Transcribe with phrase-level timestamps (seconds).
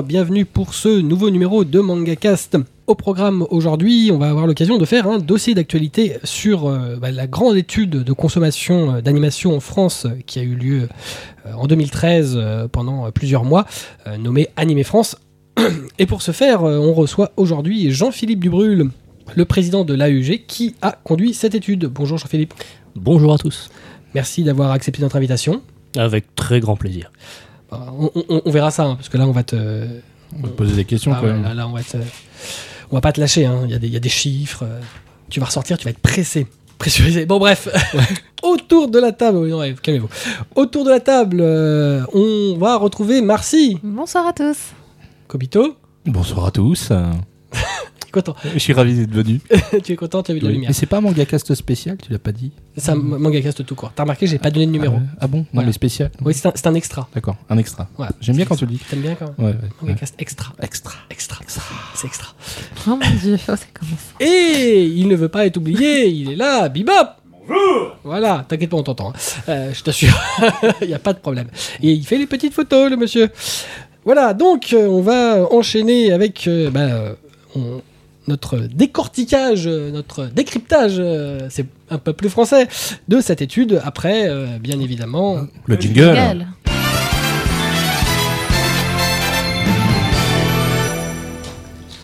[0.00, 2.56] bonjour, bienvenue pour ce nouveau numéro de MangaCast.
[2.86, 7.10] Au programme aujourd'hui, on va avoir l'occasion de faire un dossier d'actualité sur euh, bah,
[7.10, 10.88] la grande étude de consommation euh, d'animation en France euh, qui a eu lieu
[11.54, 13.66] en 2013 euh, pendant plusieurs mois,
[14.18, 15.16] nommée Animé France.
[15.98, 18.90] Et pour ce faire, on reçoit aujourd'hui Jean-Philippe Dubrul,
[19.34, 21.86] le président de l'AUG, qui a conduit cette étude.
[21.86, 22.54] Bonjour Jean-Philippe.
[22.94, 23.70] Bonjour à tous.
[24.14, 25.62] Merci d'avoir accepté notre invitation.
[25.96, 27.10] Avec très grand plaisir.
[27.72, 29.56] On, on- on verra ça, hein, parce que là, on va te.
[30.36, 31.42] On va te poser des questions Ah quand ouais, même.
[31.42, 31.96] là, là, on va te-
[32.90, 33.46] on va pas te lâcher.
[33.46, 33.60] hein.
[33.64, 34.64] Il y, a des- il y a des chiffres.
[34.64, 34.80] euh,
[35.28, 36.46] Tu vas ressortir, tu vas être pressé.
[36.78, 37.26] Pressurisé.
[37.26, 37.68] Bon, bref.
[38.42, 39.38] Autour de la table.
[39.38, 40.08] oui, non, ouais, Calmez-vous.
[40.54, 43.78] Autour de la table, euh, on va retrouver Marcy.
[43.82, 44.56] Bonsoir à tous.
[45.28, 45.76] Kobito.
[46.06, 46.90] Bonsoir à tous.
[48.12, 48.34] Content.
[48.52, 49.40] Je suis ravi d'être venu.
[49.84, 50.70] tu es content, tu as vu de la lumière.
[50.70, 53.92] Mais c'est pas un mangacast spécial, tu l'as pas dit C'est un mangacast tout court.
[53.94, 54.96] T'as remarqué, j'ai pas donné de numéro.
[54.96, 55.06] Ah, ouais.
[55.20, 55.38] Ah bon?
[55.38, 55.66] Non, Voilà.
[55.68, 56.10] mais spécial.
[56.24, 57.08] Oui, c'est un, c'est un extra.
[57.14, 57.88] D'accord, un extra.
[57.96, 58.12] Voilà.
[58.20, 58.80] J'aime bien quand tu le dis.
[58.90, 59.58] T'aimes bien quand même Ouais, ouais.
[59.62, 59.68] ouais.
[59.82, 60.52] Mangacast extra.
[60.60, 60.94] Extra.
[61.10, 61.36] Extra.
[61.94, 62.28] C'est extra.
[62.86, 64.00] Oh mon dieu, oh, ça commence.
[64.18, 66.92] Et il ne veut pas être oublié, il est là, bibop
[67.48, 69.10] Bonjour Voilà, t'inquiète pas, on t'entend.
[69.10, 69.12] hein.
[69.48, 70.16] Euh, je t'assure,
[70.82, 71.48] il n'y a pas de problème.
[71.82, 73.28] Et il fait les petites photos, le monsieur.
[74.04, 77.14] Voilà, donc euh, on va enchaîner avec euh, bah, euh,
[77.56, 77.82] on-
[78.30, 82.68] notre décortiquage, euh, notre décryptage, euh, c'est un peu plus français,
[83.08, 83.80] de cette étude.
[83.84, 86.10] Après, euh, bien évidemment, Le jingle.
[86.10, 86.46] Nickel.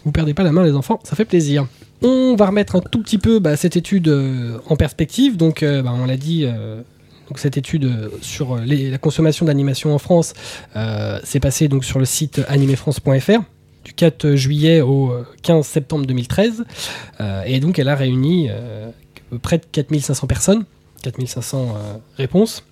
[0.05, 1.67] Vous perdez pas la main, les enfants, ça fait plaisir.
[2.03, 5.37] On va remettre un tout petit peu bah, cette étude euh, en perspective.
[5.37, 6.81] Donc, euh, bah, on l'a dit, euh,
[7.29, 7.91] donc cette étude
[8.21, 10.35] sur les- la consommation d'animation en France
[11.25, 13.41] s'est passée donc sur le site animefrance.fr
[13.87, 16.65] du 4 juillet au euh, 15 septembre 2013.
[17.21, 18.91] Euh, et donc, elle a réuni euh,
[19.43, 20.65] près de 4500 personnes,
[21.03, 22.65] 4500 euh, réponses.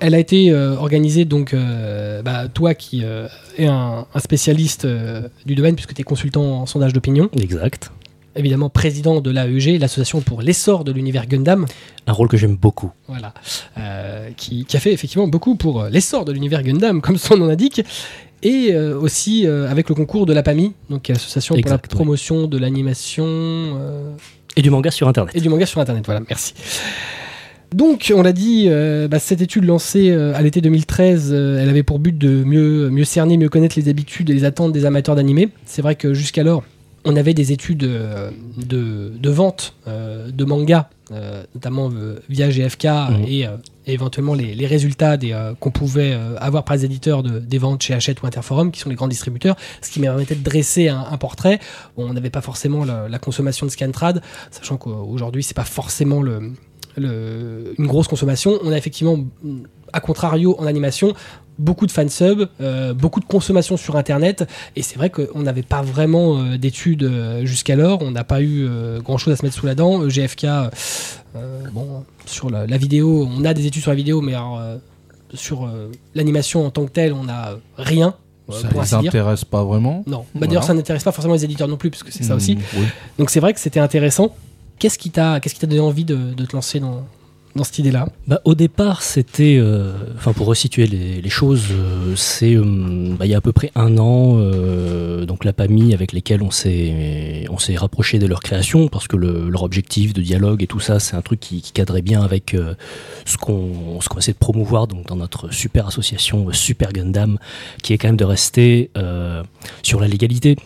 [0.00, 3.26] Elle a été euh, organisée donc euh, bah, toi qui euh,
[3.56, 7.90] es un, un spécialiste euh, du domaine puisque tu es consultant en sondage d'opinion, Exact.
[8.36, 11.64] évidemment président de l'AEG, l'association pour l'essor de l'univers Gundam,
[12.06, 12.92] Un rôle que j'aime beaucoup.
[13.06, 13.32] voilà,
[13.78, 17.38] euh, qui, qui a fait effectivement beaucoup pour euh, l'essor de l'univers Gundam comme son
[17.38, 17.80] nom l'indique.
[18.42, 21.96] Et euh, aussi euh, avec le concours de l'APAMI, donc l'association pour la Exact, ouais.
[21.96, 24.12] promotion de l'animation euh,
[24.56, 25.34] Et du manga sur Internet.
[25.34, 26.04] et du manga sur Internet.
[26.06, 26.54] Voilà, merci.
[27.74, 28.70] Donc, on l'a dit,
[29.10, 33.04] bah, cette étude lancée à l'été 2013, euh, elle avait pour but de mieux, mieux
[33.04, 35.50] cerner, mieux connaître les habitudes et les attentes des amateurs d'animé.
[35.66, 36.62] C'est vrai que jusqu'alors,
[37.04, 38.30] on avait des études de,
[38.66, 40.88] de vente de manga,
[41.54, 43.24] notamment euh, via GFK Mhm.
[43.26, 47.22] et, euh, et éventuellement les, les résultats euh, qu'on pouvait euh, avoir par les éditeurs
[47.22, 50.34] de, des ventes chez Hachette ou Interforum, qui sont les grands distributeurs, ce qui permettait
[50.34, 51.58] de dresser un, un portrait.
[51.96, 54.20] Bon, on n'avait pas forcément la, la consommation de Scantrad,
[54.50, 56.52] sachant qu'aujourd'hui, c'est pas forcément le,
[56.96, 58.58] le- une grosse consommation.
[58.62, 59.18] On a effectivement,
[59.92, 61.14] à contrario, en animation,
[61.58, 65.82] beaucoup de fansub, euh, beaucoup de consommation sur Internet, et c'est vrai qu'on n'avait pas
[65.82, 68.68] vraiment euh, d'études euh, jusqu'alors, on n'a pas eu
[69.02, 70.02] grand-chose à se mettre sous la dent.
[70.02, 70.46] Euh, GFK,
[71.72, 74.60] bon, sur la, la vidéo, on a des études sur la vidéo, mais alors,
[75.34, 75.68] sur
[76.14, 78.14] l'animation en tant que telle, on n'a rien,
[78.50, 80.04] Ça pour les intéresse pas vraiment.
[80.06, 80.46] Non, bah, Voilà.
[80.46, 82.56] d'ailleurs ça n'intéresse pas forcément les éditeurs non plus, parce que c'est ça aussi.
[82.56, 82.84] Mm, oui.
[83.18, 84.34] Donc c'est vrai que c'était intéressant.
[84.78, 87.04] Qu'est-ce qui t'a t'a donné envie de, de te lancer dans,
[87.56, 89.56] dans cette idée-là Bah, au départ, c'était.
[89.58, 92.54] euh, Enfin, pour resituer les, choses, euh, c'est.
[92.54, 94.38] euh, bah, il y a à peu près un an,
[95.24, 99.16] donc la PAMI avec lesquels on s'est on s'est rapproché de leur création, parce que
[99.16, 102.56] le- leur objectif de dialogue et tout ça, c'est un truc qui, cadrait bien avec
[103.24, 107.38] ce qu'on essaie de promouvoir donc, dans notre super association Super Gundam,
[107.82, 108.90] qui est quand même de rester
[109.82, 110.56] sur la légalité.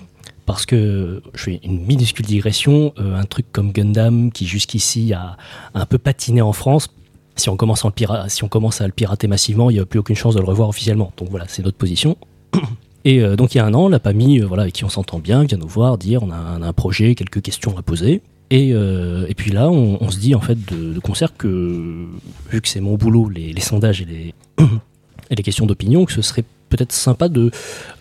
[0.53, 5.39] Parce que, je fais une minuscule digression, euh, un truc comme Gundam qui jusqu'ici a
[5.75, 6.89] un peu patiné en France,
[7.37, 10.47] si on commence à le, pirater massivement, il n'y a plus aucune chance de le
[10.47, 11.11] revoir officiellement.
[11.17, 12.17] Donc voilà, c'est notre position.
[13.05, 14.89] Et euh, donc il y a un an, la PAMI, euh, voilà, avec qui on
[14.89, 18.21] s'entend bien, vient nous voir, dire on a, un- projet, quelques questions à poser.
[18.51, 22.07] Et, euh, et puis là, on, se dit en fait de, de concert que,
[22.51, 24.35] vu que c'est mon boulot, les, les sondages et les,
[25.31, 27.51] et les questions d'opinion, que ce serait peut-être sympa de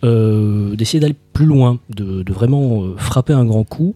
[0.04, 3.94] euh, d'essayer d'aller plus loin, de, de vraiment euh, frapper un grand coup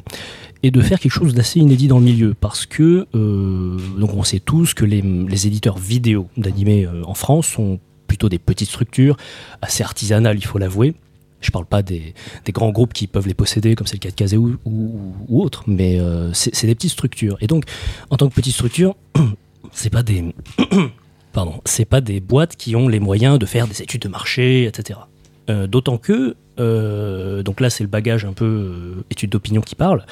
[0.64, 2.34] et de faire quelque chose d'assez inédit dans le milieu.
[2.34, 7.48] Parce que euh, donc on sait tous que les, les éditeurs vidéo d'animés en France
[7.48, 9.18] sont plutôt des petites structures
[9.62, 10.94] assez artisanales il faut l'avouer.
[11.42, 12.14] Je parle pas des,
[12.44, 15.42] des grands groupes qui peuvent les posséder comme c'est le cas de Kazé ou, ou,
[15.42, 16.00] autres mais
[16.34, 17.38] c'est des petites structures.
[17.40, 17.66] Et donc
[18.10, 18.96] en tant que petite structure
[19.72, 20.34] c'est pas des
[21.36, 24.66] pardon c'est pas des boîtes qui ont les moyens de faire des études de marché
[24.66, 25.00] etc
[25.48, 29.76] Euh, d'autant que euh, donc là c'est le bagage un peu euh, étude d'opinion qui
[29.76, 30.04] parle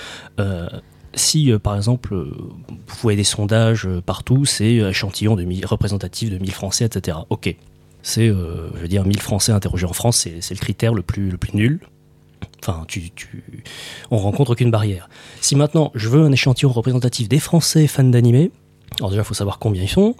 [1.15, 6.51] si par exemple vous voyez des sondages partout, c'est échantillon de 1000 représentatif de 1000
[6.51, 7.17] Français, etc.
[7.29, 7.55] Ok.
[8.01, 11.29] C'est, je veux dire, 1000 Français interrogés en France, c'est c'est le critère le plus,
[11.29, 11.79] le plus nul.
[12.61, 13.43] Enfin, tu, tu,
[14.09, 15.07] on rencontre aucune barrière.
[15.39, 18.49] Si maintenant je veux un échantillon représentatif des Français fans d'animé,
[18.99, 20.15] alors déjà il faut savoir combien ils sont,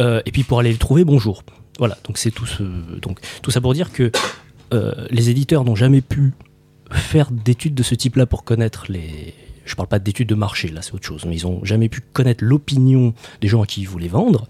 [0.00, 1.42] euh, et puis pour aller le trouver, bonjour.
[1.78, 4.10] Voilà, donc c'est tout ça pour dire que
[4.72, 6.32] euh, les éditeurs n'ont jamais pu
[6.90, 9.34] faire d'études de ce type-là pour connaître les.
[9.64, 12.00] Je parle pas d'études de marché, là c'est autre chose, mais ils ont jamais pu
[12.00, 14.46] connaître l'opinion des gens à qui ils voulaient vendre,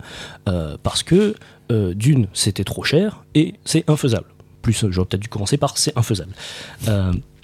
[0.49, 1.35] euh, parce que
[1.71, 4.27] d'une, c'était trop cher et c'est infaisable.
[4.61, 6.35] Plus, j'aurais peut-être dû commencer par c'est infaisable.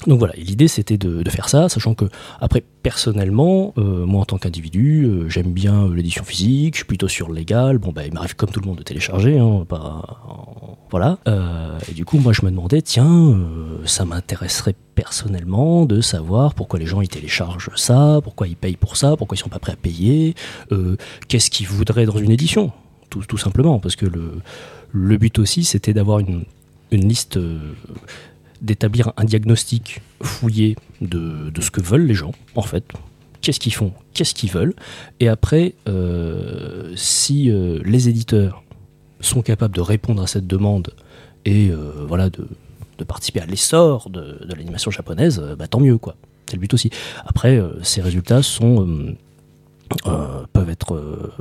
[0.06, 2.05] Donc voilà, l'idée c'était de, faire ça, sachant que
[2.41, 6.87] après personnellement, euh, moi en tant qu'individu, euh, j'aime bien euh, l'édition physique, je suis
[6.87, 7.79] plutôt sur légal.
[7.79, 9.67] Bon bah il m'arrive comme tout le monde de télécharger, hein,
[10.91, 11.19] voilà.
[11.89, 13.37] Et du coup moi je me demandais tiens,
[13.85, 18.97] ça m'intéresserait personnellement de savoir pourquoi les gens ils téléchargent ça, pourquoi ils payent pour
[18.97, 20.35] ça, pourquoi ils sont pas prêts à payer,
[21.27, 22.71] qu'est-ce qu'ils voudraient dans une édition,
[23.11, 24.06] tout, simplement, parce que
[24.93, 26.44] le but aussi c'était d'avoir une
[26.93, 27.39] liste
[28.60, 32.84] d'établir un diagnostic fouillé de, de ce que veulent les gens, en fait.
[33.40, 34.75] Qu'est-ce qu'ils font, qu'est-ce qu'ils veulent?
[35.20, 38.62] Et après, euh, si euh, les éditeurs
[39.20, 40.93] sont capables de répondre à cette demande
[41.44, 42.49] et euh, voilà de,
[42.99, 46.16] de participer à l'essor de, de l'animation japonaise, bah, tant mieux, quoi.
[46.46, 46.90] C'est le but aussi.
[47.26, 49.16] Après, ces résultats sont...
[50.52, 51.32] peuvent être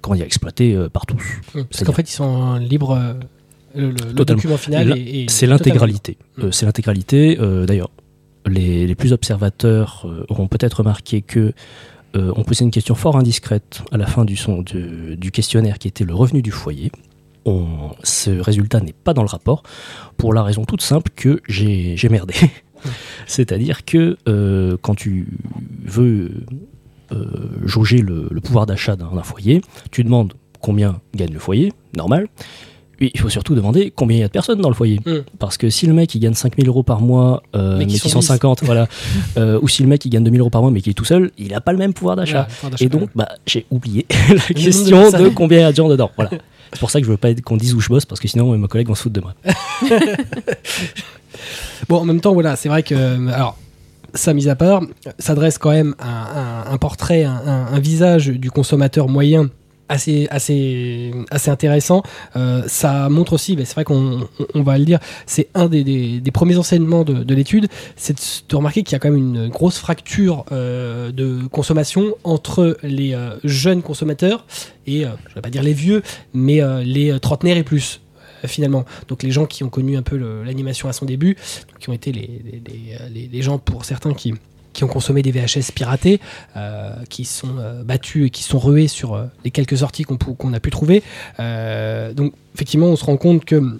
[0.00, 1.22] comment dire, exploités par tous.
[1.52, 3.16] Parce qu'en fait, ils sont libres.
[3.76, 4.24] Euh, le, le- le Totalement.
[4.42, 6.16] document final est C'est l'intégralité.
[6.36, 6.42] Mm.
[6.44, 7.38] Euh, c'est l'intégralité.
[7.40, 7.90] Euh, D'ailleurs,
[8.46, 11.52] les, les plus observateurs euh, auront peut-être remarqué que
[12.16, 15.78] euh, on posait une question fort indiscrète à la fin du, son, du, du questionnaire
[15.78, 16.92] qui était le revenu du foyer.
[17.46, 19.62] On, ce résultat n'est pas dans le rapport
[20.16, 22.34] pour la raison toute simple que j'ai merdé.
[23.26, 25.26] C'est-à-dire que euh, quand tu
[25.84, 26.30] veux
[27.12, 27.26] euh,
[27.64, 29.60] jauger le, le pouvoir d'achat d'un foyer,
[29.90, 32.28] tu demandes combien gagne le foyer, normal.
[32.96, 35.00] Puis il faut surtout demander combien il y a de personnes dans le foyer.
[35.04, 35.18] Mm.
[35.38, 37.98] Parce que si le mec il gagne 5000 euros par mois, euh, Mais mais qui
[37.98, 38.88] sont sont 50, voilà,
[39.36, 41.04] euh, ou si le mec il gagne 2000 euros par mois mais qui est tout
[41.04, 42.46] seul, il n'a pas le même pouvoir d'achat.
[42.80, 46.10] Et donc, bah, j'ai oublié la question de, combien il y a de gens dedans.
[46.16, 46.30] Voilà.
[46.72, 48.56] C'est pour ça que je veux pas qu'on dise où je bosse, parce que sinon,
[48.58, 49.34] mes collègues vont se foutre de moi.
[51.88, 52.94] Bon, en même temps, voilà, c'est vrai que.
[52.94, 53.58] euh, Alors,
[54.14, 54.82] ça mis à part,
[55.18, 59.50] ça dresse quand même un, un- un portrait, un, un- un visage du consommateur moyen
[59.94, 61.12] assez,
[61.46, 62.02] intéressant.
[62.36, 65.66] Euh, ça montre aussi, ben, c'est vrai qu'on on- on va le dire, c'est un
[65.66, 69.48] des, premiers enseignements de, de l'étude, c'est de, remarquer qu'il y a quand même une
[69.48, 74.46] grosse fracture euh, de consommation entre les euh, jeunes consommateurs
[74.86, 76.02] et, je ne vais pas dire les vieux,
[76.34, 78.00] mais les trentenaires et plus
[78.46, 78.84] finalement.
[79.08, 81.36] Donc les gens qui ont connu un peu l'animation à son début,
[81.80, 84.34] qui ont été les gens pour certains qui,
[84.74, 86.20] qui ont consommé des VHS piratés,
[86.56, 90.52] euh, qui sont euh, battus et qui sont rués sur euh, les quelques sorties qu'on
[90.52, 91.02] a pu trouver.
[91.38, 93.78] Donc effectivement, on se rend compte que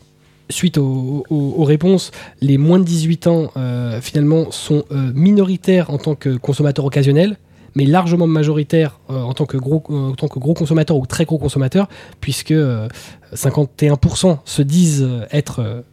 [0.48, 2.10] suite aux, réponses,
[2.40, 3.52] les moins de 18 ans
[4.00, 7.36] finalement sont minoritaires en tant que consommateurs occasionnels
[7.74, 11.38] mais largement majoritaires en, tant que gros, en tant que gros consommateurs ou très gros
[11.38, 11.88] consommateurs,
[12.20, 12.88] puisque euh,
[13.34, 15.84] 51% se disent être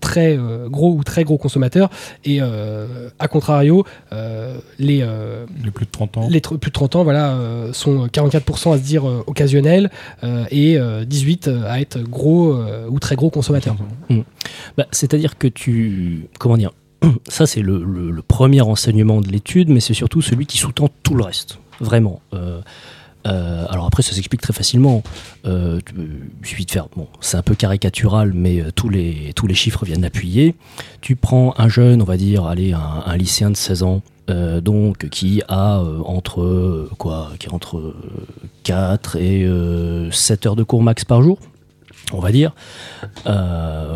[0.00, 1.90] très euh, gros ou très gros consommateurs,
[2.24, 6.28] et euh, à contrario, euh, les, euh, Les plus de 30 ans.
[6.30, 9.90] les plus de 30 ans voilà, euh, sont 44% à se dire euh, occasionnels
[10.24, 13.76] euh, et euh, 18 à être gros euh, ou très gros consommateurs.
[14.76, 16.28] Bah, C'est-à-dire que tu.
[16.38, 16.72] Comment dire
[17.28, 20.88] Ça, c'est le, le- le premier enseignement de l'étude, mais c'est surtout celui qui sous-tend
[21.02, 21.58] tout le reste.
[21.80, 22.20] Vraiment.
[22.32, 22.60] Euh,
[23.26, 25.02] euh, alors après, ça s'explique très facilement.
[25.46, 26.88] Euh, il suffit de faire.
[26.96, 30.54] Bon, c'est un peu caricatural, mais euh, tous, les, tous les chiffres viennent l'appuyer.
[31.00, 34.02] Tu prends un jeune, on va dire, allez, un, lycéen de 16 ans.
[34.60, 37.94] donc qui a entre quoi qui entre euh,
[38.64, 41.38] 4 et euh, 7 heures de cours max par jour
[42.12, 42.52] on va dire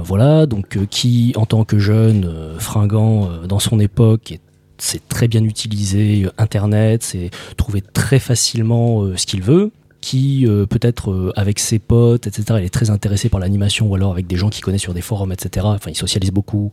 [0.05, 4.39] voilà, donc qui, en tant que jeune, fringant dans son époque,
[4.83, 9.71] sait très bien utiliser euh, Internet, c'est trouver très facilement euh, ce qu'il veut,
[10.01, 14.13] qui euh, peut-être avec ses potes, etc., il est très intéressé par l'animation ou alors
[14.13, 15.67] avec des gens qu'il connaît sur des forums, etc.
[15.69, 16.71] Enfin, il socialise beaucoup,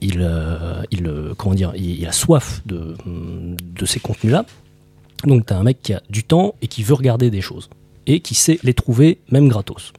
[0.00, 0.28] il,
[0.90, 4.44] il comment dire, il, a soif de, de ces contenus-là.
[5.24, 7.70] Donc, tu as un mec qui a du temps et qui veut regarder des choses
[8.06, 9.92] et qui sait les trouver même gratos.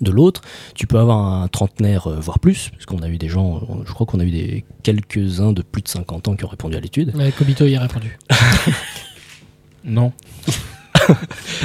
[0.00, 0.42] De l'autre,
[0.74, 3.82] tu peux avoir un trentenaire, euh, voire plus, parce qu'on a eu des gens, euh,
[3.86, 6.76] je crois qu'on a eu des quelques-uns de plus de 50 ans qui ont répondu
[6.76, 7.14] à l'étude.
[7.16, 8.18] Ouais, Kobito y a répondu.
[9.86, 10.12] Non.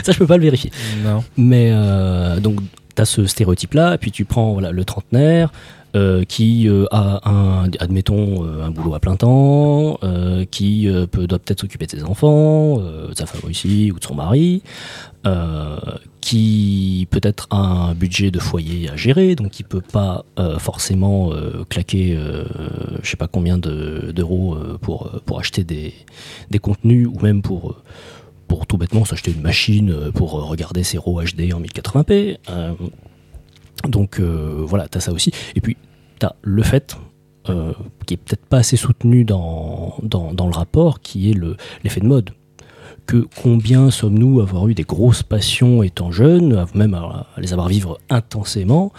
[0.03, 0.71] Ça, je peux pas le vérifier.
[1.03, 1.23] Non.
[1.35, 2.59] Mais euh, donc,
[2.95, 5.51] tu as ce stéréotype-là, et puis tu prends voilà, le trentenaire,
[5.95, 9.99] euh, qui euh, a un, admettons, euh, un boulot à plein temps,
[10.51, 14.15] qui peut, doit peut-être s'occuper de ses enfants, de sa femme aussi, ou de son
[14.15, 14.63] mari,
[16.21, 20.25] qui peut-être a un budget de foyer à gérer, donc qui peut pas
[20.59, 21.31] forcément
[21.69, 22.17] claquer,
[23.01, 25.93] je sais pas combien de- d'euros euh, pour, pour acheter des,
[26.49, 27.75] des contenus, ou même pour...
[28.47, 32.37] pour tout bêtement s'acheter une machine pour regarder ses RAW HD en 1080p.
[33.87, 35.31] Donc euh, voilà, t'as ça aussi.
[35.55, 35.77] Et puis
[36.19, 36.97] t'as le fait,
[37.49, 37.73] euh,
[38.05, 42.31] qui est peut-être pas assez soutenu dans, le rapport, qui est le- l'effet de mode.
[43.07, 47.67] Que combien sommes-nous avoir eu des grosses passions étant jeunes, même à, à les avoir
[47.67, 48.93] vivre intensément,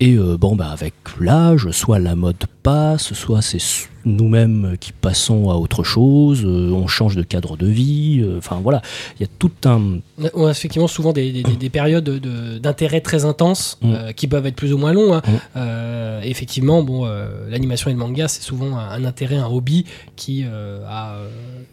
[0.00, 3.58] et euh, bon, bah, avec l'âge, soit la mode passe, soit c'est
[4.04, 8.60] nous-mêmes qui passons à autre chose, euh, on change de cadre de vie, euh, enfin
[8.62, 8.80] voilà,
[9.18, 9.98] il y a tout un,
[10.34, 14.12] On a- effectivement souvent des, des- des- des périodes de- d'intérêt très intenses Mm.
[14.16, 15.14] qui peuvent être plus ou moins longs.
[15.14, 15.22] hein.
[15.56, 16.22] Mm.
[16.22, 17.06] Effectivement, bon,
[17.48, 19.84] l'animation et le manga, c'est souvent un, un intérêt, un hobby
[20.16, 21.16] qui, a,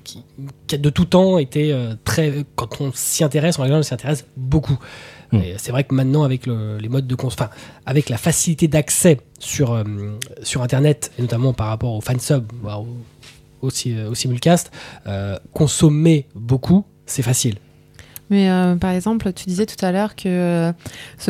[0.04, 0.20] qui,
[0.68, 2.46] qui a de tout temps été très.
[2.56, 4.78] Quand on s'y intéresse, en règle générale, on s'y intéresse beaucoup.
[5.32, 5.38] Mm.
[5.38, 7.50] Et C'est vrai que maintenant, avec le- les modes de cons, enfin,
[7.86, 9.84] avec la facilité d'accès sur, euh,
[10.44, 12.88] sur Internet, et notamment par rapport aux fansub, voire au,
[13.62, 14.72] au, si- au simulcast,
[15.08, 17.56] euh, consommer beaucoup, c'est facile.
[18.30, 20.72] Mais euh, par exemple, tu disais tout à l'heure que euh,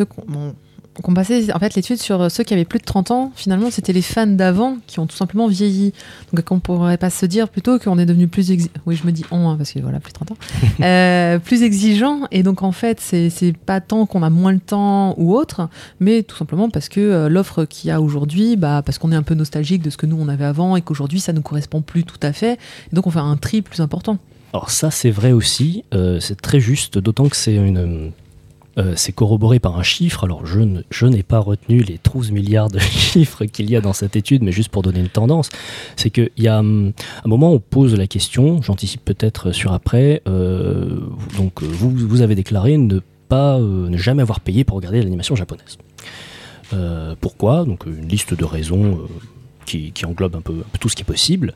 [0.06, 0.54] qu'on bon,
[1.02, 3.92] qu'on passait en fait l'étude sur ceux qui avaient plus de 30 ans, finalement, c'était
[3.92, 5.92] les fans d'avant qui ont tout simplement vieilli.
[6.32, 9.12] Donc on pourrait pas se dire plutôt qu'on est devenu plus exi- oui, je me
[9.12, 10.36] dis on hein, parce que voilà, plus de 30 ans.
[10.80, 14.58] Euh, plus exigeant et donc en fait, c'est c'est pas tant qu'on a moins le
[14.60, 15.68] temps ou autre,
[16.00, 19.16] mais tout simplement parce que euh, l'offre qu'il y a aujourd'hui, bah parce qu'on est
[19.16, 21.80] un peu nostalgique de ce que nous on avait avant et qu'aujourd'hui ça nous correspond
[21.82, 22.58] plus tout à fait.
[22.92, 24.18] Et donc on fait un tri plus important.
[24.52, 28.12] Alors ça c'est vrai aussi, euh, c'est très juste, d'autant que c'est une...
[28.78, 32.68] euh, c'est corroboré par un chiffre, alors je, je n'ai pas retenu les 12 milliards
[32.68, 35.48] de chiffres qu'il y a dans cette étude, mais juste pour donner une tendance,
[35.96, 36.92] c'est qu'il y a hum,
[37.24, 41.00] un moment on pose la question, j'anticipe peut-être sur après, euh,
[41.38, 45.34] donc euh, vous, vous avez déclaré ne pas ne jamais avoir payé pour regarder l'animation
[45.34, 45.78] japonaise.
[47.20, 47.64] Pourquoi?
[47.64, 49.00] Donc une liste de raisons
[49.64, 51.54] qui, englobe un peu, un peu tout ce qui est possible.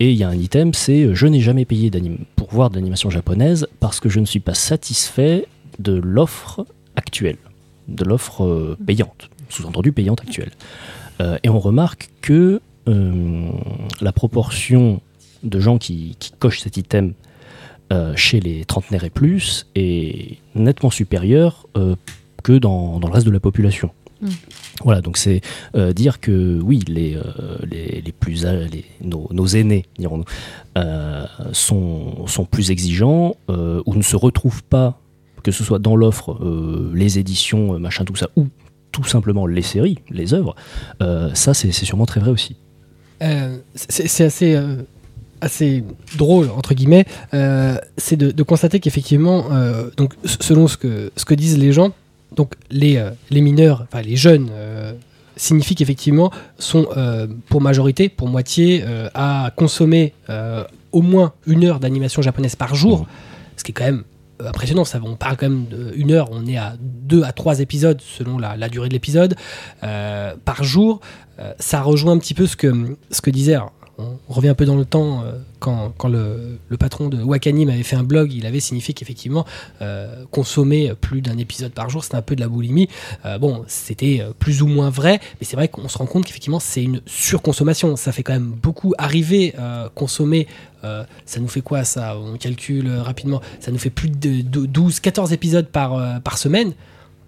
[0.00, 1.90] Et il y a un item, c'est je n'ai jamais payé
[2.34, 5.46] pour voir de l'animation japonaise parce que je ne suis pas satisfait
[5.78, 6.66] de l'offre
[6.96, 7.38] actuelle,
[7.88, 10.50] de l'offre euh, payante, sous-entendu payante actuelle.
[11.20, 13.48] Euh, et on remarque que euh,
[14.00, 15.00] la proportion
[15.42, 17.14] de gens qui, qui cochent cet item
[18.16, 21.68] chez les trentenaires et plus est nettement supérieure
[22.42, 23.92] que dans, dans le reste de la population.
[24.20, 24.28] Mm.
[24.82, 25.40] Voilà, donc c'est
[25.76, 27.22] euh, dire que oui, les, euh,
[27.70, 30.24] les, les plus les, nos, nos aînés, dirons-nous,
[30.76, 34.98] euh, sont, sont plus exigeants ou ne se retrouvent pas,
[35.44, 38.48] que ce soit dans l'offre, euh, les éditions, euh, machin, tout ça, ou
[38.90, 40.56] tout simplement les séries, les œuvres,
[41.02, 42.56] euh, ça c'est sûrement très vrai aussi.
[43.74, 44.58] C'est assez,
[45.40, 45.84] assez
[46.18, 51.24] drôle, entre guillemets, euh, c'est de, de constater qu'effectivement, euh, donc, selon ce que, ce
[51.24, 51.92] que disent les gens,
[52.36, 54.92] donc les, euh, les mineurs, enfin les jeunes, euh,
[55.36, 56.86] signifie qu'effectivement sont
[57.48, 58.84] pour majorité, pour moitié,
[59.14, 60.12] à consommer
[60.92, 63.06] au moins une heure d'animation japonaise par jour, Mhm.
[63.56, 64.04] ce qui est quand même
[64.40, 64.84] impressionnant.
[64.84, 68.38] Ça, on parle quand même d'une heure, on est à deux à trois épisodes selon
[68.38, 69.36] la, durée de l'épisode
[69.82, 71.00] euh, par jour.
[71.38, 73.54] Euh, ça rejoint un petit peu ce que, disait.
[73.54, 77.68] alors, on revient un peu dans le temps euh, quand, quand le, patron de Wakanim
[77.68, 79.44] avait fait un blog, il avait signifié qu'effectivement
[79.80, 82.88] euh, consommer plus d'un épisode par jour, c'était un peu de la boulimie.
[83.24, 86.60] Euh, bon, c'était plus ou moins vrai, mais c'est vrai qu'on se rend compte qu'effectivement
[86.60, 87.96] c'est une surconsommation.
[87.96, 89.54] Ça fait quand même beaucoup arriver
[89.94, 90.46] consommer.
[90.82, 93.40] ça nous fait quoi ça On calcule rapidement.
[93.60, 96.72] Ça nous fait plus de 12, 14 épisodes par, par semaine.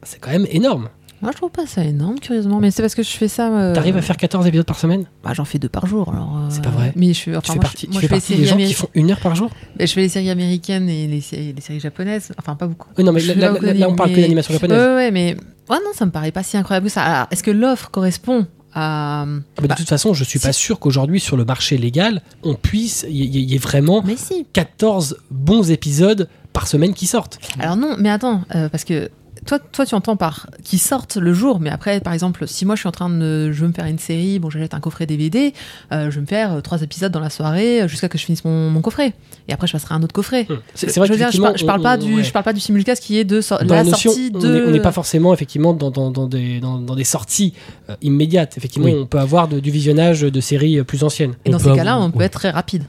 [0.02, 0.88] C'est quand même énorme.
[1.23, 2.61] Moi, je trouve pas ça énorme, curieusement.
[2.61, 3.49] Mais c'est parce que je fais ça.
[3.50, 5.06] euh, T'arrives à faire 14 épisodes par semaine?
[5.25, 6.11] Bah, J'en fais deux par jour.
[6.12, 6.92] Alors, euh, C'est pas vrai.
[6.94, 8.44] Mais je fais, enfin, Tu fais moi, partie, je, moi, tu je fais partie des
[8.44, 9.50] gens qui font une heure par jour?
[9.80, 12.32] Je fais les séries américaines et les, séries- les séries japonaises.
[12.38, 12.88] Enfin, pas beaucoup.
[12.99, 14.52] Oui, non, mais là, suis là- là au là, là, on parle que mais- d'animation
[14.52, 14.78] Ouais, japonaise.
[14.78, 15.37] ouais, ouais, mais.
[15.70, 17.02] Ouais, non, ça me paraît pas si incroyable que ça.
[17.02, 19.23] Alors, est-ce que l'offre correspond à.
[19.23, 22.20] Ah, Mais Bah, de toute façon, je suis pas sûr qu'aujourd'hui, sur le marché légal,
[22.42, 23.06] on puisse.
[23.08, 24.46] Il y, y- y ait vraiment Mais si.
[24.52, 27.38] 14 bons épisodes par semaine qui sortent.
[27.58, 29.11] Alors non, mais attends, euh, parce que
[29.46, 32.74] toi, toi, tu entends par qui sortent le jour, mais après, par exemple, si moi
[32.74, 35.06] je suis en train de, je veux me faire une série, bon, j'achète un coffret
[35.06, 35.54] DVD,
[35.92, 38.24] euh, je vais me faire euh, trois épisodes dans la soirée euh, jusqu'à que je
[38.24, 39.12] finisse mon, mon coffret,
[39.48, 40.46] et après je passerai à un autre coffret.
[40.50, 40.58] Hum.
[40.74, 42.24] C'est vrai je veux dire, je, qu'effectivement, par- je parle on- pas on- du, ouais.
[42.24, 44.38] je parle pas du simulcast qui est de so- Dans la, la notion, sortie on
[44.38, 44.64] de.
[44.66, 47.54] on n'est pas forcément effectivement dans, dans- dans des, dans, dans des sorties
[47.88, 48.56] euh, immédiates.
[48.58, 48.96] Effectivement, Oui.
[49.00, 51.34] on peut avoir de- du visionnage de séries plus anciennes.
[51.44, 52.82] Et dans ces cas-là, avoir- on peut être très rapide.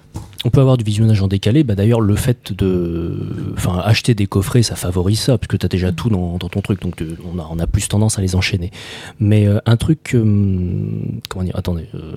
[0.46, 1.64] On peut avoir du visionnage en décalé.
[1.64, 3.18] Bah, D'ailleurs, le fait de
[3.56, 6.82] enfin, acheter des coffrets, ça favorise ça, puisque tu as déjà tout dans, ton truc.
[6.82, 8.72] Donc, tu- on a, on a plus tendance à les enchaîner.
[9.20, 10.14] Mais euh, un truc.
[10.16, 10.24] euh,
[11.30, 11.88] comment dire Attendez.
[11.96, 12.14] euh,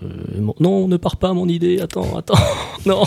[0.61, 1.81] non, ne pars pas, mon idée.
[1.81, 2.39] Attends, attends.
[2.87, 3.05] non.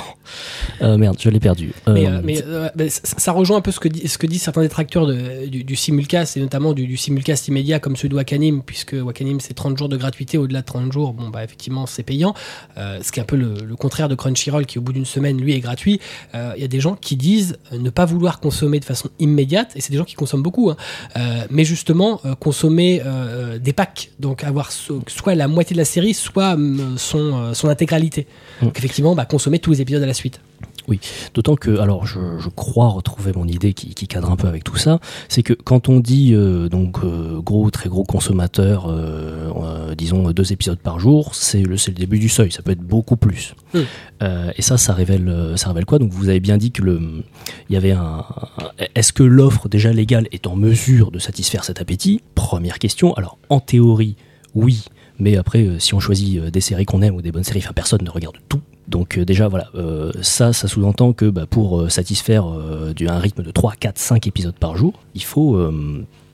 [0.82, 1.74] Euh, merde, je l'ai perdu.
[1.88, 4.62] Mais, Euh, euh, euh, mais ça, rejoint un peu ce que, ce que disent certains
[4.62, 9.54] détracteurs du, simulcast, et notamment du, simulcast immédiat comme celui de Wakanim, puisque Wakanim c'est
[9.54, 12.34] 30 jours de gratuité, au-delà de 30 jours, bon bah effectivement c'est payant,
[12.78, 15.03] Euh, ce qui est un peu le, le contraire de Crunchyroll qui au bout d'une
[15.06, 16.00] semaine lui est gratuit.
[16.36, 19.10] Euh, Il y a des gens qui disent euh, ne pas vouloir consommer de façon
[19.20, 20.78] immédiate, et c'est des gens qui consomment beaucoup, hein,
[21.18, 23.02] euh, mais justement consommer
[23.62, 26.58] des packs, donc avoir so- soit la moitié de la série, soit
[26.98, 28.28] son, son intégralité.
[28.62, 28.66] Mm.
[28.66, 30.40] Donc effectivement, bah, consommer tous les épisodes à la suite.
[31.34, 34.64] D'autant que, alors je, je crois retrouver mon idée qui, qui cadre un peu avec
[34.64, 35.00] tout ça,
[35.30, 40.52] c'est que quand on dit euh, donc euh, gros, très gros consommateur, euh, disons deux
[40.52, 43.56] épisodes par jour, c'est le, le début du seuil, ça peut être beaucoup plus.
[43.74, 43.80] Mm.
[44.22, 46.00] Euh, et ça, ça révèle, ça révèle quoi?
[46.00, 47.24] Donc vous avez bien dit que le,
[47.70, 48.24] il y avait un.
[48.26, 52.22] un- Est-ce que l'offre déjà légale est en mesure de satisfaire cet appétit?
[52.36, 53.14] Première question.
[53.16, 54.16] Alors en théorie,
[54.56, 54.84] oui.
[55.20, 58.02] Mais après, si on choisit des séries qu'on aime ou des bonnes séries, enfin personne
[58.04, 58.62] ne regarde tout.
[58.88, 62.46] Donc euh, déjà voilà, euh, ça, ça sous-entend que bah, pour euh, satisfaire
[62.96, 65.58] du, un rythme de 3, 4, 5 épisodes par jour, il faut,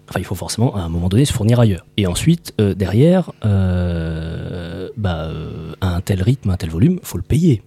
[0.09, 1.85] enfin il faut forcément à un moment donné se fournir ailleurs.
[1.97, 7.17] Et ensuite, euh, derrière, euh, bah, euh, à un tel rythme, un tel volume, faut
[7.17, 7.61] le payer.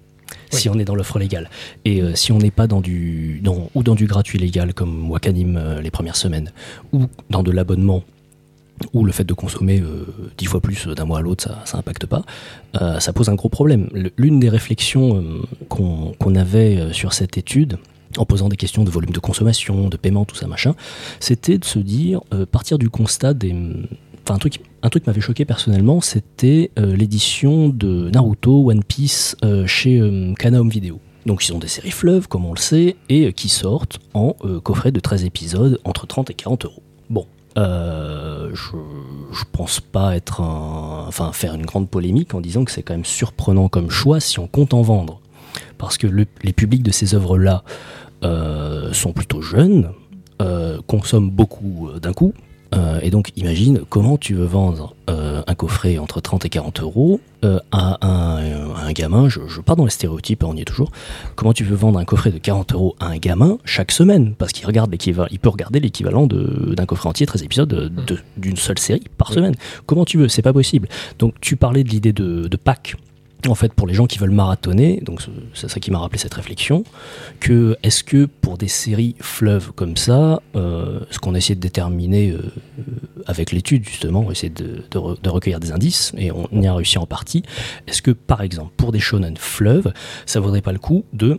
[0.51, 1.49] Si on est dans l'offre légale.
[1.87, 5.59] Et si on n'est pas dans du, dans, ou dans du gratuit légal comme Wakanim
[5.83, 6.53] les premières semaines,
[6.93, 8.03] ou dans de l'abonnement,
[8.93, 11.79] ou le fait de consommer euh, dix fois plus d'un mois à l'autre, ça, ça
[11.79, 12.23] impacte pas,
[12.81, 13.89] euh, ça pose un gros problème.
[14.17, 17.79] L'une des réflexions euh, qu'on avait euh, sur cette étude,
[18.19, 20.75] en posant des questions de volume de consommation, de paiement, tout ça machin,
[21.21, 23.55] c'était de se dire, euh, partir du constat des...
[24.25, 29.37] Enfin, un truc, un truc m'avait choqué personnellement, c'était euh, l'édition de Naruto, One Piece
[29.45, 31.01] euh, chez euh, Kana Home Video.
[31.27, 34.37] Donc ils ont des séries fleuves, comme on le sait, et euh, qui sortent en
[34.45, 36.83] euh, coffret de 13 épisodes entre 30 et 40 euros.
[37.11, 37.27] Bon,
[37.59, 42.83] euh, je, pense pas être un, enfin faire une grande polémique en disant que c'est
[42.83, 45.21] quand même surprenant comme choix si on compte en vendre,
[45.79, 47.65] parce que le- les publics de ces œuvres-là
[48.25, 49.91] euh, sont plutôt jeunes,
[50.41, 52.33] euh, consomment beaucoup d'un coup.
[52.75, 56.81] Euh, et donc imagine comment tu veux vendre euh, un coffret entre 30 et 40
[56.81, 60.61] euros euh, à, un, à un gamin, je, je pars dans les stéréotypes, on y
[60.61, 60.91] est toujours,
[61.37, 64.35] comment tu veux vendre un coffret de 40 euros à un gamin chaque semaine?
[64.39, 68.19] Parce qu'il regarde l'équivalent, il peut regarder l'équivalent d'un coffret entier, 13 épisodes de- de-
[68.37, 69.55] d'une seule série par semaine.
[69.87, 70.29] Comment tu veux?
[70.29, 70.89] C'est pas possible.
[71.19, 72.97] Donc tu parlais de l'idée de, de pack.
[73.49, 75.21] En fait, pour les gens qui veulent marathonner, donc
[75.55, 76.85] c'est- ça qui m'a rappelé cette réflexion,
[77.41, 81.61] que est-ce que pour des séries fleuves comme ça, euh, ce qu'on a essayé de
[81.61, 82.41] déterminer euh,
[83.27, 86.49] avec l'étude justement, on a essayé de, de re- de recueillir des indices et on
[86.63, 87.43] y a réussi en partie.
[87.89, 89.93] Est-ce que par exemple pour des shonen fleuves,
[90.27, 91.39] ça vaudrait pas le coup de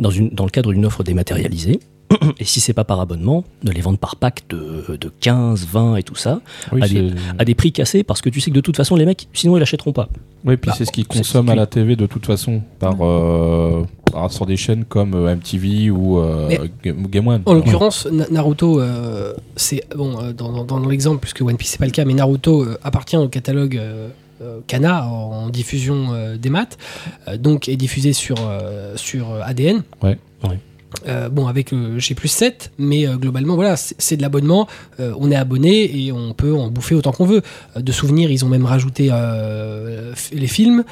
[0.00, 1.78] dans le cadre d'une offre dématérialisée
[2.38, 5.96] et si c'est pas par abonnement, de les vendre par pack de, de 15, 20
[5.96, 6.40] et tout ça,
[6.72, 8.76] Oui, à, des, c'est- à des prix cassés parce que tu sais que de toute
[8.76, 10.08] façon les mecs sinon ils l'achèteront pas.
[10.44, 13.84] Oui, puis Bah, c'est ce qu'ils consomment à la TV de toute façon, par, euh,
[14.12, 16.50] par- sur des chaînes comme euh, MTV ou euh,
[16.84, 17.42] Game, One.
[17.46, 21.78] En l'occurrence, Na- Naruto, euh, c'est bon dans, dans- dans l'exemple puisque One Piece c'est
[21.78, 23.80] pas le cas, mais Naruto euh, appartient au catalogue
[24.66, 26.76] Kana en diffusion euh, des maths,
[27.28, 29.82] euh, donc est diffusé sur euh, sur ADN.
[30.02, 30.18] Ouais.
[30.42, 30.58] Ouais.
[31.06, 34.66] Euh, bon, avec le G plus 7, mais euh, globalement, voilà, c'est de l'abonnement.
[35.00, 37.42] euh, on est abonné et on peut en bouffer autant qu'on veut.
[37.76, 40.84] Euh, de souvenirs, ils ont même rajouté euh, les films.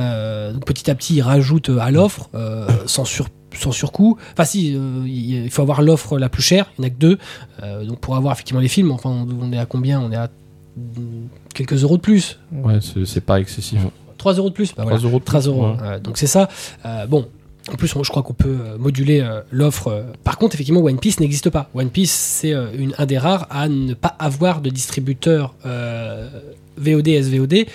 [0.00, 4.18] Euh, donc petit à petit, ils rajoutent à l'offre euh, sans sur sans surcoût.
[4.32, 6.98] Enfin, si, euh, il faut avoir l'offre la plus chère, il n'y en a que
[6.98, 7.18] deux.
[7.62, 10.00] Euh, donc pour avoir effectivement les films, enfin, on, est à combien?
[10.00, 10.28] On est à
[10.76, 12.38] mm, quelques euros de plus.
[12.52, 13.80] Ouais, c'est pas excessif.
[14.18, 15.04] 3 euros de plus bah, 3 voilà.
[15.08, 15.70] euros de 13 plus, euros.
[15.70, 15.76] ouais.
[15.82, 16.48] Euh, donc c'est ça.
[16.84, 17.26] Euh, bon.
[17.72, 19.88] En plus, on- je crois qu'on peut euh, moduler euh, l'offre.
[19.88, 20.02] euh.
[20.24, 21.68] Par contre, effectivement, One Piece n'existe pas.
[21.74, 26.28] One Piece, c'est euh, une- un des rares à ne pas avoir de distributeur euh,
[26.76, 27.66] VOD, SVOD.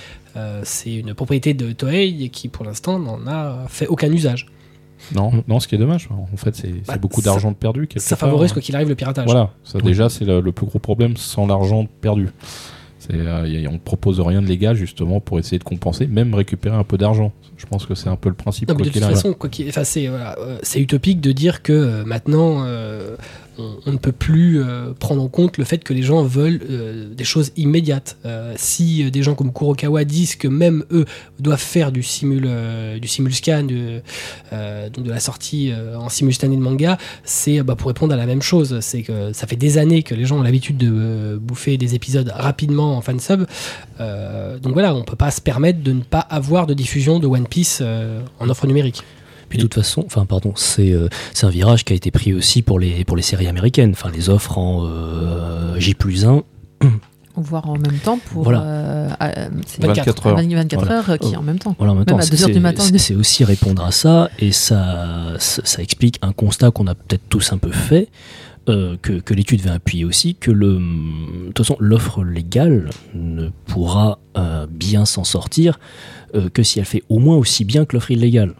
[0.63, 4.47] C'est une propriété de Toei qui, pour l'instant, n'en a fait aucun usage.
[5.13, 6.09] Non, non, ce qui est dommage.
[6.11, 7.87] En fait, c'est Bah, beaucoup d'argent perdu.
[7.97, 8.29] Ça part.
[8.29, 9.25] favorise, quoi qu'il arrive, le piratage.
[9.25, 9.83] Voilà, ça Oui.
[9.83, 12.29] déjà c'est le, le plus gros problème sans l'argent perdu.
[13.03, 16.75] C'est, euh, on ne propose rien de légal justement pour essayer de compenser, même récupérer
[16.75, 17.33] un peu d'argent.
[17.57, 18.69] Je pense que c'est un peu le principe.
[18.69, 22.05] Non, mais quoi de toute façon, c'est voilà, euh, c'est utopique de dire que euh,
[22.05, 22.65] maintenant
[23.57, 27.13] on, ne peut plus euh, prendre en compte le fait que les gens veulent euh,
[27.13, 28.17] des choses immédiates.
[28.25, 31.05] Euh, si des gens comme Kurokawa disent que même eux
[31.39, 32.49] doivent faire du simul
[32.99, 34.01] du simulscan, de,
[34.89, 38.41] donc de la sortie en simultané de manga, c'est bah, pour répondre à la même
[38.41, 38.79] chose.
[38.81, 42.31] C'est que ça fait des années que les gens ont l'habitude de bouffer des épisodes
[42.35, 43.45] rapidement en fansub.
[43.99, 47.47] Donc voilà, on peut pas se permettre de ne pas avoir de diffusion de One
[47.47, 47.81] Piece
[48.39, 49.03] en offre numérique.
[49.53, 52.33] Puis de toute façon, enfin pardon, c'est euh, c'est un virage qui a été pris
[52.33, 56.41] aussi pour les pour les séries américaines, enfin les offres en euh, J plus 1
[57.35, 58.61] Voire en même temps pour Voilà.
[58.61, 60.35] euh, euh, c'est 24 heures.
[60.37, 60.97] 24 Voilà.
[60.97, 61.75] heures qui est en même temps.
[61.79, 64.29] Voilà, en même temps, à c'est- 2 heures du matin, c'est- aussi répondre à ça,
[64.37, 68.09] et ça, ça, ça explique un constat qu'on a peut-être tous un peu fait,
[68.69, 73.49] euh, que, que l'étude va appuyer aussi, que le, de toute façon, l'offre légale ne
[73.65, 75.79] pourra euh, bien s'en sortir
[76.35, 78.53] euh, que si elle fait au moins aussi bien que l'offre illégale.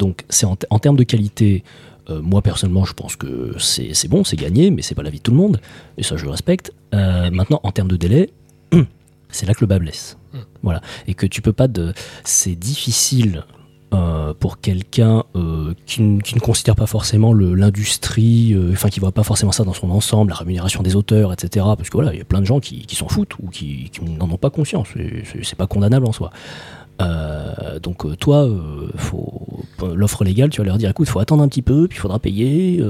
[0.00, 1.62] Donc, c'est en, te- en termes de qualité.
[2.08, 5.22] euh, moi personnellement, je pense que c'est bon, c'est gagné, mais c'est pas l'avis de
[5.22, 5.60] tout le monde,
[5.98, 6.72] et ça je le respecte.
[6.94, 8.30] Euh, maintenant, en termes de délai,
[9.28, 10.16] c'est là que le bas blesse.
[10.32, 10.38] Mm.
[10.62, 11.92] Voilà, et que tu peux pas de,
[12.24, 13.44] c'est difficile
[13.92, 19.24] euh, pour quelqu'un euh, qui, ne considère pas forcément l'industrie, euh, enfin qui voit pas
[19.24, 21.66] forcément ça dans son ensemble, la rémunération des auteurs, etc.
[21.76, 23.90] Parce que voilà, il y a plein de gens qui, qui s'en foutent ou qui,
[23.90, 24.88] qui n'en ont pas conscience.
[25.42, 26.30] C'est pas condamnable en soi.
[27.00, 29.46] Euh, donc euh, toi, euh, faut
[29.94, 32.18] l'offre légale, tu vas leur dire écoute, faut attendre un petit peu, puis il faudra
[32.18, 32.82] payer.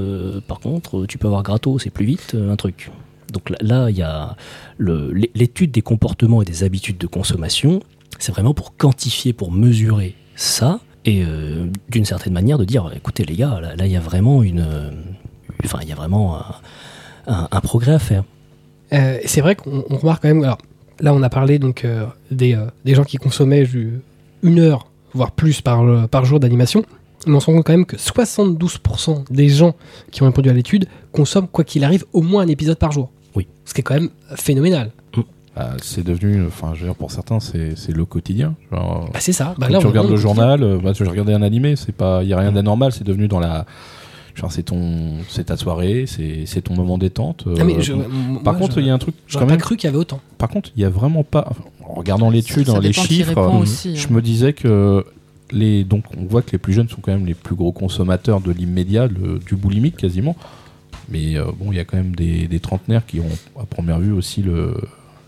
[0.48, 2.90] par contre, tu peux avoir gratos, c'est plus vite, un truc.
[3.32, 4.36] Donc là- il y a
[4.80, 7.80] l'étude des comportements et des habitudes de consommation.
[8.18, 11.22] C'est vraiment pour quantifier, pour mesurer ça, et
[11.88, 14.66] d'une certaine manière de dire écoutez les gars, là il y a vraiment une,
[15.64, 16.40] enfin il y a vraiment
[17.28, 18.24] un, progrès à faire.
[18.90, 20.56] C'est vrai qu'on on remarque quand même.
[21.00, 23.66] Là, on a parlé donc euh, des, euh, des gens qui consommaient
[24.42, 26.84] une heure, voire plus par, euh, par jour d'animation.
[27.26, 29.74] Mais on se rend compte quand même que 72% des gens
[30.10, 33.10] qui ont répondu à l'étude consomment, quoi qu'il arrive, au moins un épisode par jour.
[33.36, 33.46] Oui.
[33.64, 34.90] Ce qui est quand même phénoménal.
[35.56, 38.54] Bah, c'est devenu, enfin, je veux dire, pour certains, c'est c'est le quotidien.
[38.72, 39.54] Genre, Bah, c'est ça.
[39.58, 42.22] Bah, quand là, tu on- regardes le journal, bah, tu regardais un animé, c'est pas,
[42.22, 43.66] il y a rien d'anormal, c'est devenu dans la,
[44.34, 47.44] genre, c'est ton, c'est ta soirée, c'est c'est ton moment détente.
[47.46, 47.92] euh, Ah, mais je-
[48.42, 49.90] par moi, contre, il y a un truc, j'aurais quand pas même, cru qu'il y
[49.90, 50.20] avait autant.
[50.38, 53.36] par contre, il y a vraiment pas, enfin, en regardant l'étude, Ça hein, les chiffres,
[53.38, 54.10] euh, aussi, je hein.
[54.12, 55.04] me disais que
[55.52, 58.40] les, donc, on voit que les plus jeunes sont quand même les plus gros consommateurs
[58.40, 60.36] de l'immédiat, le- du boulimique quasiment.
[61.08, 63.98] Mais euh, bon, il y a quand même des, des trentenaires qui ont à première
[63.98, 64.76] vue aussi le,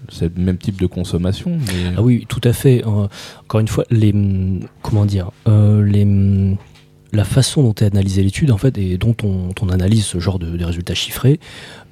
[0.09, 1.51] c'est le même type de consommation.
[1.67, 1.95] Mais...
[1.97, 2.85] Ah oui, tout à fait.
[2.87, 3.09] Euh,
[3.43, 6.57] encore une fois, les hum, comment dire, euh, les hum,
[7.13, 10.57] la façon dont est analysée l'étude en fait et dont on, analyse ce genre de,
[10.57, 11.39] de résultats chiffrés,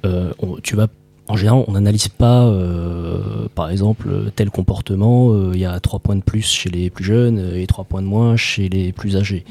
[0.05, 0.87] euh, on- tu vas
[1.31, 5.99] en général, on n'analyse pas, euh, par exemple, tel comportement, euh, il y a trois
[5.99, 9.15] points de plus chez les plus jeunes et trois points de moins chez les plus
[9.15, 9.45] âgés.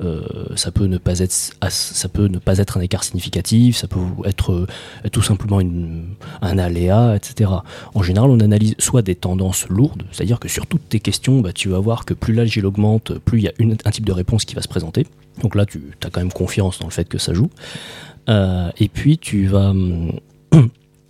[0.00, 0.22] Euh,
[0.56, 4.66] ça peut ne pas être, un écart significatif, ça peut être
[5.12, 5.60] tout simplement
[6.40, 7.50] un aléa, etc.
[7.94, 11.52] En général, on analyse soit des tendances lourdes, c'est-à-dire que sur toutes tes questions, bah,
[11.52, 13.52] tu vas voir que plus l'âge augmente, plus il y a
[13.84, 15.06] un type de réponse qui va se présenter.
[15.42, 17.50] Donc là, tu as quand même confiance dans le fait que ça joue.
[18.28, 20.12] Et puis, tu vas hum,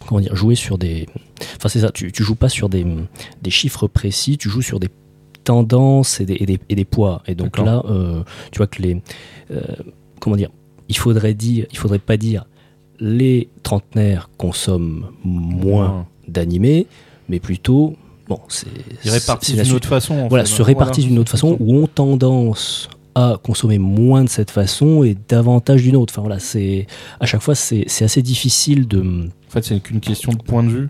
[0.07, 1.07] comment dire, jouer sur des.
[1.57, 2.87] Enfin, c'est ça, tu, tu joues pas sur des,
[3.43, 4.89] des chiffres précis, tu joues sur des
[5.45, 7.23] tendances et des, et des, et des poids.
[7.27, 9.03] Et donc là, euh, tu vois que les.
[9.51, 9.61] euh,
[10.21, 10.51] comment dire
[10.89, 12.47] Il faudrait dire, il faudrait pas dire
[12.99, 16.87] les trentenaires consomment moins d'animés,
[17.29, 17.95] mais plutôt.
[18.29, 18.67] Bon, c'est.
[19.05, 20.29] Ils répartissent d'une autre façon.
[20.29, 20.51] Voilà, fait.
[20.57, 25.17] se répartissent d'une autre façon ou ont tendance à consommer moins de cette façon et
[25.29, 26.13] davantage d'une autre.
[26.13, 26.87] Enfin voilà, c'est
[27.19, 30.63] à chaque fois c'est c'est assez difficile de En fait, c'est qu'une question de point
[30.63, 30.89] de vue,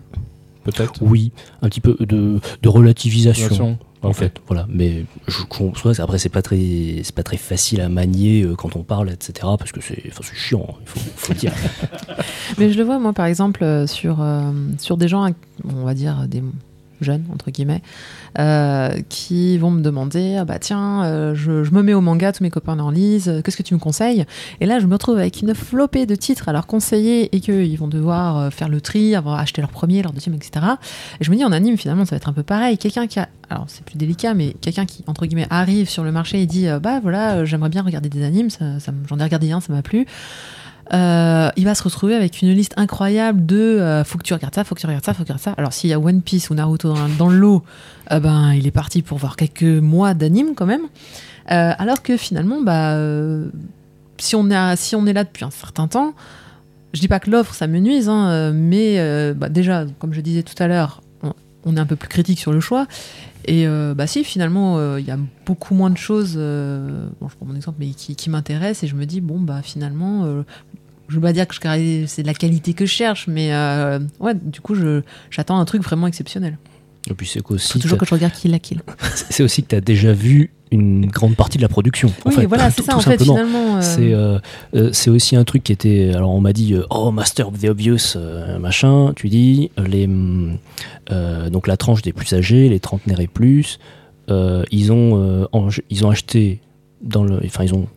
[0.65, 1.01] peut-être.
[1.01, 3.45] oui un petit peu de, de relativisation.
[3.45, 3.79] Relation.
[4.03, 5.99] En fait, voilà, mais je conçois.
[5.99, 9.47] Après, c'est pas très, c'est pas très facile à manier euh, quand on parle, etc.
[9.57, 10.77] Parce que c'est, enfin, c'est chiant.
[10.81, 11.51] Il faut, dire.
[12.59, 15.27] Mais je le vois, moi, par exemple, euh, sur, euh, sur des gens,
[15.67, 16.43] on va dire des
[17.01, 17.81] jeunes, entre guillemets,
[18.39, 22.43] euh, qui vont me demander ah bah tiens, euh, je, me mets au manga, tous
[22.43, 24.25] mes copains en lisent, euh, qu'est-ce que tu me conseilles?
[24.61, 27.77] Et là, je me retrouve avec une flopée de titres à leur conseiller et qu'ils
[27.77, 30.65] vont devoir faire le tri, avoir acheté leur premier, leur deuxième, etc.
[31.19, 32.77] Et je me dis, en anime, finalement, ça va être un peu pareil.
[32.77, 36.41] Quelqu'un qui alors c'est plus délicat, mais quelqu'un qui, entre guillemets, arrive sur le marché
[36.41, 38.65] et dit, bah voilà, j'aimerais bien regarder des animes, ça,
[39.07, 40.05] j'en ai regardé un, ça m'a plu.
[40.93, 44.55] Euh, il va se retrouver avec une liste incroyable de euh, faut que tu regardes
[44.55, 45.53] ça, faut que tu regardes ça, faut que tu regardes ça.
[45.57, 47.47] Alors s'il y a One Piece ou Naruto dans, dans le
[48.11, 50.83] euh, ben il est parti pour voir quelques mois d'anime quand même.
[51.49, 52.97] Alors que finalement, bah
[54.17, 56.13] si on est si on est là depuis un certain temps,
[56.93, 60.43] je dis pas que l'offre ça me nuise, hein, mais bah, déjà comme je disais
[60.43, 61.01] tout à l'heure,
[61.63, 62.85] on est un peu plus critique sur le choix.
[63.47, 67.29] Et euh, bah si finalement euh, il y a beaucoup moins de choses, euh, bon
[67.29, 70.25] je prends mon exemple mais qui, m'intéressent et je me dis bon bah finalement
[71.07, 71.55] je veux pas dire que
[72.07, 73.53] c'est la qualité que je cherche, mais
[74.19, 74.75] ouais, du coup,
[75.29, 76.57] j'attends un truc vraiment exceptionnel.
[77.09, 78.81] Et puis c'est qu'aussi, toujours que je regarde Kill la Kill.
[79.13, 82.09] c'est aussi que tu as déjà vu une grande partie de la production.
[82.25, 83.35] en Oui, fait, voilà, c'est tout- ça, tout en fait, simplement.
[83.35, 83.77] finalement.
[83.77, 84.39] euh, C'est euh,
[84.75, 86.11] euh, c'est aussi un truc qui était.
[86.13, 88.17] Alors on m'a dit oh Master of the Obvious
[88.59, 89.13] machin.
[89.15, 90.07] Tu dis les
[91.51, 93.79] donc la tranche des plus âgés, les trentenaires et plus,
[94.29, 96.59] ils ont en- ils ont acheté
[97.01, 97.87] dans le enfin ils ont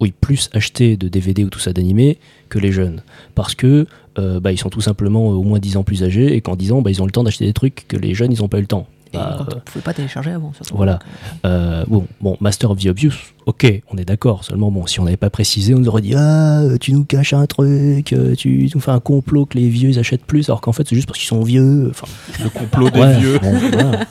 [0.00, 3.02] oui, plus acheter de DVD ou tout ça d'animé que les jeunes.
[3.34, 3.86] Parce que
[4.18, 6.72] euh, bah, ils sont tout simplement au moins 10 ans plus âgés et qu'en 10
[6.72, 8.58] ans, bah, ils ont le temps d'acheter des trucs que les jeunes, ils n'ont pas
[8.58, 8.86] eu le temps.
[9.12, 10.76] Et Bah, quand on pouvait pas télécharger avant, surtout.
[10.76, 10.98] voilà.
[11.46, 13.14] Euh, bon, bon, Master of the Obvious,
[13.46, 14.44] ok, on est d'accord.
[14.44, 17.04] Seulement, bon, si on n'avait pas précisé, on nous aurait dit Ah, euh, tu nous
[17.04, 20.48] caches un truc, euh, tu nous fais un complot que les vieux ils achètent plus,
[20.50, 21.88] alors qu'en fait, c'est juste parce qu'ils sont vieux.
[21.90, 22.06] Enfin,
[22.44, 23.38] Le complot des ouais, vieux.
[23.38, 24.06] bon, voilà.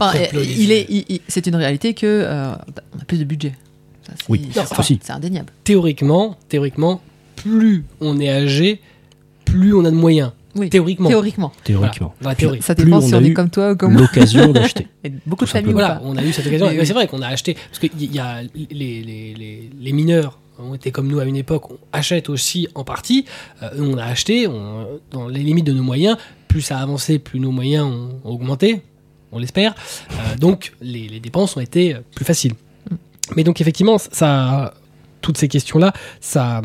[0.00, 2.52] Enfin, euh, il est, c'est une réalité que euh,
[2.96, 3.52] on a plus de budget.
[4.28, 5.52] Oui, c'est- indéniable.
[5.64, 7.00] Théoriquement, théoriquement,
[7.36, 8.80] plus on est âgé,
[9.44, 10.32] plus on a de moyens.
[10.54, 10.70] Oui.
[10.70, 11.08] Théoriquement.
[11.08, 11.52] Théoriquement.
[11.62, 12.14] Théoriquement.
[12.36, 12.62] Théorie.
[12.62, 14.02] Ça dépend si a on est comme toi ou comme moi.
[14.02, 14.88] L'occasion d'acheter.
[15.04, 16.66] Et beaucoup de familles Voilà, on a eu cette occasion.
[16.68, 16.84] Oui.
[16.84, 20.74] C'est vrai qu'on a acheté, parce qu'il y a les, les, les, les mineurs ont
[20.74, 23.24] été comme nous à une époque, on achète aussi en partie.
[23.62, 26.16] Euh, nous, on a acheté on- dans les limites de nos moyens.
[26.48, 28.80] Plus ça a avancé, plus nos moyens ont, ont augmenté,
[29.30, 29.74] on l'espère.
[30.10, 32.54] Euh, donc les, les dépenses ont été plus faciles.
[33.36, 34.74] Mais donc effectivement, ça,
[35.20, 36.62] toutes ces questions-là, ça,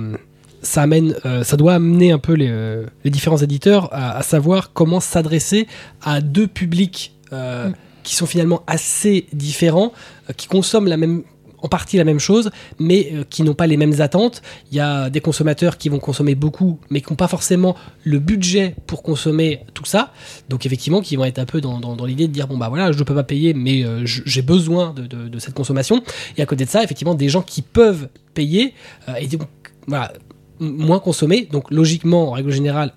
[0.62, 4.22] ça amène, euh, ça doit amener un peu les, euh, les différents éditeurs à, à
[4.24, 5.68] savoir comment s'adresser
[6.02, 7.74] à deux publics euh, Mm.
[8.04, 9.94] qui sont finalement assez différents,
[10.36, 11.24] qui consomment la même
[11.64, 14.42] en partie la même chose, mais euh, qui n'ont pas les mêmes attentes.
[14.72, 18.20] Il y a des consommateurs qui vont consommer beaucoup, mais qui n'ont pas forcément le
[18.20, 20.12] budget pour consommer tout ça.
[20.50, 22.92] Donc effectivement, qui vont être un peu dans, dans- l'idée de dire bon bah voilà,
[22.92, 26.04] je ne peux pas payer, mais euh, j'ai besoin de, de- cette consommation.
[26.38, 28.74] Et à côté de ça, effectivement, des gens qui peuvent payer
[29.08, 29.48] euh, et donc
[29.88, 30.12] voilà
[30.60, 31.48] moins consommer.
[31.52, 32.94] Donc logiquement, en règle générale,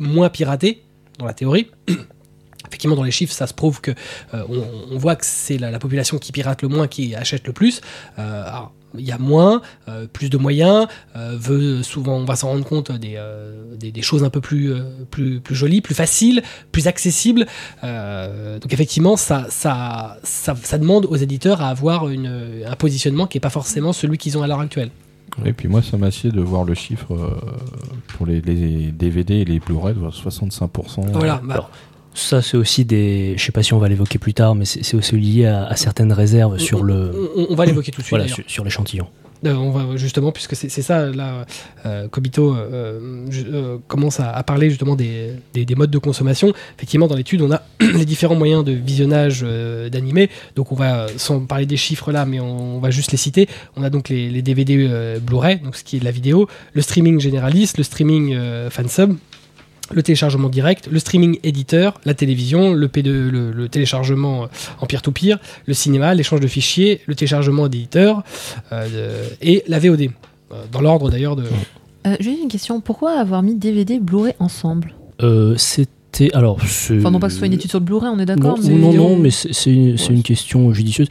[0.00, 0.82] moins pirater
[1.18, 1.68] dans la théorie.
[2.78, 3.90] Effectivement, dans les chiffres, ça se prouve que
[4.34, 7.44] euh, on, on voit que c'est la, la population qui pirate le moins qui achète
[7.48, 7.80] le plus.
[8.20, 10.86] Euh, alors, il y a moins, euh, plus de moyens,
[11.16, 14.40] euh, veut souvent, on va s'en rendre compte des, euh, des, des choses un peu
[14.40, 17.46] plus, euh, plus, plus jolies, plus faciles, plus accessibles.
[17.82, 23.26] Euh, donc effectivement, ça, ça, ça, ça demande aux éditeurs à avoir une, un positionnement
[23.26, 24.90] qui n'est pas forcément celui qu'ils ont à l'heure actuelle.
[25.44, 27.30] Et puis moi, ça m'assied de voir le chiffre euh,
[28.08, 31.12] pour les, les DVD et les Blu-ray de 65%.
[31.12, 31.40] Voilà.
[31.44, 31.70] bah, Alors,
[32.14, 33.34] Ça, c'est aussi des.
[33.36, 35.76] Je sais pas si on va l'évoquer plus tard, mais c'est aussi lié à, à
[35.76, 37.30] certaines réserves on- sur on- le.
[37.36, 38.16] On, on va l'évoquer tout de suite.
[38.18, 39.06] Voilà, sur, sur l'échantillon.
[39.46, 41.46] Euh, on va justement, puisque c'est ça, là,
[41.86, 42.98] euh, Kobito euh,
[43.32, 46.52] euh, commence à, à parler justement des, des- des modes de consommation.
[46.76, 49.42] Effectivement, dans l'étude, on a les différents moyens de visionnage
[49.92, 50.28] d'animés.
[50.56, 53.48] Donc, on va, sans parler des chiffres là, mais on, va juste les citer.
[53.76, 56.82] On a donc les, les DVD Blu-ray, donc ce qui est de la vidéo, le
[56.82, 58.36] streaming généraliste, le streaming
[58.70, 59.14] fansub,
[59.92, 64.46] le téléchargement direct, le streaming éditeur, la télévision, le, P2, le, le téléchargement euh,
[64.80, 68.22] en peer-to-peer, le cinéma, l'échange de fichiers, le téléchargement d'éditeur
[68.72, 70.10] euh, et la VOD.
[70.52, 71.44] Euh, dans l'ordre d'ailleurs de.
[72.06, 72.80] Euh, J'ai une question.
[72.80, 74.94] Pourquoi avoir mis DVD Blu-ray ensemble?
[75.22, 76.34] Euh, C'était.
[76.34, 76.58] Alors.
[76.66, 78.58] c'est- Enfin, non pas que ce soit une étude sur le Blu-ray, on est d'accord
[78.58, 81.08] Non, mais- non, non, mais c'est c'est une, c'est une question judicieuse.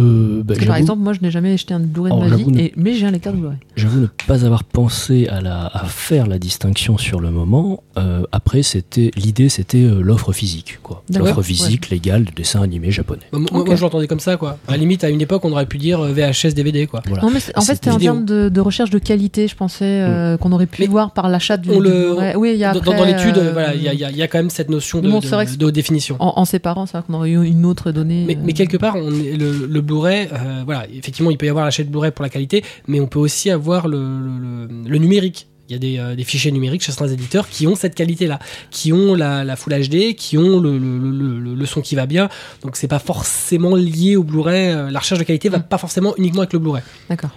[0.00, 2.30] Euh, bah, par exemple, moi, je n'ai jamais acheté un Blu-ray de Oh, ma vie,
[2.38, 2.72] j'avoue ne- et...
[2.76, 3.56] mais j'ai un lecteur de Blu-ray.
[3.76, 7.82] J'avoue ne pas avoir pensé à, la, à faire la distinction sur le moment.
[7.98, 11.02] Euh, après, c'était l'idée, c'était euh, l'offre physique, quoi.
[11.14, 13.22] L'offre physique légale de dessin animé japonais.
[13.32, 13.66] Moi, moi, Ok.
[13.68, 14.58] moi, je l'entendais comme ça, quoi.
[14.68, 17.02] À la limite, à une époque, on aurait pu dire VHS, DVD, quoi.
[17.06, 17.22] Voilà.
[17.22, 18.12] Non, mais c'est- en fait, C'était en vidéo.
[18.12, 21.28] termes de, de recherche de qualité, je pensais, euh, qu'on aurait pu Mais voir par
[21.28, 22.16] l'achat du, on le-.
[22.36, 24.20] Oui, il y a Dans, dans- après, dans l'étude, euh, voilà, il y, a- y
[24.22, 26.16] y quand même cette notion de, Bon, de- de définition.
[26.20, 28.24] En, en séparant, c'est vrai qu'on aurait eu une autre donnée.
[28.26, 31.48] Mais, mais quelque part, on est- le, le Blu-ray, euh, voilà, effectivement, il peut y
[31.48, 34.88] avoir l'achat de Blu-ray pour la qualité, mais on peut aussi avoir le, le- le-
[34.88, 35.48] le numérique.
[35.68, 38.38] Il y a des, euh, des fichiers numériques chez certains éditeurs qui ont cette qualité-là,
[38.72, 41.94] qui ont la, la Full HD, qui ont le, le- le- le- le son qui
[41.94, 42.28] va bien.
[42.62, 44.70] Donc c'est pas forcément lié au Blu-ray.
[44.72, 45.68] euh, La recherche de qualité va Mm.
[45.68, 46.82] pas forcément uniquement avec le Blu-ray.
[47.08, 47.30] D'accord.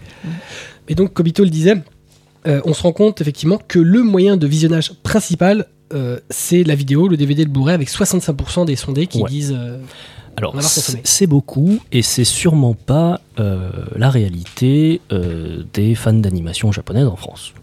[0.87, 1.75] Et donc, Kobito le disait,
[2.47, 6.73] euh, on se rend compte effectivement que le moyen de visionnage principal, euh, c'est la
[6.75, 9.29] vidéo, le DVD, le Blu-ray, avec 65% des sondés qui Ouais.
[9.29, 9.55] disent.
[10.37, 10.55] Alors,
[11.03, 17.15] c'est beaucoup, et c'est sûrement pas euh, la réalité euh, des fans d'animation japonaise en
[17.15, 17.53] France.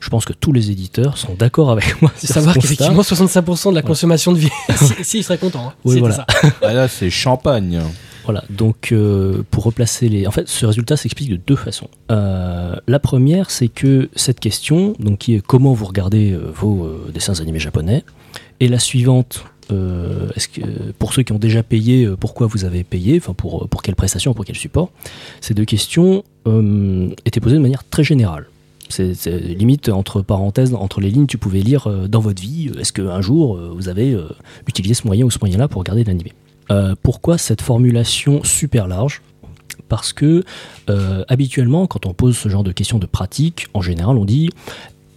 [0.00, 2.12] Je pense que tous les éditeurs sont d'accord avec moi.
[2.16, 3.86] C'est savoir qu'effectivement 65% de la Ouais.
[3.86, 4.50] consommation de vie.
[4.76, 5.68] si, si, il serait content.
[5.68, 6.14] hein, Oui, voilà.
[6.16, 6.26] ça.
[6.62, 7.80] Ah, là, c'est champagne.
[8.24, 10.26] Voilà, donc euh, pour replacer les...
[10.26, 11.88] En fait, ce résultat s'explique de deux façons.
[12.10, 16.84] Euh, la première, c'est que cette question, donc qui est comment vous regardez euh, vos
[16.84, 18.02] euh, dessins animés japonais,
[18.60, 20.60] et la suivante, euh, est-ce que,
[20.98, 23.96] pour ceux qui ont déjà payé, euh, pourquoi vous avez payé, enfin pour, pour quelle
[23.96, 24.90] prestation, pour quel support,
[25.40, 28.46] ces deux questions euh, étaient posées de manière très générale.
[28.90, 32.80] C'est limite entre parenthèses, entre les lignes, tu pouvais lire euh, dans votre vie, euh,
[32.80, 34.28] est-ce qu'un jour euh, vous avez euh,
[34.66, 36.32] utilisé ce moyen ou ce moyen-là pour regarder l'animé?
[36.70, 39.22] Euh, pourquoi cette formulation super large?
[39.88, 40.44] Parce que
[40.88, 44.50] euh, habituellement, quand on pose ce genre de questions de pratique, en général, on dit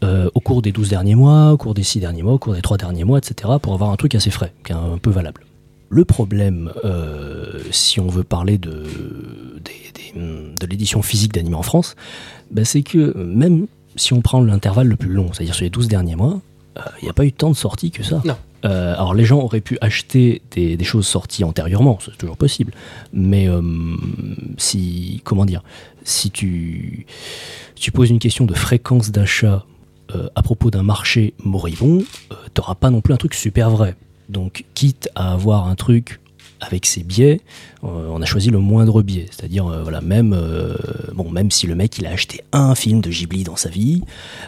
[0.03, 2.53] euh, au cours des 12 derniers mois, au cours des 6 derniers mois, au cours
[2.53, 5.09] des 3 derniers mois, etc., pour avoir un truc assez frais, qui est un peu
[5.09, 5.41] valable.
[5.89, 8.83] le problème, euh, si on veut parler de,
[10.13, 11.95] de l'édition physique d'anime en France,
[12.51, 15.87] bah, c'est que même si on prend l'intervalle le plus long, c'est-à-dire sur les 12
[15.87, 16.39] derniers mois,
[16.77, 18.21] euh, il n'y a pas eu tant de sorties que ça.
[18.25, 18.37] Non.
[18.65, 22.73] Euh, alors les gens auraient pu acheter des, des choses sorties antérieurement, c'est toujours possible.
[23.13, 23.61] Mais euh,
[24.57, 25.63] si, comment dire,
[26.03, 27.05] si tu,
[27.75, 29.65] tu poses une question de fréquence d'achat
[30.15, 33.95] euh, à propos d'un marché moribond, euh, t'auras pas non plus un truc super vrai.
[34.29, 36.19] Donc, quitte à avoir un truc
[36.59, 37.41] avec ses biais,
[37.83, 39.27] euh, on a choisi le moindre biais.
[39.29, 40.75] C'est-à-dire, euh, voilà, même, euh,
[41.13, 44.01] bon, même si le mec il a acheté un film de Ghibli dans sa vie,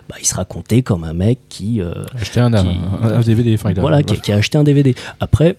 [0.10, 1.82] bah, il sera compté comme un mec qui,
[2.16, 2.58] Acheter un, Qui-
[3.04, 3.54] un, un DVD.
[3.54, 4.96] Enfin, il a- voilà, qui, qui a acheté un DVD.
[5.20, 5.56] Après,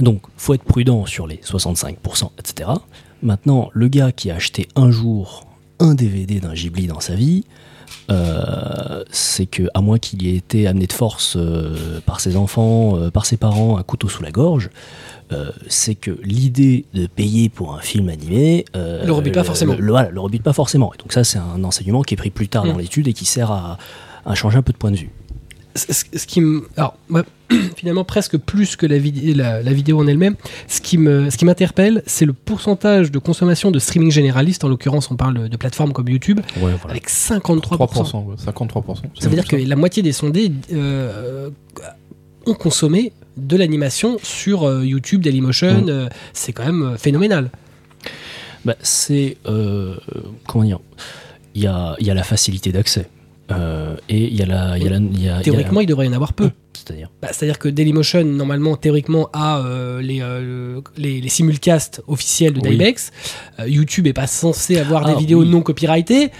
[0.00, 2.70] donc, faut être prudent sur les 65%, etc.
[3.22, 5.46] Maintenant, le gars qui a acheté un jour
[5.78, 7.44] un DVD d'un Ghibli dans sa vie,
[8.10, 12.96] euh, c'est que, à moins qu'il ait été amené de force euh, par ses enfants,
[12.96, 14.70] euh, par ses parents, un couteau sous la gorge,
[15.66, 19.74] c'est que l'idée de payer pour un film animé Le rebute pas forcément.
[19.76, 20.92] le- voilà, le rebute pas forcément.
[20.94, 22.68] Et donc ça, c'est un enseignement qui est pris plus tard Mm.
[22.72, 23.76] dans l'étude et qui sert à,
[24.24, 25.10] à changer un peu de point de vue.
[25.76, 26.96] Ce, qui me, alors
[27.76, 30.34] finalement presque plus que la, vid- la, la vidéo en elle-même,
[30.68, 34.64] ce qui me, ce qui m'interpelle, c'est le pourcentage de consommation de streaming généraliste.
[34.64, 36.90] En l'occurrence, on parle de plateformes comme YouTube, Ouais, voilà.
[36.90, 37.60] avec 53%.
[37.60, 38.96] 3%, ouais, 53%.
[39.20, 41.50] Ça veut dire que la moitié des sondés euh,
[42.46, 45.82] ont consommé de l'animation sur euh, YouTube, Dailymotion.
[45.82, 45.88] Mm.
[45.88, 47.50] euh, c'est quand même phénoménal.
[48.64, 49.36] Bah, c'est
[50.46, 50.80] comment dire
[51.54, 53.08] il y a, y a la facilité d'accès
[53.52, 55.28] Euh, et il y a la il y a la- il y a- il y
[55.28, 56.50] a- Théoriquement, il devrait y en avoir peu.
[56.74, 62.02] c'est-à-dire Bah, C'est-à-dire que Dailymotion, normalement, théoriquement, a euh, les, euh, le- les, les simulcasts
[62.08, 62.60] officiels de.
[62.68, 63.12] Dybex.
[63.66, 65.48] YouTube est pas censé avoir Ah, des vidéos oui.
[65.48, 66.30] non copyrightées.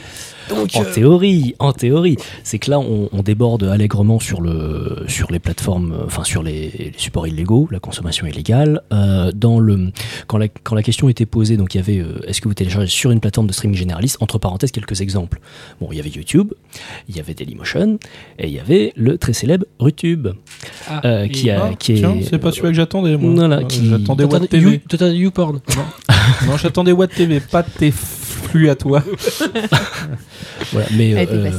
[0.48, 5.04] Donc, en euh, théorie en théorie c'est que là on, on déborde allègrement sur le
[5.08, 9.90] sur les plateformes enfin sur les, les supports illégaux la consommation illégale Euh, dans le
[10.26, 12.54] quand la quand la question était posée donc il y avait euh, est-ce que vous
[12.54, 15.40] téléchargez sur une plateforme de streaming généraliste entre parenthèses quelques exemples
[15.80, 16.52] bon il y avait YouTube
[17.08, 17.98] il y avait Dailymotion
[18.38, 20.28] et il y avait le très célèbre Rutube
[20.88, 23.32] ah, euh, qui a Ah, qui est Tiens, c'est pas celui que j'attendais, moi.
[23.34, 24.80] Voilà, qui- J'attendais Watt TV.
[25.00, 25.60] You- YouPorn.
[26.46, 27.92] non, j'attendais Watt TV, pas tes
[28.48, 29.02] flux à toi.
[30.72, 31.50] Voilà, mais euh,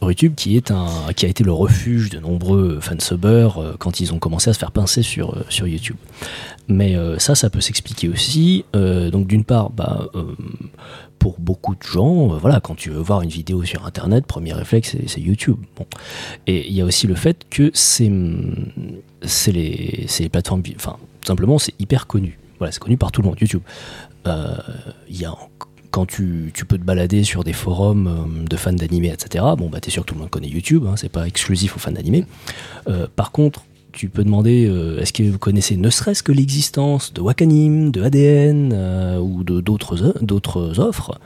[0.00, 4.12] Rutube qui est un qui a été le refuge de nombreux fansubbers euh, quand ils
[4.12, 5.96] ont commencé à se faire pincer sur euh, sur YouTube.
[6.68, 8.64] Mais euh, ça, ça peut s'expliquer aussi.
[8.76, 10.24] Euh, donc d'une part, bah, euh,
[11.18, 14.52] pour beaucoup de gens, euh, voilà, quand tu veux voir une vidéo sur Internet, premier
[14.52, 15.56] réflexe c'est- c'est YouTube.
[15.76, 15.86] Bon,
[16.46, 18.10] et il y a aussi le fait que c'est
[19.22, 22.38] c'est les c'est les plateformes, enfin tout simplement c'est hyper connu.
[22.58, 23.38] Voilà, c'est connu par tout le monde.
[23.40, 23.62] YouTube.
[24.26, 24.54] Euh,
[25.08, 25.38] Il y a en-
[25.90, 29.80] quand tu, peux te balader sur des forums euh, de fans d'animé, etc., bon, bah,
[29.80, 32.24] t'es sûr que tout le monde connaît YouTube, hein, c'est pas exclusif aux fans d'animé.
[32.88, 37.12] Euh, par contre, tu peux demander euh, est-ce que vous connaissez ne serait-ce que l'existence
[37.12, 38.72] de Wakanim, de ADN
[39.20, 41.18] ou de d'autres offres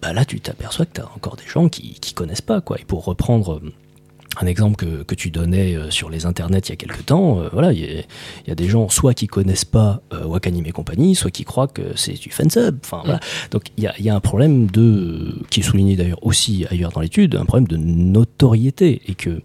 [0.00, 2.80] bah là tu t'aperçois que tu as encore des gens qui, qui connaissent pas quoi
[2.80, 3.60] et pour reprendre
[4.40, 7.40] un exemple que, que tu donnais euh, sur les internets il y a quelques temps,
[7.40, 10.24] euh, voilà, il y, a- il y a des gens soit qui connaissent pas euh,
[10.24, 12.78] Wakanim et compagnie, soit qui croient que c'est du fansub.
[12.82, 13.20] Enfin voilà.
[13.50, 17.00] Donc il y y a un problème de qui est souligné d'ailleurs aussi ailleurs dans
[17.02, 19.42] l'étude, un problème de notoriété et que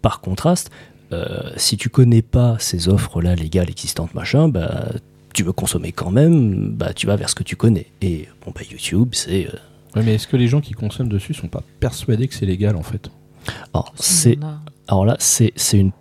[0.00, 0.70] par contraste,
[1.12, 4.86] euh, si tu connais pas ces offres-là légales existantes machin, bah
[5.34, 7.86] tu veux consommer quand même, bah tu vas vers ce que tu connais.
[8.00, 9.46] Et bon bah YouTube, c'est
[9.94, 12.76] Ouais, mais est-ce que les gens qui consomment dessus sont pas persuadés que c'est légal
[12.76, 13.10] en fait?
[13.74, 14.38] Alors, c'est
[14.88, 15.92] Alors là, c'est c'est une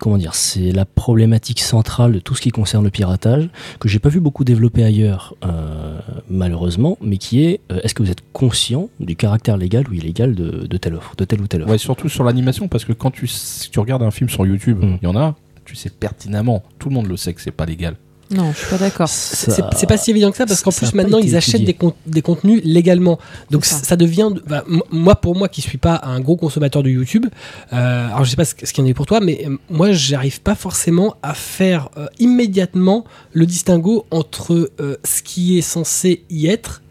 [0.00, 3.48] comment dire, c'est la problématique centrale de tout ce qui concerne le piratage
[3.80, 5.98] que j'ai pas vu beaucoup développer ailleurs, euh,
[6.30, 10.36] malheureusement, mais qui est euh, est-ce que vous êtes conscient du caractère légal ou illégal
[10.36, 11.72] de, de telle offre, de telle ou telle offre?
[11.72, 14.78] Ouais, surtout sur l'animation, parce que quand tu, si tu regardes un film sur YouTube,
[14.82, 14.98] il Mm.
[15.02, 15.34] y en a,
[15.64, 17.96] tu sais pertinemment, tout le monde le sait que c'est pas légal.
[18.30, 19.08] Non, je suis pas d'accord.
[19.08, 21.72] C'est Ça- c'est pas si évident que ça parce qu'en plus maintenant ils achètent des,
[21.74, 23.18] con- des contenus légalement.
[23.50, 23.76] Donc ça.
[23.82, 23.96] ça.
[23.96, 27.26] devient, bah, moi pour moi qui suis pas un gros consommateur de YouTube,
[27.72, 29.56] euh, alors je sais pas ce, ce qu'il y en a pour toi, mais euh,
[29.70, 35.62] moi j'arrive pas forcément à faire euh, immédiatement le distinguo entre euh, ce qui est
[35.62, 36.82] censé y être.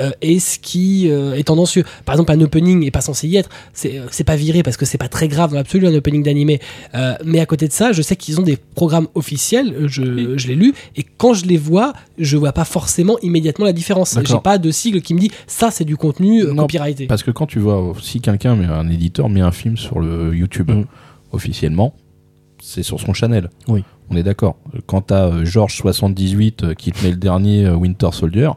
[0.00, 1.84] Euh, et ce qui euh, est tendancieux.
[2.04, 3.48] Par exemple, un opening est pas censé y être.
[3.72, 6.22] C'est euh, c'est pas viré parce que c'est pas très grave dans l'absolu un opening
[6.22, 6.60] d'animé.
[6.94, 9.72] Euh, mais à côté de ça, je sais qu'ils ont des programmes officiels.
[9.74, 13.64] euh, Je, je l'ai lu et quand je les vois, je vois pas forcément immédiatement
[13.64, 14.18] la différence.
[14.24, 17.06] J'ai pas de sigle qui me dit ça c'est du contenu euh, Non, copyrighté.
[17.06, 20.34] Parce que quand tu vois, si quelqu'un, met un éditeur met un film sur le
[20.34, 20.84] YouTube Mm.
[21.32, 21.94] officiellement,
[22.62, 23.48] c'est sur son channel.
[23.68, 23.84] Oui.
[24.10, 24.56] On est d'accord.
[24.86, 28.50] Quand t'as euh, George78 euh, qui te met le dernier euh, Winter Soldier,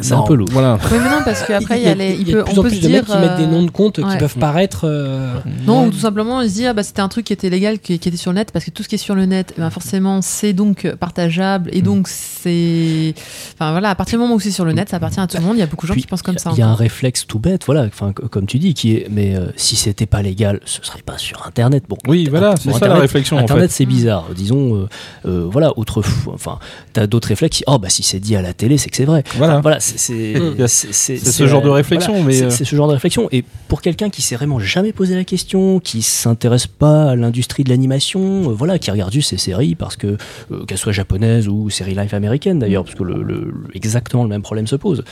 [0.00, 0.48] c'est un peu lourd.
[0.52, 0.78] Voilà.
[0.90, 2.14] Oui, mais non, parce qu'après, il y a les.
[2.14, 2.96] il y a peut- de plus on en peut plus se de dire.
[3.02, 4.18] mecs qui mettent des euh, noms de comptes qui ouais.
[4.18, 4.82] peuvent paraître.
[4.84, 5.34] euh,
[5.66, 7.78] Non, ou tout simplement, il se dit, ah, bah, c'était un truc qui était légal,
[7.78, 9.52] qui, qui était sur le net, parce que tout ce qui est sur le net,
[9.56, 13.14] eh ben, forcément, c'est donc partageable, et donc c'est.
[13.54, 15.36] Enfin voilà, à partir du moment où c'est sur le net, ça appartient à tout
[15.36, 16.50] le monde, il y a beaucoup de gens Puis, qui pensent comme ça.
[16.52, 19.34] Il y a un réflexe tout bête, voilà, enfin, comme tu dis, qui est, mais
[19.36, 21.84] euh, si c'était pas légal, ce serait pas sur Internet.
[21.88, 23.76] Bon, Oui, voilà, c'est ça la Internet- réflexion en Internet, fait.
[23.76, 24.26] c'est bizarre.
[24.34, 24.88] Disons, euh,
[25.26, 26.58] euh, voilà, autrefois, enfin,
[26.92, 27.58] t'as d'autres réflexes.
[27.58, 29.24] qui- Oh, bah si c'est dit à la télé, c'est que c'est vrai.
[29.36, 29.60] Voilà.
[29.66, 30.66] Voilà, c'est Mm.
[30.68, 33.28] ce genre de euh, réflexion, voilà, mais, c'est euh, c'est ce genre de réflexion.
[33.32, 37.64] Et pour quelqu'un qui s'est vraiment jamais posé la question, qui s'intéresse pas à l'industrie
[37.64, 40.16] de l'animation, euh, voilà, qui regarde juste ces séries parce que
[40.52, 44.22] euh, qu'elles soient japonaises ou séries live américaines d'ailleurs, parce que le, le- le- exactement
[44.22, 45.02] le même problème se pose.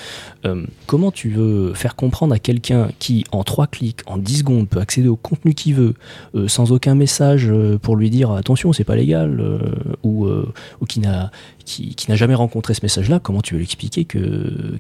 [0.44, 4.68] Euh, comment tu veux faire comprendre à quelqu'un qui, en trois clics, en 10 secondes,
[4.68, 5.94] peut accéder au contenu qu'il veut,
[6.36, 7.50] euh, sans aucun message
[7.82, 9.58] pour lui dire attention, c'est pas légal, euh,
[10.04, 10.46] ou, euh,
[10.80, 11.32] ou qui n'a
[11.64, 14.18] qui, qui n'a jamais rencontré ce message-là, comment tu veux l'expliquer que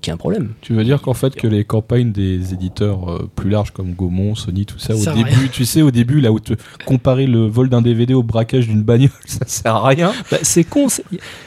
[0.00, 0.50] qu'il y a un problème?
[0.60, 4.34] Tu veux dire qu'en fait que les campagnes des éditeurs euh, plus larges comme Gaumont,
[4.34, 6.52] Sony, tout ça, au Ça début, tu sais, au début, là où te
[6.84, 10.12] comparer le vol d'un DVD au braquage d'une bagnole, ça sert à rien.
[10.30, 10.88] Bah, C'est con,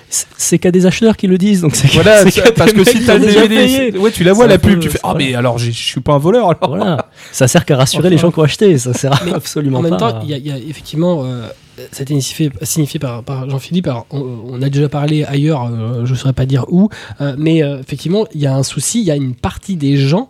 [0.10, 2.24] c'est- qu'à des acheteurs qui le disent, donc Voilà,
[2.56, 4.90] parce que si t'as ont le DVD, ouais, tu la vois la peu- pub, tu
[4.90, 5.18] fais ah voilà.
[5.26, 6.70] mais alors je suis pas un voleur alors.
[6.70, 9.82] Voilà, ça sert qu'à rassurer les gens qui ont acheté, ça sert Mais absolument En
[9.82, 10.14] même pas.
[10.14, 11.48] temps, il y, a- il y a effectivement, euh,
[11.91, 13.89] ça a été signifié, par, Jean-Philippe.
[14.11, 16.89] On, on a déjà parlé ailleurs, euh, je ne saurais pas dire où,
[17.21, 18.99] euh, mais euh, effectivement, il y a un souci.
[18.99, 20.30] Il y a une partie des gens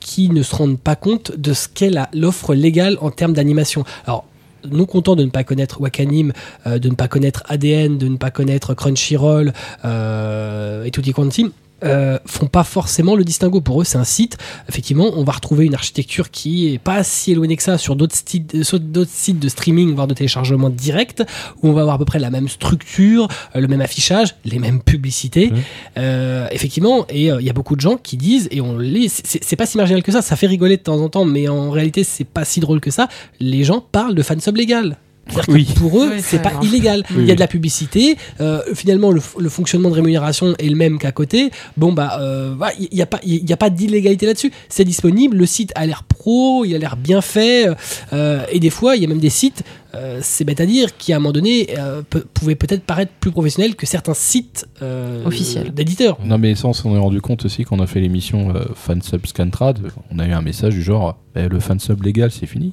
[0.00, 3.84] qui ne se rendent pas compte de ce qu'est l'offre légale en termes d'animation.
[4.06, 4.24] Alors,
[4.70, 6.32] nous contents de ne pas connaître Wakanim,
[6.64, 9.52] de ne pas connaître ADN, de ne pas connaître Crunchyroll
[9.84, 11.52] et tutti quanti,
[11.84, 13.60] euh, font pas forcément le distinguo.
[13.60, 14.38] Pour eux, c'est un site.
[14.68, 18.16] Effectivement, on va retrouver une architecture qui est pas si éloignée que ça sur d'autres
[18.16, 21.24] sites, d'autres sites de streaming, voire de téléchargement direct,
[21.62, 24.58] où on va avoir à peu près la même structure, euh, le même affichage, les
[24.58, 25.52] mêmes publicités.
[25.98, 29.08] Euh, effectivement, et euh, il y a beaucoup de gens qui disent, et on les,
[29.08, 31.48] c'est c'est pas si marginal que ça, ça fait rigoler de temps en temps, mais
[31.48, 33.08] en réalité, c'est pas si drôle que ça.
[33.40, 34.96] Les gens parlent de fansub légal.
[35.28, 35.68] C'est-à-dire que Oui.
[35.76, 37.02] pour eux, Oui, c'est pas illégal.
[37.10, 38.16] Oui, il y a de la publicité.
[38.40, 41.50] euh, finalement, le, le fonctionnement de rémunération est le même qu'à côté.
[41.76, 44.52] Bon, bah, euh, il n'y a pas, il y a pas d'illégalité là-dessus.
[44.68, 45.36] C'est disponible.
[45.36, 47.66] Le site a l'air pro, il a l'air bien fait.
[48.12, 49.62] euh, et des fois, il y a même des sites,
[49.94, 52.02] euh, c'est bête à dire, qui à un moment donné euh,
[52.34, 55.72] pouvaient peut-être paraître plus professionnels que certains sites euh, Officiels.
[55.72, 56.18] d'éditeurs.
[56.24, 58.64] Non mais ça on s'en est rendu compte aussi quand on a fait l'émission euh,
[58.74, 59.78] Fansub Scantrad,
[60.10, 62.72] on a eu un message du genre eh, le fansub légal c'est fini.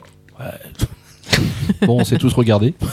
[1.85, 2.73] bon on s'est tous regardés.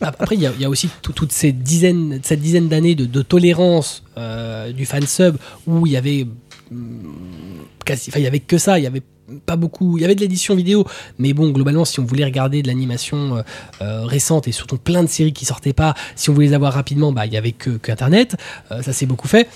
[0.00, 4.02] Ap- après, il y, a- aussi tout- toutes ces dizaines, cette dizaine d'années de, tolérance
[4.16, 5.36] euh, du fansub
[5.66, 6.26] où il y avait
[6.70, 7.14] hum,
[7.84, 9.02] quasi, il y avait que ça, il y avait
[9.44, 10.86] pas beaucoup, il y avait de l'édition vidéo,
[11.18, 13.42] mais bon, globalement, si on voulait regarder de l'animation euh,
[13.82, 16.72] euh, récente et surtout plein de séries qui sortaient pas, si on voulait les avoir
[16.72, 18.36] rapidement, bah, il y avait que, Internet,
[18.70, 19.48] ça s'est beaucoup fait.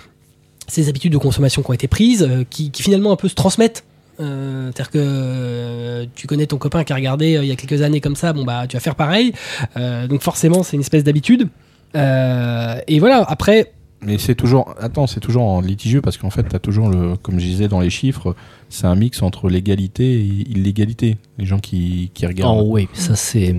[0.69, 3.85] Ces habitudes de consommation qui ont été prises, qui finalement un peu se transmettent.
[4.21, 7.57] Euh, C'est-à-dire que euh, tu connais ton copain qui a regardé euh, il y a
[7.57, 9.33] quelques années comme ça, bon bah tu vas faire pareil.
[9.77, 11.49] Donc forcément c'est une espèce d'habitude.
[11.95, 16.59] Et voilà, après, Mais c'est toujours attends c'est toujours en litigieux parce qu'en fait t'as
[16.59, 18.35] toujours le comme je disais dans les chiffres
[18.73, 21.17] c'est un mix entre légalité et illégalité.
[21.39, 22.61] Les gens qui, qui regardent.
[22.63, 23.55] Oh oui, ça c'est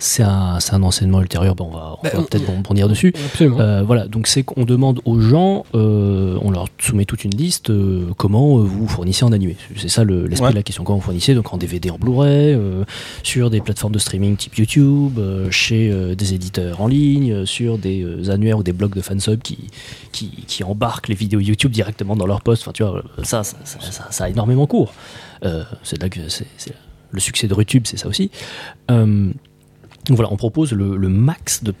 [0.00, 1.54] c'est un, c'est un enseignement ultérieur.
[1.56, 3.12] Bon, on va, on Bah, va on- peut-être bondir dessus.
[3.26, 3.60] absolument.
[3.60, 7.70] Euh, voilà, donc c'est qu'on demande aux gens, euh, on leur soumet toute une liste,
[7.70, 9.56] euh, comment euh, vous fournissez en animé.
[9.76, 10.52] C'est ça le- l'esprit Ouais.
[10.52, 10.84] de la question.
[10.84, 12.84] Comment vous fournissez donc en DVD, en Blu-ray, euh,
[13.24, 17.78] sur des plateformes de streaming type YouTube, euh, chez euh, des éditeurs en ligne, sur
[17.78, 19.58] des euh, annuaires ou des blogs de fansub qui,
[20.12, 22.62] qui, qui embarquent les vidéos YouTube directement dans leur poste.
[22.62, 24.92] Enfin, tu vois, ça, ça, ça, ça- ça a énormément cours.
[25.44, 26.46] Euh, c'est là que c'est
[27.10, 28.30] le succès de YouTube, c'est ça aussi.
[28.90, 29.32] Euh,
[30.06, 31.74] donc voilà, on propose le, max de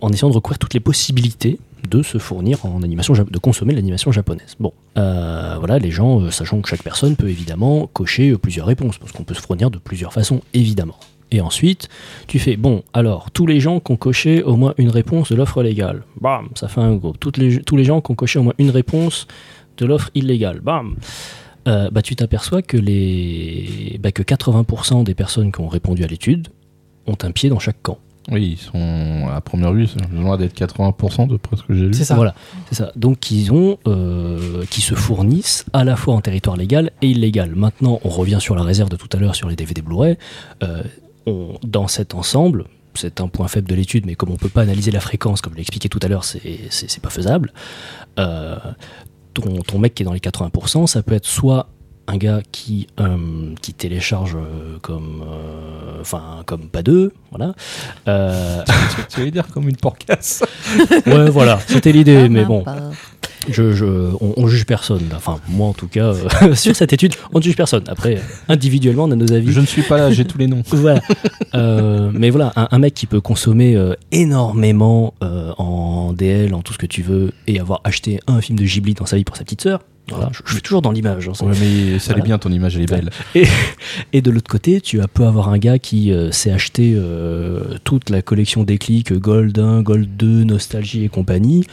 [0.00, 1.58] en essayant de recouvrir toutes les possibilités
[1.88, 4.56] de se fournir en animation, de consommer l'animation japonaise.
[4.58, 8.66] Bon, euh, voilà, les gens, euh, sachant que chaque personne peut évidemment cocher euh, plusieurs
[8.66, 10.96] réponses, parce qu'on peut se fournir de plusieurs façons, évidemment.
[11.30, 11.88] Et ensuite,
[12.26, 15.36] tu fais, bon, alors, tous les gens qui ont coché au moins une réponse de
[15.36, 17.18] l'offre légale, bam, ça fait un groupe.
[17.20, 19.26] Toutes les, tous les gens qui ont coché au moins une réponse
[19.76, 20.96] de l'offre illégale, bam.
[21.66, 26.06] Euh, bah, tu t'aperçois que, les, bah, que 80% des personnes qui ont répondu à
[26.06, 26.48] l'étude
[27.06, 27.98] ont un pied dans chaque camp.
[28.30, 31.86] Oui, ils sont à première vue, c'est loin d'être 80% de près ce que j'ai
[31.86, 31.94] lu.
[31.94, 32.16] C'est ça.
[32.16, 32.34] Voilà,
[32.68, 32.90] c'est ça.
[32.96, 37.54] Donc ils ont, euh, qui se fournissent à la fois en territoire légal et illégal.
[37.54, 40.16] Maintenant, on revient sur la réserve de tout à l'heure sur les DVD Blu-ray.
[40.64, 40.82] Euh,
[41.62, 42.64] dans cet ensemble,
[42.94, 45.52] c'est un point faible de l'étude, mais comme on peut pas analyser la fréquence, comme
[45.52, 47.52] je l'ai expliqué tout à l'heure, c'est pas faisable.
[48.18, 48.56] Euh,
[49.36, 51.68] ton, ton mec qui est dans les 80%, ça peut être soit
[52.08, 57.54] un gars qui, euh, qui télécharge euh, comme, euh, enfin, comme pas deux, voilà.
[58.06, 58.62] Euh,
[59.08, 60.44] tu allais dire comme une porcasse?
[61.06, 62.64] ouais, voilà, c'était l'idée, mais bon.
[63.50, 63.84] Je, je,
[64.20, 65.02] on, on juge personne.
[65.10, 65.16] là.
[65.16, 67.84] Enfin, moi en tout cas, euh, sur cette étude, on ne juge personne.
[67.88, 69.52] Après, individuellement, on a nos avis.
[69.52, 70.62] Je ne suis pas là, j'ai tous les noms.
[70.72, 71.00] Voilà.
[71.54, 76.62] Euh, mais voilà, un, un mec qui peut consommer euh, énormément euh, en DL, en
[76.62, 79.24] tout ce que tu veux, et avoir acheté un film de Ghibli dans sa vie
[79.24, 79.80] pour sa petite sœur.
[80.08, 81.28] Voilà, je, je suis toujours dans l'image.
[81.28, 82.24] hein, Ouais, mais ça Voilà.
[82.24, 83.10] bien, ton image, elle est belle.
[84.12, 87.60] Et de l'autre côté, tu as- peux avoir un gars qui euh, s'est acheté euh,
[87.82, 91.64] toute la collection des clics, Gold 1, Gold 2, Nostalgie et compagnie.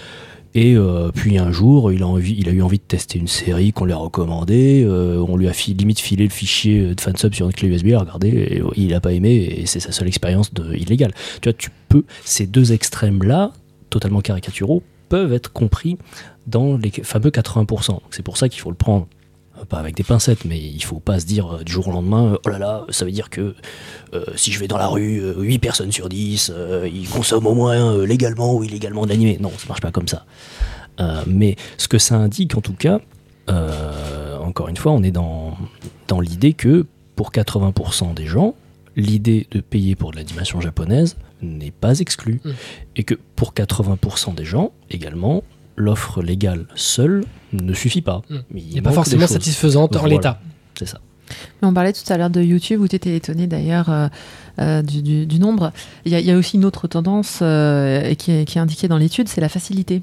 [0.56, 3.94] Et euh, puis un jour, il a, eu envie de tester une série qu'on lui
[3.94, 4.84] a recommandée.
[4.86, 7.88] euh, on lui a fi- limite filé le fichier de fansub sur une clé USB,
[7.88, 11.12] il a regardé, et il n'a pas aimé, et c'est sa seule expérience de illégale.
[11.42, 13.52] Tu vois, tu peux, ces deux extrêmes-là,
[13.90, 15.98] totalement caricaturaux, peuvent être compris
[16.48, 17.88] dans les fameux 80%.
[17.88, 19.23] Donc C'est pour ça qu'il faut le prendre euh,
[19.66, 22.34] pas avec des pincettes, mais il faut pas se dire euh, du jour au lendemain,
[22.34, 23.56] euh, oh là là, ça veut dire que
[24.14, 27.48] euh, si je vais dans la rue, euh, 8 personnes sur 10, euh, ils consomment
[27.48, 29.38] au moins euh, légalement ou illégalement de l'animé.
[29.40, 30.26] Non, ça marche pas comme ça.
[31.00, 33.00] Euh, mais ce que ça indique en tout cas,
[33.50, 35.58] euh, encore une fois, on est dans,
[36.08, 36.86] dans l'idée que
[37.16, 38.56] pour 80% des gens,
[38.96, 42.42] l'idée de payer pour de l'animation japonaise n'est pas exclue.
[42.44, 42.52] Mm.
[42.96, 45.44] Et que pour 80% des gens, également,
[45.76, 48.22] l'offre légale seule ne suffit pas.
[48.30, 48.36] Mm.
[48.52, 50.16] Mais Il n'est pas forcément satisfaisante en Voilà.
[50.16, 50.40] l'état.
[50.78, 51.00] C'est ça.
[51.62, 54.08] Mais on parlait tout à l'heure de YouTube où tu étais étonné d'ailleurs euh,
[54.60, 55.72] euh, du, du- du nombre.
[56.06, 58.62] Il y, a, il y a aussi une autre tendance euh, qui, est, qui est
[58.62, 60.02] indiquée dans l'étude, c'est la facilité.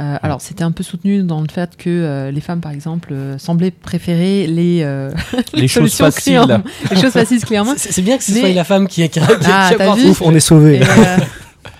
[0.00, 3.10] Euh, alors c'était un peu soutenu dans le fait que euh, les femmes, par exemple,
[3.12, 5.10] euh, semblaient préférer les, euh,
[5.52, 6.22] Les choses solutions faciles.
[6.40, 6.62] clients.
[6.90, 7.74] les choses faciles clairement.
[7.76, 10.22] C'est bien que ce Mais- soit la femme qui, qui, qui, Ah, qui vu Ouf,
[10.22, 10.80] on est sauvés.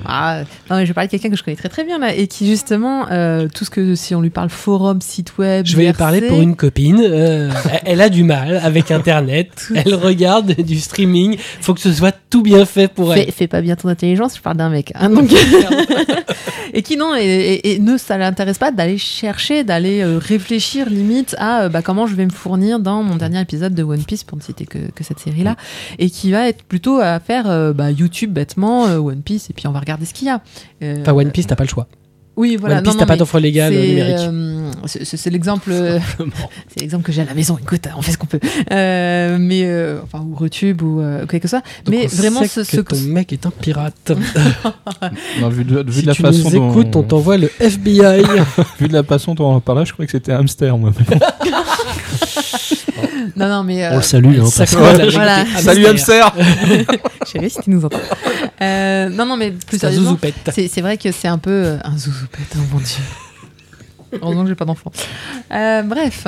[0.04, 2.14] Ah, non, mais je vais parler de quelqu'un que je connais très très bien là
[2.14, 5.76] et qui justement euh, tout ce que si on lui parle forum, site web, Je
[5.76, 7.00] vais lui parler pour une copine.
[7.02, 7.50] euh,
[7.84, 9.68] elle- a du mal avec Internet.
[9.74, 11.36] Elle regarde du streaming.
[11.60, 13.26] Faut que ce soit tout bien fait pour elle.
[13.26, 14.92] Fais, fais pas bien ton intelligence, je parle d'un mec.
[14.96, 15.30] hein, donc...
[16.74, 20.88] et qui non, et, et- et ne ça l'intéresse pas d'aller chercher, d'aller euh, réfléchir
[20.88, 24.24] limite à bah, comment je vais me fournir dans mon dernier épisode de One Piece
[24.24, 25.56] pour ne citer que, que cette série-là,
[25.98, 29.74] et qui va être plutôt à faire bah, YouTube bêtement, One Piece, et puis on
[29.74, 30.40] va regarder ce qu'il y a.
[30.82, 31.88] Euh, Enfin, One Piece, t'as pas le choix.
[32.34, 32.78] Oui, voilà.
[32.78, 34.16] One Piece, t'as pas d'offre légale c'est, numérique.
[34.20, 35.98] euh, c'est l'exemple, euh,
[36.68, 37.58] c'est l'exemple que j'ai à la maison.
[37.60, 38.40] Écoute, on fait ce qu'on peut.
[38.70, 41.62] Euh, mais euh, enfin, ou Retube ou euh, quoi que ce soit.
[41.84, 44.12] Donc, mais on vraiment, sait ce, que ce- ton mec est un pirate.
[45.40, 47.50] Non, vu de, vu si de la tu façon nous dont, écoutes, on t'envoie le
[47.60, 48.22] FBI.
[48.80, 50.92] vu de la façon dont on en parlait, je croyais que c'était hamster, moi.
[53.36, 54.40] non, non, mais On euh, le salue.
[54.40, 55.36] Hein, Ça Voilà.
[55.38, 56.34] rajouter Salut hamster
[57.32, 57.98] chérie, si tu nous entends.
[58.60, 60.18] Euh, non, non, mais plus sérieusement,
[60.50, 63.02] c'est vrai que c'est un peu euh, un zouzoupette, oh mon dieu.
[64.20, 64.92] Heureusement que j'ai pas d'enfant.
[65.52, 66.26] Euh, bref,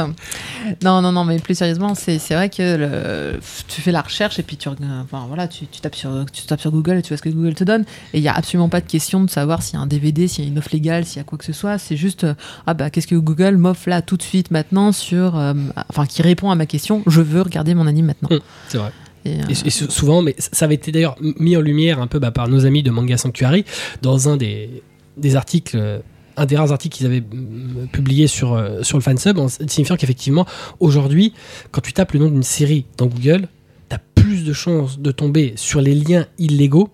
[0.83, 4.43] non, non, non, mais plus sérieusement, c'est vrai que le- tu fais la recherche et
[4.43, 7.17] puis tu, enfin, voilà, tu, tu tapes sur, tu tapes sur Google et tu vois
[7.19, 7.83] ce que Google te donne.
[8.13, 10.29] Et il y a absolument pas de question de savoir s'il y a un DVD,
[10.29, 11.79] s'il y a une offre légale, s'il y a quoi que ce soit.
[11.79, 12.35] C'est juste, euh,
[12.67, 15.53] ah bah, qu'est-ce que Google m'offre là tout de suite maintenant sur, euh,
[15.91, 17.03] enfin, qui répond à ma question.
[17.07, 18.29] Je veux regarder mon anime maintenant.
[18.33, 18.91] Hum, c'est vrai.
[19.27, 22.07] Et, euh, Et, et sou- souvent, mais ça avait été d'ailleurs mis en lumière un
[22.07, 23.65] peu bah, par nos amis de Manga Sanctuary
[24.03, 24.83] dans un des,
[25.17, 26.03] des articles,
[26.37, 29.97] un des rares articles qu'ils avaient mm, publié sur, euh, sur le fansub, en signifiant
[29.97, 30.47] qu'effectivement,
[30.81, 31.33] aujourd'hui,
[31.71, 33.49] quand tu tapes le nom d'une série dans Google,
[33.89, 36.89] tu as plus de chances de tomber sur les liens illégaux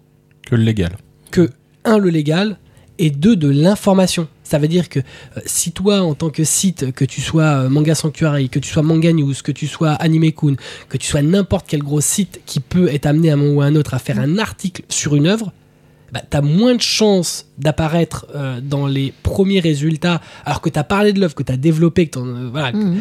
[0.48, 0.96] Que le légal.
[1.30, 1.50] que,
[1.84, 2.58] un, le légal,
[3.00, 4.28] et deux, de l'information.
[4.44, 7.68] Ça veut dire que euh, si toi, en tant que site, que tu sois euh,
[7.70, 10.56] Manga Sanctuary, que tu sois Manga News, que tu sois Anime-kun,
[10.88, 13.60] que tu sois n'importe quel gros site qui peut être amené à un moment ou
[13.62, 15.52] à un autre à faire un article sur une œuvre,
[16.12, 20.78] bah, tu as moins de chances d'apparaître euh, dans les premiers résultats alors que tu
[20.78, 23.00] as parlé de l'œuvre, que tu as développé, que euh, voilà, hum.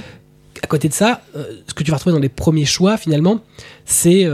[0.62, 3.39] à côté de ça, euh, ce que tu vas retrouver dans les premiers choix, finalement,
[3.86, 4.26] c'est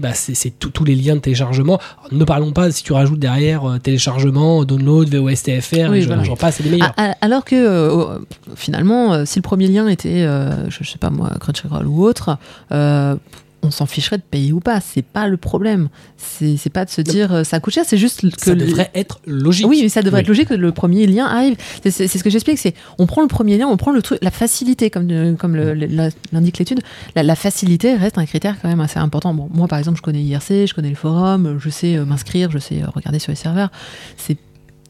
[0.00, 0.12] bah,
[0.58, 1.78] tous les liens de téléchargement.
[1.98, 6.24] Alors, ne parlons pas si tu rajoutes derrière téléchargement, download, VOSTFR, Oui, voilà.
[6.24, 6.92] j'en passe, c'est les meilleurs.
[6.96, 8.18] Ah, ah, Alors que
[8.56, 12.36] finalement, si le premier lien était, je, je sais pas moi, Crunchyroll ou autre,
[13.64, 14.80] on s'en ficherait de payer ou pas.
[14.80, 15.88] C'est pas le problème.
[16.16, 18.60] C'est c'est pas de se dire euh, ça coûte cher, c'est juste que ça le-
[18.66, 19.66] devrait être logique.
[19.66, 20.22] Oui, mais ça devrait Oui.
[20.22, 21.56] être logique que le premier lien arrive.
[21.82, 24.02] C'est c'est- c'est ce que j'explique, c'est on prend le premier lien, on prend le
[24.02, 26.80] truc, la facilité, comme, de- comme le- le- la- l'indique l'étude.
[27.16, 29.34] La, la facilité reste un critère quand même assez important.
[29.34, 32.50] Bon, moi, par exemple, je connais IRC, je connais le forum, je sais euh, m'inscrire,
[32.50, 33.70] je sais euh, regarder sur les serveurs.
[34.16, 34.36] C'est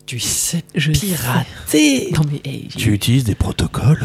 [0.07, 2.11] Tu sais je pirater.
[2.15, 4.05] Non mais hey, j'ai- utilises des protocoles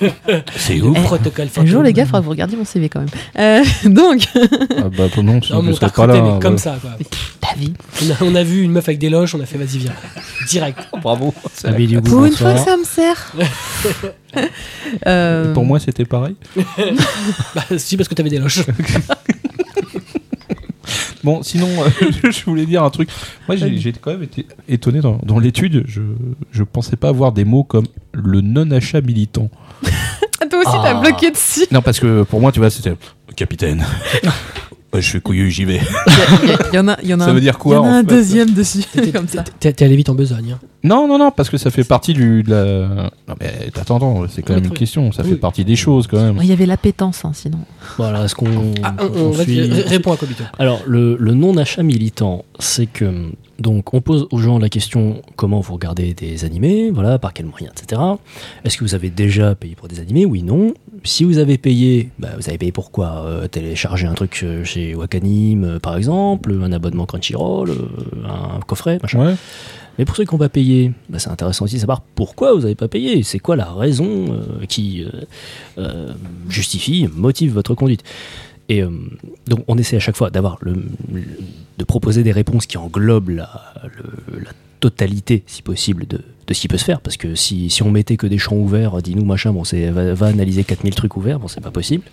[0.56, 3.00] C'est Le Eh, protocole Un jour, les gars, faudra que vous regardiez mon CV quand
[3.00, 3.08] même.
[3.38, 6.58] Euh, donc, Ah bah non, Non, mais on t'a mais comme ouais.
[6.58, 6.92] ça, quoi.
[7.38, 7.74] ta vie.
[8.02, 9.92] On a, on a vu une meuf avec des loches, on a fait vas-y, viens.
[10.48, 10.78] Direct.
[11.02, 11.34] Bravo.
[11.64, 13.32] Avis du goût, Pour une fois que ça me sert.
[15.06, 16.34] Euh, Pour moi, c'était pareil.
[17.54, 18.60] Bah, si, parce que t'avais des loches.
[21.24, 23.08] Bon, sinon, euh, je voulais dire un truc.
[23.48, 25.84] Moi, j'ai j'ai quand même été étonné dans, dans l'étude.
[25.86, 26.00] Je,
[26.50, 29.50] je pensais pas avoir des mots comme le non-achat militant.
[30.40, 31.00] Ah, Toi aussi, t'as Ah.
[31.00, 31.66] bloqué dessus.
[31.70, 32.94] Non, parce que pour moi, tu vois, c'était
[33.36, 33.84] capitaine.
[34.92, 35.80] Ouais, je suis couillu, j'y vais.
[36.72, 37.80] Il y, en a, il y en a Ça un, veut dire quoi il y
[37.80, 39.44] en a un fait deuxième dessus, T'es- comme ça.
[39.60, 40.56] T'es t'es allé vite en besogne.
[40.56, 40.58] hein.
[40.82, 42.42] Non, non, non, parce que ça fait partie du.
[42.42, 43.10] De la...
[43.28, 45.12] Non, mais attends, attends, c'est quand Oui, même une question.
[45.12, 45.30] Ça oui.
[45.30, 46.38] fait partie des choses quand même.
[46.40, 47.58] Il y avait l'appétence, hein, sinon.
[47.98, 48.46] Voilà, est-ce qu'on
[48.82, 50.42] Ah, on, on on va suit- ré- réponds à Kobito.
[50.58, 53.30] Alors, le, le non-achat militant, c'est que.
[53.58, 57.44] Donc, on pose aux gens la question comment vous regardez des animés, voilà, par quels
[57.44, 58.00] moyens, etc.
[58.64, 60.24] Est-ce que vous avez déjà payé pour des animés?
[60.24, 60.72] Oui, non.
[61.04, 64.64] Si vous avez payé, bah, vous avez payé pour quoi Euh, Télécharger un truc euh,
[64.64, 67.74] chez Wakanim, euh, par exemple, un abonnement Crunchyroll, euh,
[68.26, 69.18] un coffret, machin.
[69.26, 69.34] Ouais.
[69.98, 72.60] Mais pour ceux qui n'ont pas payé, bah, c'est intéressant aussi de savoir pourquoi vous
[72.60, 73.22] n'avez pas payé.
[73.22, 75.10] C'est quoi la raison euh, qui euh,
[75.78, 76.12] euh,
[76.48, 78.02] justifie, motive votre conduite?
[78.68, 78.84] Et
[79.48, 83.74] donc on essaie à chaque fois d'avoir de proposer des réponses qui englobent la,
[84.78, 87.00] totalité, si possible, de, de ce qui peut se faire.
[87.00, 90.14] Parce que si, si on mettait que des champs ouverts, dis-nous machin, bon, c'est va,
[90.14, 92.04] va analyser 4000 trucs ouverts, bon, c'est pas possible.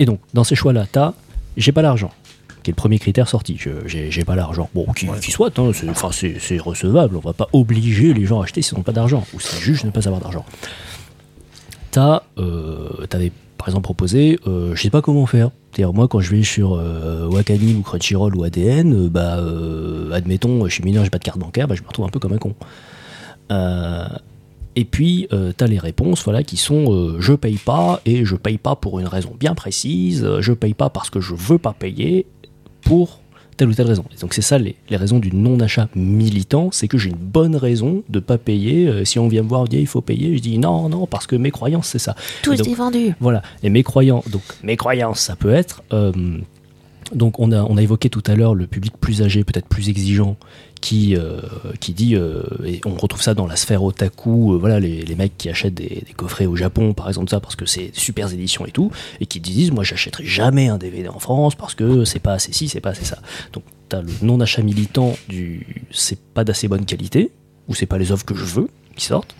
[0.00, 1.14] Et donc, dans ces choix-là, t'as
[1.56, 2.10] j'ai pas l'argent
[2.62, 3.56] qui est le premier critère sorti.
[3.58, 4.68] Je- J'ai pas l'argent.
[4.74, 7.16] Bon, qui, qui soit, hein, c'est enfin, c'est- c'est recevable.
[7.16, 9.84] On va pas obliger les gens à acheter s'ils n'ont pas d'argent, ou s'ils jugent
[9.84, 10.44] ne pas avoir d'argent.
[11.90, 15.50] T'as, euh, t'avais par exemple proposé, euh, je sais pas comment faire.
[15.72, 20.10] C'est-à-dire, moi, quand je vais sur euh, Wakanim ou Crunchyroll ou ADN, euh, bah, euh,
[20.12, 22.18] admettons, je suis mineur, j'ai pas de carte bancaire, bah, je me retrouve un peu
[22.18, 22.54] comme un con.
[23.50, 24.06] Euh,
[24.74, 28.36] et puis, euh, tu as les réponses voilà, qui sont je paye pas et je
[28.36, 31.74] paye pas pour une raison bien précise, je paye pas parce que je veux pas
[31.78, 32.26] payer
[32.82, 33.20] pour
[33.56, 34.04] telle ou telle raison.
[34.16, 37.54] Et donc, c'est ça les, les raisons du non-achat militant c'est que j'ai une bonne
[37.54, 38.88] raison de pas payer.
[38.88, 41.26] Euh, si on vient me voir, dit il faut payer, je dis non, non, parce
[41.26, 42.16] que mes croyances, c'est ça.
[42.42, 43.14] Tout est vendu.
[43.20, 45.82] voilà, et mes croyances, donc mes croyances, ça peut être.
[45.92, 46.12] euh,
[47.14, 49.90] donc on a, on a évoqué tout à l'heure le public plus âgé, peut-être plus
[49.90, 50.36] exigeant,
[50.82, 51.40] qui, euh,
[51.80, 55.14] qui dit, euh, et on retrouve ça dans la sphère otaku, euh, voilà, les, les
[55.14, 58.66] mecs qui achètent des, coffrets au Japon, par exemple, ça, parce que c'est super éditions
[58.66, 62.18] et tout, et qui disent, moi j'achèterai jamais un DVD en France parce que c'est
[62.18, 63.18] pas assez ci, c'est pas assez ça.
[63.52, 67.30] Donc t'as le non-achat militant du c'est pas d'assez bonne qualité,
[67.68, 69.34] ou c'est pas les offres que je veux qui sortent,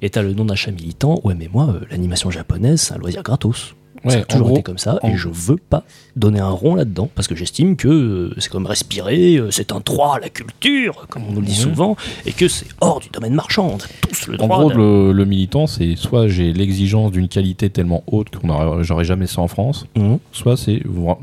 [0.00, 3.74] et t'as le non-achat militant, ouais mais moi, l'animation japonaise, c'est un loisir gratos.
[4.10, 5.84] Ça Ouais, a en toujours gros, été comme ça, en- et je veux pas
[6.16, 9.80] donner un rond là-dedans, parce que j'estime que euh, c'est comme respirer, euh, c'est un
[9.84, 11.96] droit à la culture, comme on nous le dit souvent,
[12.26, 14.58] et que c'est hors du domaine marchand, on a tous le En droit.
[14.60, 19.04] gros, de- le, le militant, c'est soit j'ai l'exigence d'une qualité tellement haute qu'on j'aurais
[19.04, 20.18] jamais ça en France, Mhm.
[20.32, 21.18] soit c'est vra-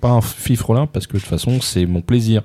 [0.00, 2.42] pas un fifrelin parce que de toute façon c'est mon plaisir.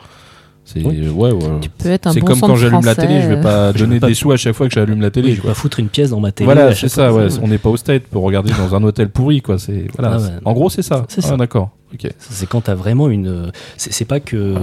[0.66, 1.08] C'est Oui.
[1.10, 1.40] ouais, ouais.
[1.62, 3.80] Tu peux être un C'est bon comme quand j'allume la télé, je vais pas Je
[3.80, 5.28] donner vais pas- des sous à chaque fois que j'allume la télé.
[5.30, 5.52] Oui, je vais quoi.
[5.52, 6.46] pas foutre une pièce dans ma télé.
[6.46, 7.28] Voilà, c'est ça, ouais.
[7.42, 9.60] On n'est pas au state pour regarder dans un hôtel pourri, quoi.
[9.60, 10.18] C'est voilà.
[10.22, 11.06] Ah En gros, c'est ça.
[11.10, 11.38] C'est Ah, ça.
[11.38, 11.72] d'accord.
[11.94, 12.10] Ok.
[12.18, 13.52] C'est quand t'as vraiment une.
[13.78, 14.56] C'est c'est pas que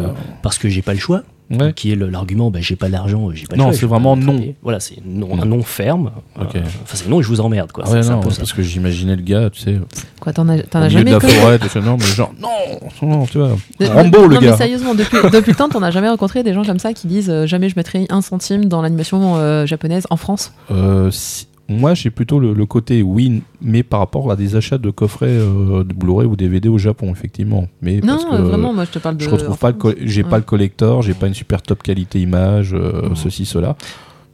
[0.43, 1.73] parce que j'ai pas le choix, Ouais.
[1.73, 4.41] qui est le- l'argument, bah, j'ai pas d'argent, j'ai pas le Non, c'est vraiment non.
[4.63, 5.43] Voilà, c'est non, Non.
[5.43, 6.13] un non ferme.
[6.39, 6.63] Euh, Enfin,
[6.95, 7.89] c'est non et je vous emmerde, quoi.
[7.89, 8.37] Ouais, non, ça.
[8.39, 9.81] parce que j'imaginais le gars, tu sais,
[10.21, 13.27] Quoi, t'en as, as jamais de la forêt, tu sais, non, mais genre, non, non,
[13.27, 14.51] tu vois, De- Rambo, le non, gars.
[14.53, 17.07] mais sérieusement, depuis, depuis le temps, t'en as jamais rencontré des gens comme ça qui
[17.09, 20.53] disent euh, jamais je mettrai un centime dans l'animation euh, japonaise en France?
[20.71, 24.77] Euh, si- Moi, j'ai plutôt le, le côté oui, mais par rapport à des achats
[24.77, 27.69] de coffrets euh, de Blu-ray ou DVD au Japon, effectivement.
[27.81, 29.23] Mais parce Non, que euh, vraiment, moi je te parle de.
[29.23, 30.29] je retrouve pas, le j'ai Ouais.
[30.29, 33.77] pas le collector, j'ai pas une super top qualité image, euh, ceci, cela.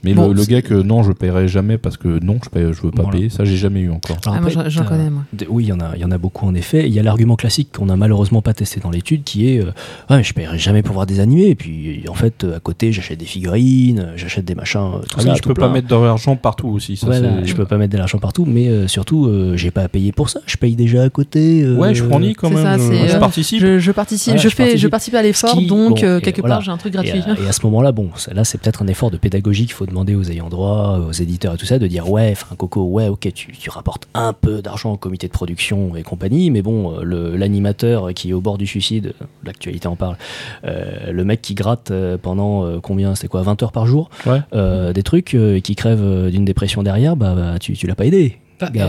[0.04, 2.80] Mais Bon, le, le gars que non, je paierai jamais parce que non, je, je
[2.82, 3.16] veux pas Voilà.
[3.18, 4.16] payer, ça j'ai jamais eu encore.
[4.24, 5.22] Alors Ah, moi j'en- connais, moi.
[5.48, 6.86] Oui, il y, en a, il y en a beaucoup en effet.
[6.86, 9.64] Il y a l'argument classique qu'on n'a malheureusement pas testé dans l'étude qui est euh,
[10.08, 11.48] Ouais, mais je paierai jamais pour voir des animés.
[11.48, 15.22] Et puis en fait, à côté, j'achète des figurines, j'achète des machins, euh, tout Ah
[15.22, 15.28] ça.
[15.30, 16.96] oui, je tout peux pas mettre de l'argent partout aussi.
[16.96, 19.82] Ça, Voilà, je peux pas mettre de l'argent partout, mais euh, surtout, euh, j'ai pas
[19.82, 20.40] à payer pour ça.
[20.46, 21.62] Je paye déjà à côté.
[21.62, 22.62] euh, Ouais, je fournis quand même.
[22.62, 23.60] ça, je, c'est, je participe.
[23.60, 24.80] Je, je participe, Voilà, je, fais, participe.
[24.82, 27.18] je participe à l'effort, donc bon, quelque part j'ai un truc gratuit.
[27.42, 30.14] et à ce moment-là, bon, là, c'est peut-être un effort de pédagogie qu'il faut demander
[30.14, 33.32] aux ayants droit, aux éditeurs et tout ça, de dire ouais, enfin Coco, ouais, ok,
[33.34, 37.02] tu, tu rapportes un peu d'argent au comité de production et compagnie, mais bon, euh,
[37.02, 39.14] le- l'animateur qui est au bord du suicide,
[39.44, 40.16] l'actualité en parle,
[40.64, 44.10] euh, le mec qui gratte euh, pendant euh, combien, c'est quoi, 20 heures par jour,
[44.26, 44.40] Ouais.
[44.54, 47.94] euh, des trucs euh, et qui crève d'une dépression derrière, bah, bah, tu, tu l'as
[47.94, 48.36] pas aidé.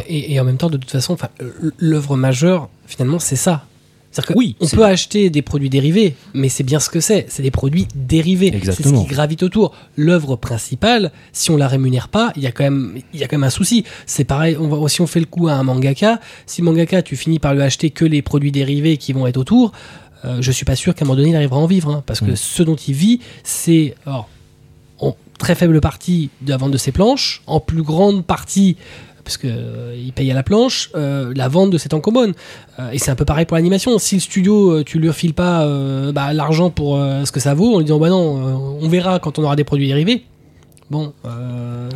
[0.08, 1.18] Et, et en même temps, de toute façon,
[1.78, 3.66] l'œuvre majeure, finalement, c'est ça.
[4.22, 7.26] C'est-à-dire que Oui, on peut acheter des produits dérivés, mais c'est bien ce que c'est.
[7.30, 8.52] C'est des produits dérivés.
[8.64, 9.74] C'est ce qui gravite autour.
[9.96, 13.28] L'œuvre principale, si on la rémunère pas, il y a quand même, il y a
[13.28, 13.84] quand même un souci.
[14.06, 14.58] C'est pareil.
[14.60, 17.40] On va, si on fait le coup à un mangaka, si le mangaka, tu finis
[17.40, 19.72] par lui acheter que les produits dérivés qui vont être autour,
[20.26, 22.04] euh, je suis pas sûr qu'à un moment donné, il arrivera à en vivre, hein,
[22.06, 22.36] parce que Mm.
[22.36, 27.44] ce dont il vit, c'est en très faible partie de la vente de ses planches,
[27.46, 28.76] en plus grande partie
[29.28, 32.34] parce que euh, à la planche, euh, la vente de cet encomone.
[32.80, 34.00] Euh, et c'est un peu pareil pour l'animation.
[34.00, 35.68] Si le studio, tu lui refiles pas
[36.14, 39.38] bah, l'argent pour ce que ça vaut, en lui disant bah non, on verra quand
[39.38, 40.24] on aura des produits dérivés.
[40.90, 41.90] Bon, euh,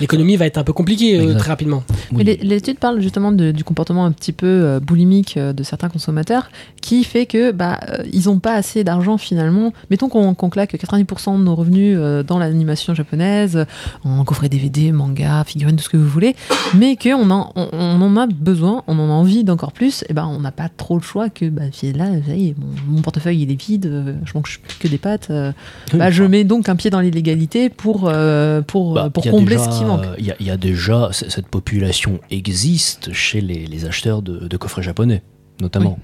[0.00, 1.82] l'économie va être un peu compliquée euh, très rapidement.
[2.12, 6.50] Mais L'étude parle justement de- du comportement un petit peu euh, boulimique de certains consommateurs
[6.80, 7.78] qui fait que bah
[8.12, 9.72] ils n'ont pas assez d'argent finalement.
[9.90, 13.66] Mettons qu'on qu'on claque 90% de nos revenus euh, dans l'animation japonaise,
[14.04, 16.34] en coffret DVD, manga, figurines, tout ce que vous voulez,
[16.74, 20.14] mais qu'on en, on, on en a besoin, on en a envie d'encore plus, et
[20.14, 21.64] ben on n'a pas trop le choix que bah,
[21.94, 24.88] là, ça y est, mon, mon portefeuille il est vide, euh, je mange plus que
[24.88, 25.28] des pâtes.
[25.30, 25.52] euh,
[25.92, 28.29] bah, je mets donc un pied dans l'illégalité pour, euh,
[28.66, 30.04] pour, Bah, euh, pour a combler déjà- ce qui manque.
[30.18, 34.46] Il y a, il y a déjà cette population existe chez les, les acheteurs de,
[34.48, 35.22] de coffrets japonais,
[35.60, 35.98] notamment.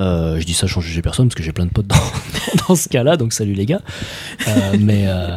[0.00, 1.96] Euh, je dis ça sans juger personne parce que j'ai plein de potes dans,
[2.68, 3.80] dans ce cas-là, donc salut les gars.
[4.46, 5.36] Euh, mais, euh,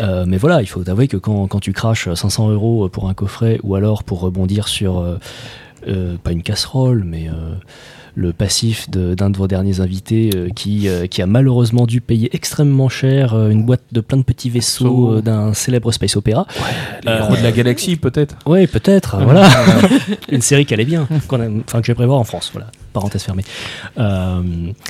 [0.00, 3.14] euh, mais voilà, il faut avouer que quand, quand tu craches 500 euros pour un
[3.14, 5.18] coffret ou alors pour rebondir sur, euh,
[5.86, 7.54] euh, pas une casserole, mais euh,
[8.14, 12.00] le passif de- d'un de, vos derniers invités euh, qui, euh, qui a malheureusement dû
[12.00, 16.16] payer extrêmement cher euh, une boîte de plein de petits vaisseaux euh, d'un célèbre space
[16.16, 16.46] opéra.
[17.04, 19.48] Les héros de la galaxie, peut-être Ouais, peut-être, voilà.
[20.30, 22.70] Une série qui allait bien, qu'on a- enfin que je vais prévoir en France, voilà.
[22.92, 23.44] Parenthèse fermée.
[23.98, 24.42] Euh,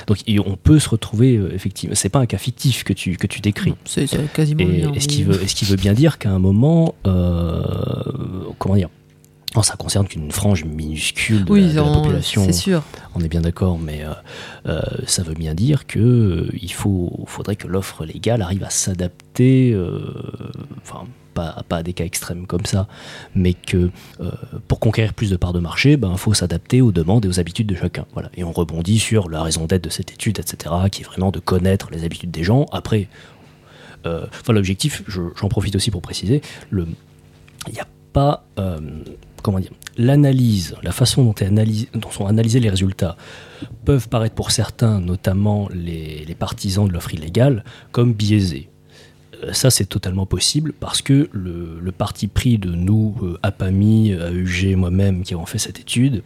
[0.06, 1.94] donc on peut se retrouver euh, effectivement.
[1.94, 3.74] C'est pas un cas fictif que tu que tu décris.
[3.84, 4.98] C'est quasiment Et oui.
[5.00, 7.62] qui veut, est-ce qui veut bien dire qu'à un moment, euh,
[8.58, 8.88] comment dire
[9.56, 12.44] Non, ça concerne qu'une frange minuscule de, Oui, la, de la on- population.
[12.44, 12.82] c'est sûr.
[13.16, 14.12] On est bien d'accord, mais euh,
[14.66, 18.70] euh, ça veut bien dire que euh, il faut, faudrait que l'offre légale arrive à
[18.70, 19.76] s'adapter,
[20.80, 22.86] enfin pas, pas à des cas extrêmes comme ça,
[23.34, 23.90] mais que
[24.68, 27.66] pour conquérir plus de parts de marché, ben faut s'adapter aux demandes et aux habitudes
[27.66, 28.04] de chacun.
[28.12, 28.30] Voilà.
[28.36, 31.38] Et on rebondit sur la raison d'être de cette étude, etc., qui est vraiment de
[31.40, 32.66] connaître les habitudes des gens.
[32.72, 33.08] Après,
[34.04, 36.40] enfin l'objectif, je- j'en profite aussi pour préciser,
[36.70, 36.86] le,
[37.68, 38.44] il n'y a pas,
[39.42, 43.16] comment dire, l'analyse, la façon dont, sont analysés les résultats
[43.84, 48.70] peuvent paraître pour certains, notamment les, partisans de l'offre illégale, comme biaisés.
[49.44, 54.76] Euh, Ça, c'est totalement possible parce que le, parti pris de nous, euh, APAMI, AUG,
[54.76, 56.22] moi-même, qui avons fait cette étude,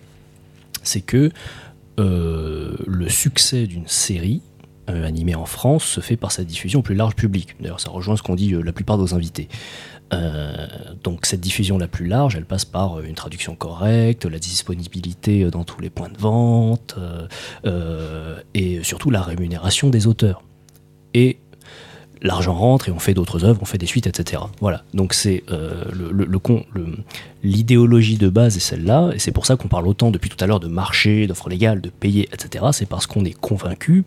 [0.83, 1.31] c'est que
[1.99, 4.43] euh, le succès d'une série
[4.87, 7.57] animée en France se fait par sa diffusion au plus large public.
[7.59, 9.49] D'ailleurs, ça rejoint ce qu'ont dit la plupart de nos invités.
[10.15, 10.67] Euh,
[11.03, 15.45] donc cette diffusion la plus large, elle passe par euh, une traduction correcte, la disponibilité
[15.45, 16.97] euh, dans tous les points de vente,
[18.55, 20.43] et surtout la rémunération des auteurs.
[21.15, 21.39] Et
[22.23, 24.43] l'argent rentre et on fait d'autres œuvres, on fait des suites, etc.
[24.61, 24.85] Voilà.
[24.95, 25.45] Donc c'est
[27.43, 30.47] l'idéologie de base est celle-là, et c'est pour ça qu'on parle autant depuis tout à
[30.47, 32.67] l'heure de marché, d'offres légales, de payer, etc.
[32.73, 34.05] C'est parce qu'on est convaincu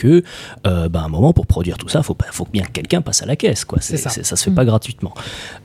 [0.00, 0.22] que,
[0.66, 3.02] euh, bah, à un moment, pour produire tout ça, faut pas, faut bien que quelqu'un
[3.02, 3.78] passe à la caisse, quoi.
[3.80, 4.10] C'est, C'est ça.
[4.10, 5.12] c'est- ça se fait pas gratuitement.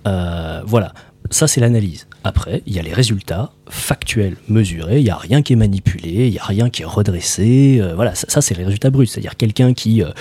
[0.07, 0.93] Euh, voilà.
[1.31, 2.05] Ça, c'est l'analyse.
[2.23, 4.99] Après, il y a les résultats factuels, mesurés.
[4.99, 7.79] Il n'y a rien qui est manipulé, il n'y a rien qui est redressé.
[7.81, 9.07] Euh, voilà, ça, ça, c'est les résultats bruts.
[9.07, 10.11] C'est-à-dire quelqu'un qui, euh,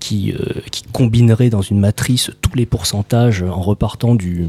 [0.00, 4.44] qui, euh, qui combinerait dans une matrice tous les pourcentages en repartant du,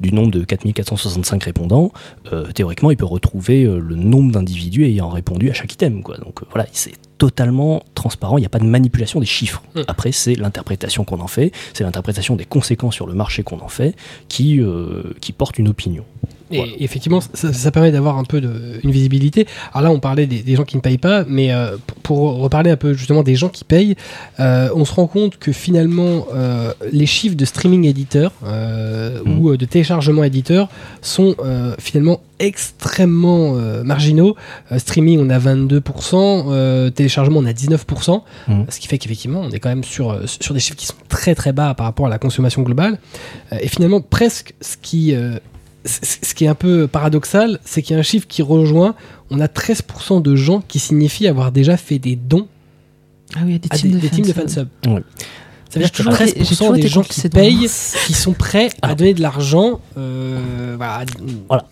[0.00, 1.92] du nombre de 4465 répondants.
[2.32, 6.02] euh, théoriquement, il peut retrouver le nombre d'individus ayant répondu à chaque item.
[6.02, 6.16] Quoi.
[6.16, 8.38] Donc euh, voilà, c'est totalement transparent.
[8.38, 9.62] Il n'y a pas de manipulation des chiffres.
[9.74, 9.80] Mm.
[9.88, 13.68] Après, c'est l'interprétation qu'on en fait, c'est l'interprétation des conséquences sur le marché qu'on en
[13.68, 13.94] fait
[14.28, 16.04] qui, euh, qui porte une opinion.
[16.52, 16.72] Et Voilà.
[16.78, 18.52] effectivement, ça, ça permet d'avoir un peu de,
[18.84, 19.46] une visibilité.
[19.72, 22.36] Alors là, on parlait des, des gens qui ne payent pas, mais euh, pour, pour
[22.38, 23.96] reparler un peu justement des gens qui payent,
[24.40, 29.38] euh, on se rend compte que finalement, euh, les chiffres de streaming éditeur Mhm.
[29.38, 30.68] ou de téléchargement éditeur
[31.00, 31.34] sont
[31.78, 34.34] finalement extrêmement euh, marginaux.
[34.72, 38.66] Euh, streaming, on a 22%, euh, téléchargement, on a 19%, Mhm.
[38.68, 41.34] ce qui fait qu'effectivement, on est quand même sur, sur des chiffres qui sont très
[41.34, 42.98] très bas par rapport à la consommation globale.
[43.60, 45.14] Et finalement, presque ce qui,
[45.84, 48.94] ce qui est un peu paradoxal, c'est qu'il y a un chiffre qui rejoint.
[49.30, 52.46] On a 13% de gens qui signifient avoir déjà fait des dons
[53.34, 54.68] Ah oui, il y a des à teams des, de des teams de fansub.
[54.86, 55.02] Ouais.
[55.70, 57.68] Ça veut dire que J'ai toujours été- j'ai 13% toujours des été gens qui payent,
[58.06, 58.96] qui sont prêts à Alors.
[58.96, 59.80] donner de l'argent.
[59.96, 60.76] euh,
[61.48, 61.66] voilà.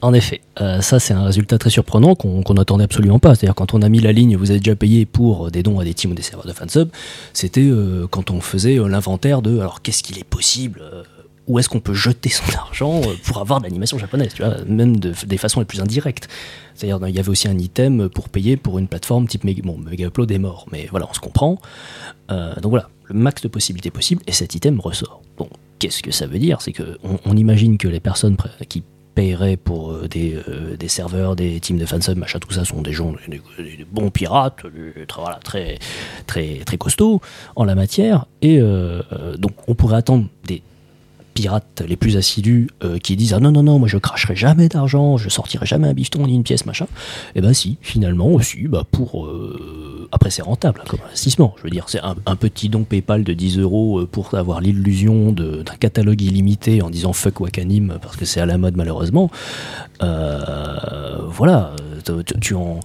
[0.00, 3.34] En effet, euh, ça c'est un résultat très surprenant qu'on qu'on n'attendait absolument pas.
[3.34, 5.84] C'est-à-dire quand on a mis la ligne, vous avez déjà payé pour des dons à
[5.84, 6.88] des teams ou des serveurs de fansub,
[7.32, 11.02] c'était euh, quand on faisait euh, l'inventaire de alors qu'est-ce qu'il est possible, euh,
[11.46, 14.56] où est-ce qu'on peut jeter son argent euh, pour avoir de l'animation japonaise, tu vois,
[14.66, 16.28] même de, des façons les plus indirectes.
[16.74, 20.30] C'est-à-dire il y avait aussi un item pour payer pour une plateforme type Mega, Upload
[20.30, 21.58] est mort, mais voilà, on se comprend.
[22.30, 25.22] Euh, donc voilà, le max de possibilités possibles et cet item ressort.
[25.38, 26.60] Bon, qu'est-ce que ça veut dire?
[26.60, 28.36] C'est que on, imagine que les personnes
[28.68, 28.82] qui
[29.14, 33.14] paieraient pour euh, des, serveurs, des teams de fansub, machin, tout ça sont des gens,
[33.28, 33.40] des,
[33.90, 34.62] bons pirates,
[35.44, 35.78] très,
[36.78, 37.22] costauds
[37.54, 38.26] en la matière.
[38.42, 38.60] Et
[39.38, 40.62] donc, on pourrait attendre des
[41.36, 44.68] pirates les plus assidus euh, qui disent ah non non non moi je cracherai jamais
[44.70, 46.86] d'argent, je sortirai jamais un bifton ni une pièce machin.
[47.34, 51.54] Et ben si finalement aussi bah pour euh, après c'est rentable comme investissement.
[51.58, 55.30] Je veux dire c'est un, petit don PayPal de 10 euros euh, pour avoir l'illusion
[55.30, 59.30] d'un catalogue illimité en disant fuck Wakanim parce que c'est à la mode malheureusement.
[60.00, 61.76] Voilà
[62.40, 62.80] tu, en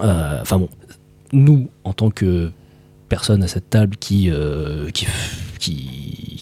[0.00, 0.68] enfin bon
[1.32, 2.52] nous en tant que
[3.08, 4.30] personnes à cette table qui,
[4.92, 5.06] qui,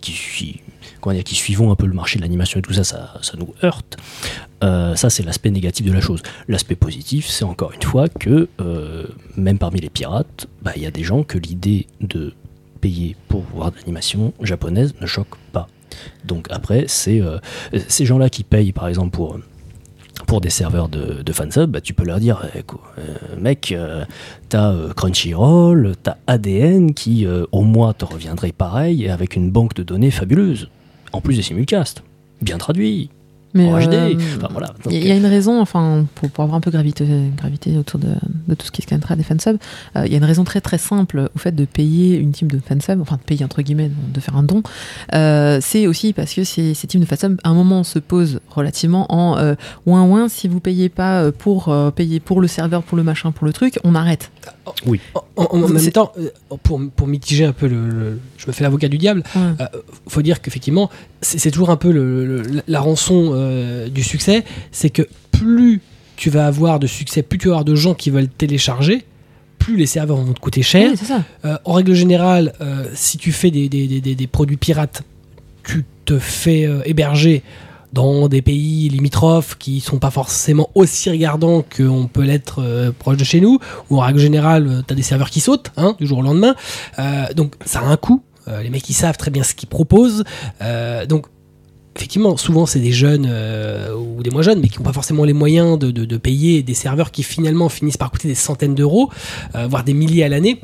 [0.00, 0.60] qui, qui,
[1.00, 3.36] comment dire, qui suivons un peu le marché de l'animation et tout ça, ça, ça
[3.36, 3.96] nous heurte.
[4.64, 6.22] Euh, ça, c'est l'aspect négatif de la chose.
[6.48, 10.86] L'aspect positif, c'est encore une fois que, euh, même parmi les pirates, bah, il y
[10.86, 12.34] a des gens que l'idée de
[12.80, 15.68] payer pour voir de l'animation japonaise ne choque pas.
[16.24, 17.38] Donc après, c'est euh,
[17.88, 19.38] ces gens-là qui payent, par exemple, pour
[20.28, 23.02] pour des serveurs de, fansub, bah, tu peux leur dire, eh, euh,
[23.40, 24.04] mec, euh,
[24.50, 29.82] t'as euh, Crunchyroll, t'as ADN qui au mois te reviendrait pareil avec une banque de
[29.82, 30.68] données fabuleuse,
[31.12, 32.02] en plus des simulcasts,
[32.42, 33.08] bien traduits,
[33.54, 33.94] Mais en HD.
[33.94, 34.68] euh, Enfin, voilà.
[34.84, 37.98] Donc, Il y, a une raison, enfin, pour, pour avoir un peu gravité, gravité autour
[37.98, 38.08] de,
[38.46, 39.58] de tout ce qui est scantra des fansubs,
[39.96, 42.48] euh, il y a une raison très très simple au fait de payer une team
[42.48, 44.62] de fansub, enfin de payer entre guillemets, de faire un don.
[45.14, 48.40] Euh, c'est aussi parce que ces, ces teams de fansub, à un moment, se posent
[48.50, 49.54] relativement en euh,
[49.86, 53.02] ouin ouin, si vous payez pas euh, pour euh, payer pour le serveur, pour le
[53.02, 54.30] machin, pour le truc, on arrête.
[55.14, 56.30] En, en- en même C'est- temps, euh,
[56.62, 59.22] pour, pour mitiger un peu le, le- je me fais l'avocat du diable.
[59.34, 59.40] Ouais.
[59.60, 59.66] Euh,
[60.08, 60.90] faut dire qu'effectivement,
[61.20, 65.80] c'est c'est toujours un peu le- le- la rançon euh, du succès, c'est que plus
[66.16, 69.04] tu vas avoir de succès, plus tu vas avoir de gens qui veulent télécharger,
[69.58, 70.90] plus les serveurs vont te coûter cher.
[70.92, 71.16] Oui.
[71.44, 75.02] Euh, en règle générale, euh, si tu fais des, des- des- des- des produits pirates,
[75.64, 77.42] tu te fais euh, héberger
[77.92, 83.16] dans des pays limitrophes qui sont pas forcément aussi regardants qu'on peut l'être euh, proche
[83.16, 83.58] de chez nous,
[83.90, 86.54] ou en règle générale, tu as des serveurs qui sautent hein, du jour au lendemain.
[86.98, 88.22] Euh, donc ça a un coût.
[88.48, 90.24] Euh, les mecs, ils savent très bien ce qu'ils proposent.
[90.62, 91.26] Euh, donc
[91.98, 95.24] effectivement, souvent c'est des jeunes euh, ou des moins jeunes, mais qui n'ont pas forcément
[95.24, 99.10] les moyens de, payer des serveurs qui finalement finissent par coûter des centaines d'euros,
[99.54, 100.60] euh, voire des milliers à l'année.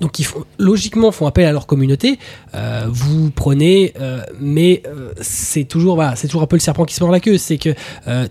[0.00, 2.18] Donc ils font, logiquement font appel à leur communauté.
[2.54, 6.84] Euh, vous prenez, euh, mais euh, c'est toujours voilà, c'est toujours un peu le serpent
[6.84, 7.38] qui se mord la queue.
[7.38, 7.74] C'est que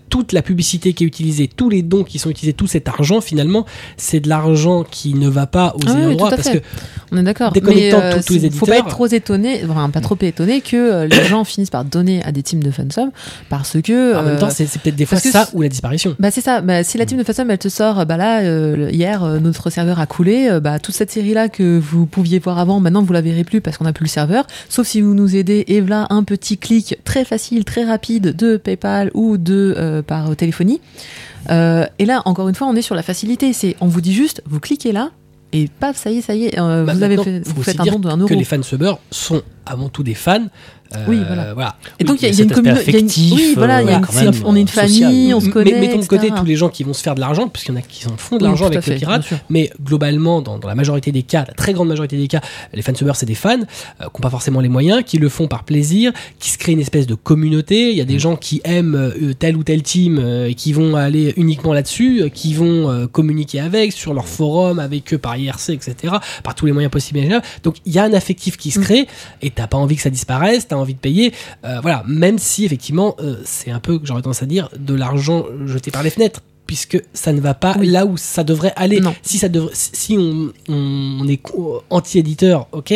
[0.08, 3.20] toute la publicité qui est utilisée, tous les dons qui sont utilisés, tout cet argent
[3.20, 3.66] finalement,
[3.96, 6.58] c'est de l'argent qui ne va pas aux Ah oui, endroits tout parce que
[7.12, 7.52] On est d'accord.
[7.52, 8.86] Déconnectant Mais, tous- tous les c'est- Faut pas éditeurs.
[8.88, 12.42] être trop étonné, enfin pas trop étonné que les gens finissent par donner à des
[12.42, 13.10] teams de fansub
[13.48, 14.16] parce que.
[14.16, 16.16] en même temps, c'est peut-être des fois ça ou la disparition.
[16.18, 16.60] Bah c'est ça.
[16.60, 18.42] Bah, si la team de Fansub elle te sort, bah là
[18.90, 20.58] hier notre serveur a coulé.
[20.62, 23.60] bah toute cette série là que vous pouviez voir avant, maintenant vous la verrez plus
[23.60, 24.46] parce qu'on n'a plus le serveur.
[24.68, 28.56] Sauf si vous nous aidez et voilà un petit clic très facile, très rapide de
[28.56, 30.80] PayPal ou de euh, par téléphonie.
[31.50, 33.52] Euh, et là encore une fois on est sur la facilité.
[33.52, 35.10] C'est on vous dit juste vous cliquez là
[35.52, 37.80] et paf ça y est ça y est euh, Bah, vous avez fait, vous faites
[37.80, 38.28] un don de 1 euro.
[38.28, 40.46] Que les fansubbers sont avant tout des fans.
[40.96, 41.20] Euh, Oui,
[41.54, 41.76] voilà.
[41.98, 44.00] Et donc il y a, y y une communauté, oui voilà, il y a euh,
[44.22, 44.88] une- même, on est une social.
[44.88, 45.80] famille, on se Mais- connaît.
[45.80, 47.78] mettons de côté tous les gens qui vont se faire de l'argent, puisqu'il y en
[47.78, 49.20] a qui s'en font de l'argent avec fait, le pirate.
[49.20, 49.38] bien sûr.
[49.50, 52.40] Mais globalement, dans, la majorité des cas, la très grande majorité des cas,
[52.74, 53.62] les fansubbers, c'est des fans euh,
[53.98, 56.80] qui n'ont pas forcément les moyens, qui le font par plaisir, qui se créent une
[56.80, 57.90] espèce de communauté.
[57.90, 60.72] Il y a des gens qui aiment euh, telle ou telle team euh, et qui
[60.72, 65.18] vont aller uniquement là-dessus, euh, qui vont euh, communiquer avec, sur leur forum, avec eux
[65.18, 67.20] par IRC, etc., par tous les moyens possibles.
[67.62, 69.06] Donc il y a un affectif qui se crée
[69.42, 71.32] et t'as pas envie que ça disparaisse, t'as envie de payer.
[71.64, 75.44] Euh, voilà, même si effectivement, euh, c'est un peu, j'aurais tendance à dire, de l'argent
[75.66, 77.88] jeté par les fenêtres puisque ça ne va pas Oui.
[77.88, 79.00] là où ça devrait aller.
[79.00, 79.12] Non.
[79.22, 81.40] Si ça devrait, si on, on est
[81.90, 82.94] anti-éditeur, ok,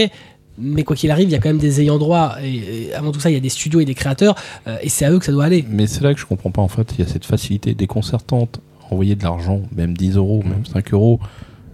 [0.59, 3.11] mais quoi qu'il arrive, il y a quand même des ayants droit et, et avant
[3.11, 4.37] tout ça, il y a des studios et des créateurs
[4.69, 5.65] euh, et c'est à eux que ça doit aller.
[5.69, 6.95] Mais c'est là que je comprends pas en fait.
[6.97, 8.61] Il y a cette facilité déconcertante
[8.91, 11.19] envoyer de l'argent, même 10 euros, même 5 euros,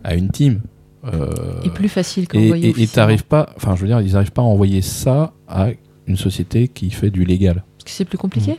[0.02, 0.60] à une team.
[1.12, 1.28] Euh,
[1.64, 4.46] Et plus facile qu'envoyer et- t'arrives pas, enfin je veux dire, ils n'arrivent pas à
[4.46, 5.68] envoyer ça à
[6.10, 7.64] une société qui fait du légal.
[7.78, 8.58] Parce que c'est plus compliqué.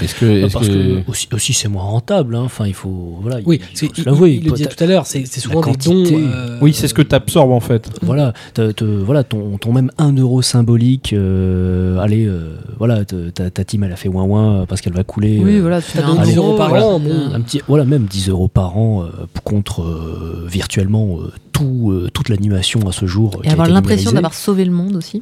[0.00, 2.34] Est-ce que, est-ce Parce que- que aussi, aussi c'est moins rentable.
[2.34, 2.42] hein.
[2.44, 3.18] Enfin, il faut.
[3.20, 4.30] Voilà, Oui, il, c'est- faut il, l'avouer.
[4.40, 5.90] il le disait tout à l'heure, c'est c'est souvent des quantité.
[6.12, 6.28] dons.
[6.32, 7.90] euh, oui, c'est ce que tu absorbes en fait.
[8.00, 13.28] Voilà, te- te- voilà ton, ton même 1 euro symbolique, euh, allez, euh, voilà, te-
[13.30, 15.38] ta, ta team elle a fait ouin ouin parce qu'elle va couler.
[15.44, 16.86] Oui, euh, voilà, tu donné un 10 euros euro, par voilà.
[16.86, 17.32] an, bon.
[17.34, 19.08] un petit, voilà, même 10 euros par an euh,
[19.44, 23.32] contre euh, virtuellement euh, tout, euh, toute l'animation à ce jour.
[23.36, 24.14] euh, Et avoir l'impression numérisée.
[24.14, 25.20] d'avoir sauvé le monde aussi.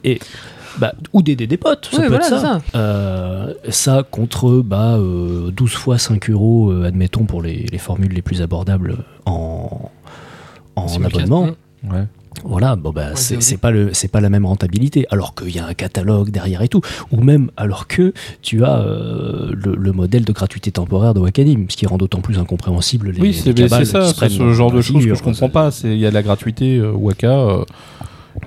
[0.79, 2.61] Bah, ou d'aider des potes, ça Oui, peut voilà, être c'est ça.
[2.73, 2.79] ça.
[2.79, 8.13] Euh, ça contre bah, euh, 12 fois 5 euros, euh, admettons, pour les, les formules
[8.13, 9.91] les plus abordables en,
[10.77, 11.49] abonnement.
[11.85, 12.05] Ouais.
[12.45, 15.67] Voilà, bon bah, c'est pas le c'est pas la même rentabilité, alors qu'il y a
[15.67, 18.13] un catalogue derrière et tout, ou même alors que
[18.43, 22.21] tu as euh, le, le modèle de gratuité temporaire de Wakanim, ce qui rend d'autant
[22.21, 25.73] plus incompréhensible les, Oui, c'est ça, c'est ce genre de choses que je comprends pas.
[25.73, 27.27] C'est il y a de la gratuité, euh, Waka.
[27.33, 27.65] euh,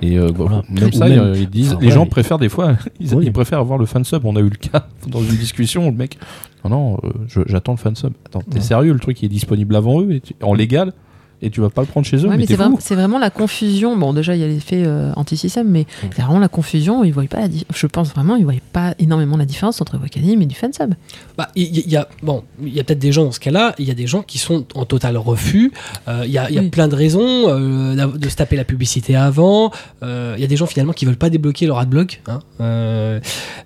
[0.01, 0.63] Et euh, Voilà.
[0.69, 1.91] même Ou ça, même- ils disent, les ouais.
[1.93, 3.25] gens préfèrent des fois, ils, Oui.
[3.27, 4.25] ils préfèrent avoir le fansub.
[4.25, 6.17] On a eu le cas dans une discussion, le mec,
[6.63, 8.13] non, non, euh, j'attends le fansub.
[8.25, 8.61] Attends, t'es Ouais.
[8.61, 10.93] sérieux, le truc il est disponible avant eux, et tu- en légal,
[11.41, 12.95] et tu vas pas le prendre chez eux, Ouais, mais, mais t'es c'est vraiment, c'est
[12.95, 13.97] vraiment la confusion.
[13.97, 16.07] Bon, déjà, il y a l'effet euh, anti-système, mais Mm.
[16.15, 17.03] c'est vraiment la confusion.
[17.03, 19.97] Ils voient pas la di- Je pense vraiment, ils voient pas énormément la différence entre
[19.97, 20.93] Wakanim et du fansub.
[21.37, 23.73] Bah, il y, a bon, il y a peut-être des gens dans ce cas-là.
[23.79, 25.71] Il y a des gens qui sont en total refus.
[26.07, 26.69] Euh, Il y a, il y a Oui.
[26.69, 29.71] plein de raisons euh, de se taper la publicité avant.
[30.03, 33.19] Euh, Il y a des gens finalement qui veulent pas débloquer leur adblock, hein, euh,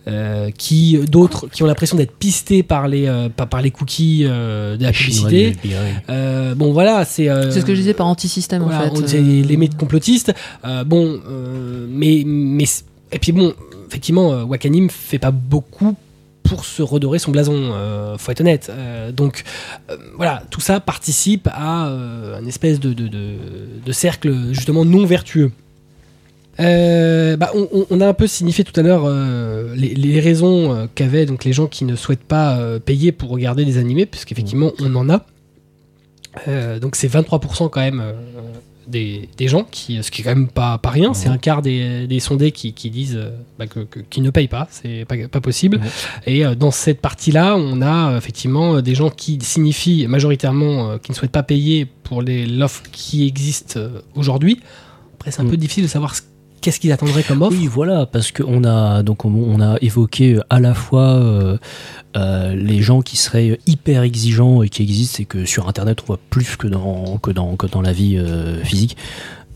[0.08, 4.24] euh, qui d'autres qui ont l'impression d'être pistés par les euh, par, par les cookies
[4.26, 5.56] euh, de la publicité.
[6.10, 9.08] Euh, bon voilà, c'est euh, C'est ce que je disais par anti-système, voilà, en fait.
[9.08, 10.34] c'est euh, les mythes complotistes.
[10.64, 12.66] Euh, bon, euh, mais, mais
[13.12, 13.54] et puis bon,
[13.88, 15.96] effectivement, Wakanim fait pas beaucoup
[16.46, 18.68] pour se redorer son blason, euh, faut être honnête.
[18.70, 19.44] Euh, donc
[19.90, 23.34] euh, voilà, tout ça participe à un espèce de, de, de,
[23.86, 25.52] de cercle justement non vertueux.
[26.58, 27.52] Bah,
[27.90, 29.10] on, a un peu signifié tout à l'heure
[29.76, 33.78] les, les raisons qu'avaient donc les gens qui ne souhaitent pas payer pour regarder des
[33.78, 35.26] animés, puisqu'effectivement on en a.
[36.48, 38.14] Euh, donc c'est 23% quand même euh,
[38.88, 41.14] des, des gens, qui, ce qui est quand même pas, pas rien.
[41.14, 43.66] C'est un quart des, des sondés qui, qui disent euh, bah,
[44.10, 45.82] qu'ils ne payent pas, c'est pas, pas possible.
[46.28, 51.12] Et euh, dans cette partie-là, on a effectivement des gens qui signifient majoritairement euh, qui
[51.12, 53.80] ne souhaitent pas payer pour l'offre qui existe
[54.16, 54.60] aujourd'hui.
[55.16, 55.50] Après, c'est un Mm.
[55.52, 56.22] peu difficile de savoir ce-
[56.66, 57.56] qu'est-ce qu'ils attendraient comme offre.
[57.56, 61.58] Oui, voilà, parce qu'on a donc on, a évoqué à la fois euh,
[62.18, 66.06] euh, les gens qui seraient hyper exigeants et qui existent, et que sur Internet on
[66.08, 68.98] voit plus que dans que dans que dans la vie euh, physique.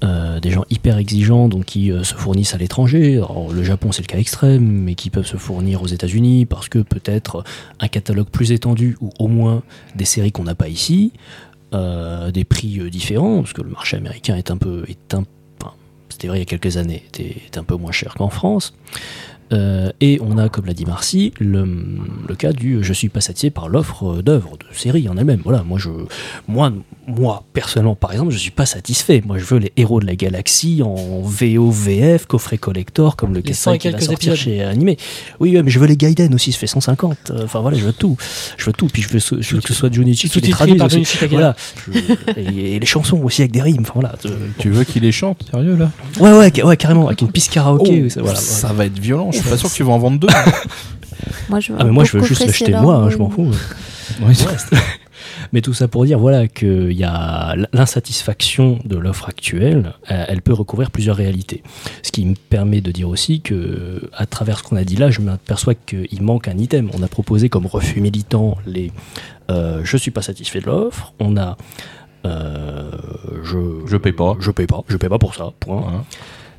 [0.01, 3.22] Euh, des gens hyper exigeants donc qui euh, se fournissent à l'étranger.
[3.51, 6.80] Le Japon c'est le cas extrême, mais qui peuvent se fournir aux États-Unis parce que
[6.80, 7.43] peut-être
[7.82, 9.62] un catalogue plus étendu ou au moins
[9.95, 11.12] des séries qu'on n'a pas ici,
[11.72, 15.24] euh, des prix euh, différents parce que le marché américain est un peu est un
[16.24, 18.74] il y a quelques années, était un peu moins cher qu'en France.
[19.52, 21.68] Euh, et on a, comme l'a dit Marcy, le,
[22.28, 25.41] le cas du je suis pas satisfait par l'offre d'œuvres, de séries en elle-même.
[25.43, 25.89] Voilà, moi, je,
[26.47, 26.72] moi,
[27.08, 29.24] moi, personnellement, par exemple, je suis pas satisfait.
[29.26, 33.39] Moi, je veux les héros de la galaxie en VO, VF, coffret collector, comme le
[33.41, 34.36] Les 100 Kessan et qui va sortir épisodes.
[34.36, 34.97] chez Animé.
[35.39, 37.18] Oui, mais je veux les Gaiden aussi, ça fait 150.
[37.32, 38.18] Euh, Enfin voilà, je veux tout.
[38.58, 38.88] Je veux tout.
[38.88, 41.18] Puis je veux, je veux que ce soit Junichi qui les traduise aussi.
[41.32, 41.56] Voilà.
[41.91, 42.00] Je-
[42.39, 43.82] et, et les chansons aussi avec des rimes.
[43.82, 44.14] Enfin voilà.
[44.60, 45.91] Tu veux qu'il les chante, sérieux là?
[46.20, 48.04] Ouais, ouais, ouais, carrément, avec une piste karaoké.
[48.06, 48.74] Oh, ça, voilà, ça ouais.
[48.76, 49.32] va être violent.
[49.32, 50.28] Je suis pas sûr que tu vas en vendre deux.
[51.50, 53.52] Moi, je veux Ah, mais moi, je veux juste l'acheter moi, hein, je m'en fous.
[54.22, 54.80] Ouais, c'est- Ouais,
[55.52, 60.42] Mais tout ça pour dire voilà qu'il y a l'insatisfaction de l'offre actuelle, euh, elle
[60.42, 61.64] peut recouvrir plusieurs réalités.
[62.04, 65.10] Ce qui me permet de dire aussi que, à travers ce qu'on a dit là,
[65.10, 66.90] je m'aperçois qu'il manque un item.
[66.98, 68.92] On a proposé comme refus militant les
[69.50, 71.14] euh, je suis pas satisfait de l'offre.
[71.20, 71.58] On a
[72.26, 72.92] euh,
[73.44, 74.36] je Je paye pas.
[74.40, 75.52] je paye pas, je paye pas pour ça.
[75.60, 75.82] Point.
[75.82, 76.04] Voilà.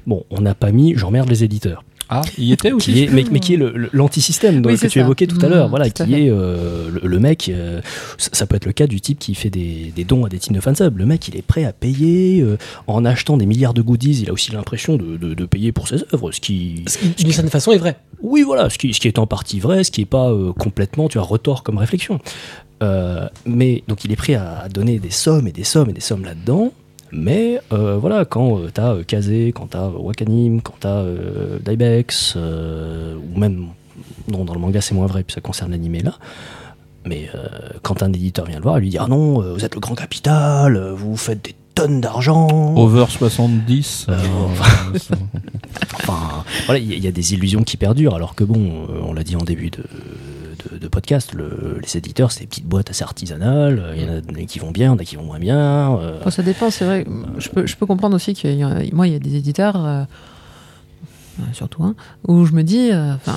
[0.06, 3.08] Bon, on n'a pas mis j'emmerde les éditeurs Ah, il y était aussi qui est,
[3.08, 3.58] mais, mais qui est
[3.92, 5.00] l'antisystème donc, Oui, que tu ça.
[5.00, 6.24] évoquais tout à Mmh, l'heure, voilà, qui fait.
[6.24, 7.80] est euh, le, le mec, euh,
[8.18, 10.38] ça, ça peut être le cas du type qui fait des, des dons à des
[10.38, 10.98] teams de fansub.
[10.98, 12.58] Le mec, il est prêt à payer euh,
[12.88, 14.22] en achetant des milliards de goodies.
[14.22, 17.08] Il a aussi l'impression de, de- de payer pour ses œuvres, ce qui, Ce qui,
[17.24, 17.96] d'une certaine façon, est vrai.
[18.22, 20.52] oui, voilà, ce qui, ce qui est en partie vrai, ce qui est pas euh,
[20.52, 22.18] complètement, tu as retort comme réflexion.
[22.82, 26.00] Euh, mais donc il est prêt à donner des sommes et des sommes et des
[26.00, 26.72] sommes là-dedans.
[27.12, 31.04] Mais euh, voilà, quand euh, t'as euh, Kazé, quand t'as Wakanim, quand t'as
[31.64, 33.66] Daibex, ou même,
[34.30, 36.14] non, dans le manga c'est moins vrai, puis ça concerne l'animé là.
[37.06, 37.30] Mais
[37.82, 39.94] quand un éditeur vient le voir, il lui dit Ah non, vous êtes le grand
[39.94, 42.74] capital, vous faites des tonnes d'argent.
[42.76, 44.06] Over 70.
[44.08, 45.14] Euh, euh, ça-
[45.94, 48.86] Enfin, voilà, il y, a- il y a des illusions qui perdurent, alors que bon,
[49.02, 49.82] on l'a dit en début de,
[50.72, 54.06] de, de podcast, le- les éditeurs, c'est des petites boîtes assez artisanales, euh, il y
[54.06, 55.96] en a qui vont bien, a qui vont moins bien.
[55.98, 57.06] euh, ça dépend, c'est vrai.
[57.38, 60.04] Je peux, comprendre aussi que moi, il y a des éditeurs, euh,
[61.52, 61.94] surtout un,
[62.28, 62.90] où je me dis,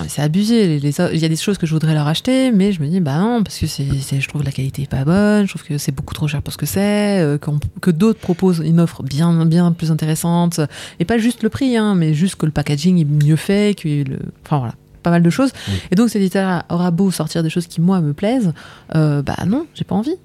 [0.07, 0.75] c'est abusé.
[0.77, 3.17] Il y a des choses que je voudrais leur acheter, mais je me dis, bah
[3.19, 6.27] non, parce que je trouve la qualité pas bonne, je trouve que c'est beaucoup trop
[6.27, 7.39] cher pour ce que c'est,
[7.81, 10.59] que d'autres proposent une offre bien, bien plus intéressante,
[10.99, 14.03] et pas juste le prix, hein, mais juste que le packaging est mieux fait, que
[14.45, 14.73] enfin voilà.
[15.03, 15.51] Pas mal de choses.
[15.67, 15.73] Oui.
[15.91, 18.53] Et donc, cet éditeur aura beau sortir des choses qui, moi, me plaisent.
[18.95, 20.15] euh, bah non, j'ai pas envie.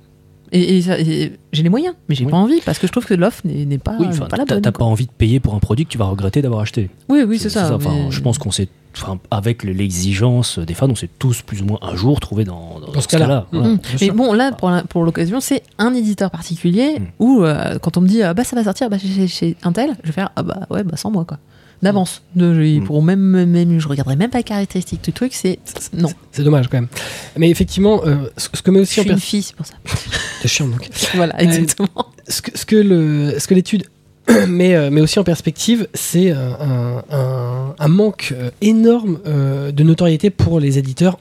[0.50, 2.30] Et, et ça- et j'ai les moyens, mais j'ai Oui.
[2.30, 4.54] pas envie parce que je trouve que l'offre n'est pas, oui, enfin, pas la t'as
[4.54, 4.62] bonne.
[4.62, 6.88] t'as pas envie de payer pour un produit que tu vas regretter d'avoir acheté.
[7.10, 7.76] Oui, oui, c'est ça.
[7.78, 11.66] Mais- je pense qu'on s'est, enfin, avec l'exigence des fans, on s'est tous plus ou
[11.66, 13.46] moins un jour trouvé dans, dans, ce cas-là.
[13.52, 17.04] bien Mais bon, là, pour la- pour l'occasion, c'est un éditeur particulier Mm.
[17.18, 19.96] où, euh, quand on me dit, ah, bah ça va sortir bah, chez, chez Intel,
[20.02, 21.38] je vais faire, ah bah ouais, bah sans moi, quoi.
[21.82, 22.22] D'avance.
[22.36, 22.84] Ils Mm.
[22.84, 25.58] pourront même, même, je regarderai même pas les caractéristiques du truc, c'est.
[25.92, 26.08] Non.
[26.32, 26.88] C'est dommage quand même.
[27.36, 29.74] Mais effectivement, euh, ce que met Je aussi suis en une fille, c'est pour ça.
[30.42, 30.88] C'est chiant donc.
[31.14, 31.88] voilà, exactement.
[32.28, 33.84] ce que, ce que le- ce que l'étude
[34.48, 39.72] mais, euh, mais aussi en perspective, c'est un, un- un- un manque euh, énorme euh,
[39.72, 41.18] de notoriété pour les éditeurs.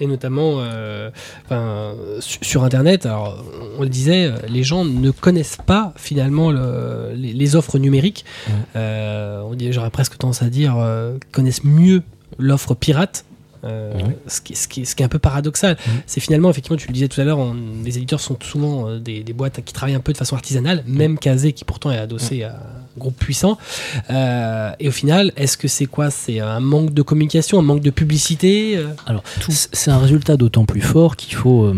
[0.00, 1.10] Et notamment euh,
[1.46, 3.44] enfin, su- sur Internet, alors
[3.78, 8.24] on le disait, euh, les gens ne connaissent pas finalement le- les, les offres numériques.
[8.48, 8.54] Ouais.
[8.76, 9.42] Euh,
[9.72, 12.02] j'aurais presque tendance à dire, euh, connaissent mieux
[12.38, 13.24] l'offre pirate.
[13.64, 14.16] Euh, Ouais.
[14.26, 15.92] ce, qui, ce qui- ce qui est un peu paradoxal, Mhm.
[16.06, 18.98] c'est finalement, effectivement, tu le disais tout à l'heure, on- les éditeurs sont souvent euh,
[18.98, 21.98] des, des boîtes qui travaillent un peu de façon artisanale, même Kazé qui pourtant est
[21.98, 23.58] adossé à un groupe puissant.
[24.10, 26.10] Euh, et au final, est-ce que c'est quoi?
[26.10, 28.88] C'est un manque de communication, un manque de publicité euh?
[29.06, 29.22] Alors,
[29.72, 31.74] c'est un résultat d'autant plus fort qu'il faut euh,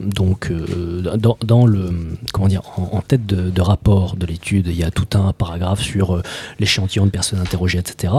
[0.00, 1.90] donc euh, dans, dans le
[2.32, 5.32] comment dire en, en tête de, de rapport de l'étude, il y a tout un
[5.32, 6.22] paragraphe sur euh,
[6.58, 8.12] l'échantillon de personnes interrogées, etc.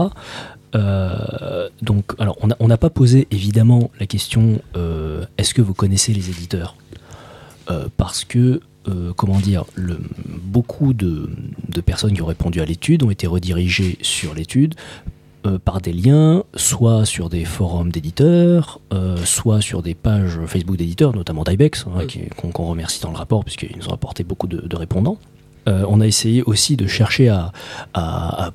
[0.74, 6.12] Euh, donc, alors on n'a pas posé évidemment la question euh, est-ce que vous connaissez
[6.12, 6.76] les éditeurs
[7.70, 8.60] Euh, Parce que
[9.16, 10.00] comment dire, le-
[10.42, 11.30] beaucoup de,
[11.68, 14.74] de personnes qui ont répondu à l'étude ont été redirigées sur l'étude
[15.64, 18.80] par des liens, soit sur des forums d'éditeurs,
[19.24, 22.06] soit sur des pages Facebook d'éditeurs, notamment d'Ibex, hein,
[22.52, 25.18] qu'on remercie dans le rapport, puisqu'ils nous ont apporté beaucoup de, de répondants.
[25.66, 27.52] On a essayé aussi de chercher à,
[27.94, 28.52] à- à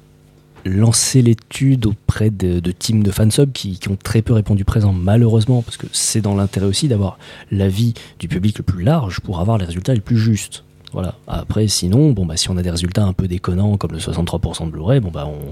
[0.67, 5.61] lancer l'étude auprès de, teams de fansub qui, qui ont très peu répondu présent, malheureusement,
[5.61, 7.17] parce que c'est dans l'intérêt aussi d'avoir
[7.51, 10.63] l'avis du public le plus large pour avoir les résultats les plus justes.
[10.93, 11.15] Voilà.
[11.27, 14.67] Après, sinon, bon, bah, si on a des résultats un peu déconnants, comme le 63%
[14.67, 15.51] de Blu-ray, bon, bah, on,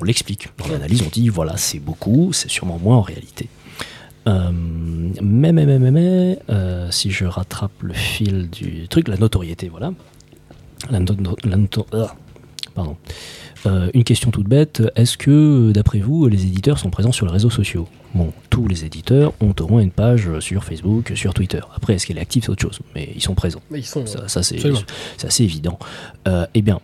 [0.00, 0.48] on l'explique.
[0.58, 3.48] Dans l'analyse, on dit voilà, c'est beaucoup, c'est sûrement moins en réalité.
[4.26, 9.16] Euh, mais, mais, mais, mais, mais, euh, si je rattrape le fil du truc, la
[9.16, 9.92] notoriété, voilà.
[10.90, 11.56] La, no- la
[11.92, 12.14] ah,
[12.74, 12.96] pardon.
[13.64, 17.32] Euh, une question toute bête, est-ce que, d'après vous, les éditeurs sont présents sur les
[17.32, 17.88] réseaux sociaux?
[18.14, 21.60] Bon, tous les éditeurs ont au moins une page sur Facebook, sur Twitter.
[21.74, 23.60] Après, est-ce qu'elle est active, c'est autre chose, mais ils sont présents.
[23.74, 24.06] Ils sont.
[24.06, 24.62] Ça, ça, c'est
[25.24, 25.78] assez évident.
[26.28, 26.80] Euh, eh bien,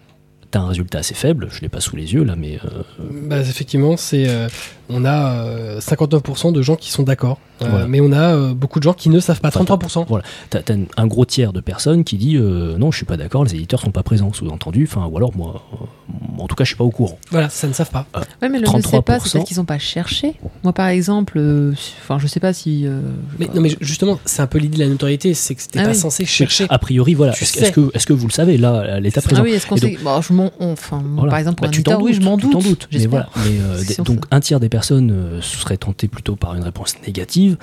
[0.53, 2.59] tu as un résultat assez faible, je ne l'ai pas sous les yeux là, mais
[2.65, 2.83] euh,
[3.27, 4.49] Bah, effectivement, c'est euh,
[4.89, 7.87] on a euh, 59% de gens qui sont d'accord, Euh, Voilà.
[7.87, 9.49] mais on a euh, beaucoup de gens qui ne savent pas.
[9.49, 10.05] Enfin, 33%.
[10.09, 10.63] voilà, tu as,
[10.97, 13.81] un gros tiers de personnes qui dit euh, non, je suis pas d'accord, les éditeurs
[13.81, 16.83] sont pas présents, sous-entendu, enfin, ou alors moi, euh, en tout cas, je suis pas
[16.85, 17.19] au courant.
[17.31, 18.07] Voilà, ça ne savent pas.
[18.43, 19.33] Ouais, mais le ne sait pas, c'est 33%.
[19.39, 20.35] parce qu'ils n'ont pas cherché.
[20.65, 21.73] Moi, par exemple, euh,
[22.03, 22.85] enfin, je sais pas si.
[22.87, 23.01] euh,
[23.39, 25.85] Mais, non, mais justement, c'est un peu l'idée de la notoriété, c'est que c'était Ah
[25.85, 25.95] pas oui.
[25.95, 26.67] censé chercher.
[26.69, 29.27] A priori, voilà, est-ce que, est-ce que vous le savez là, à l'état ça.
[29.29, 31.31] présent Ah oui, est-ce qu'on sait Bon, je m'en- on- Enfin, Voilà.
[31.31, 32.89] par exemple, pour Bah, un tu t'en éditeur, oui, je m'en doute.
[32.93, 33.11] Mais j'espère.
[33.11, 36.37] voilà, mais, euh, Si des- on donc un tiers des personnes euh, seraient tentées plutôt
[36.37, 37.57] par une réponse négative,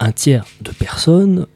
[0.00, 1.46] un tiers de personnes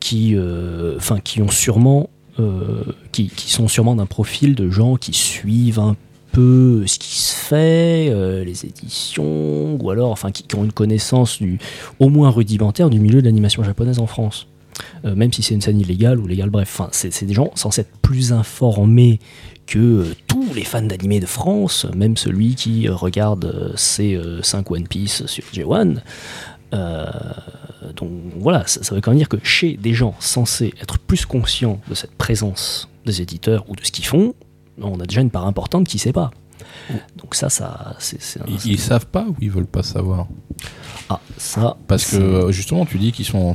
[0.00, 0.98] qui, euh,
[1.40, 5.96] ont sûrement, euh, qui, sont sûrement d'un profil de gens qui suivent un
[6.32, 8.06] peu ce qui se fait,
[8.44, 11.58] les éditions, ou alors, enfin, qui, qui ont une connaissance du,
[11.98, 14.46] au moins rudimentaire du milieu de l'animation japonaise en France.
[15.04, 17.82] Euh, même si c'est une scène illégale ou légale, bref, enfin, c'est des gens censés
[17.82, 19.18] être plus informés
[19.66, 24.70] que euh, tous les fans d'animé de France, même celui qui euh, regarde ses 5
[24.70, 25.98] One Piece sur J1.
[26.74, 27.06] Euh,
[27.96, 31.26] donc voilà, ça, ça veut quand même dire que chez des gens censés être plus
[31.26, 34.34] conscients de cette présence des éditeurs ou de ce qu'ils font,
[34.80, 36.30] on a déjà une part importante qui ne sait pas.
[37.16, 40.28] Donc ça, ça c'est un- Ils, ils savent pas ou ils veulent pas savoir?
[41.10, 43.54] Ah, ça, Parce que justement, tu dis qu'ils sont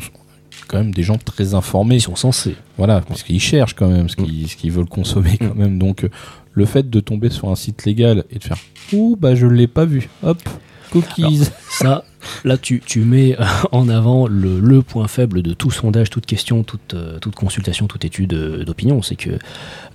[0.68, 1.96] quand même des gens très informés.
[1.96, 2.56] ils sont censés.
[2.78, 5.78] Voilà, parce qu'ils cherchent quand même ce qu'ils ce qu'ils veulent consommer quand même.
[5.78, 6.10] Donc euh,
[6.54, 8.58] le fait de tomber sur un site légal et de faire
[8.94, 10.10] Ouh, bah je l'ai pas vu.
[10.24, 10.42] Hop,
[10.92, 11.44] cookies.
[11.70, 12.04] Ça,
[12.44, 16.26] là, tu, tu mets euh, en avant le, le point faible de tout sondage, toute
[16.26, 19.02] question, toute, euh, toute consultation, toute étude euh, d'opinion.
[19.02, 19.32] C'est que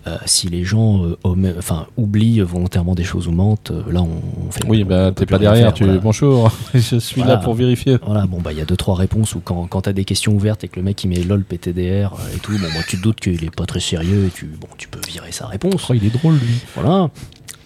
[0.07, 4.03] euh, si les gens euh, omet- enfin, oublient volontairement des choses ou mentent, euh, là,
[4.03, 4.65] on, on fait.
[4.67, 5.67] oui, on bah t'es pas derrière.
[5.67, 6.01] faire, tu voilà.
[6.01, 7.35] bonjour, je suis Voilà.
[7.35, 7.99] là pour vérifier.
[8.05, 10.33] Voilà, bon, bah, il y a deux, trois réponses où quand, quand t'as des questions
[10.35, 13.03] ouvertes et que le mec il met lol PTDR et tout, bon, bah, tu te
[13.03, 15.87] doutes qu'il est pas très sérieux et tu, bon, tu peux virer sa réponse.
[15.91, 16.55] Oh, il est drôle lui.
[16.75, 17.11] Voilà.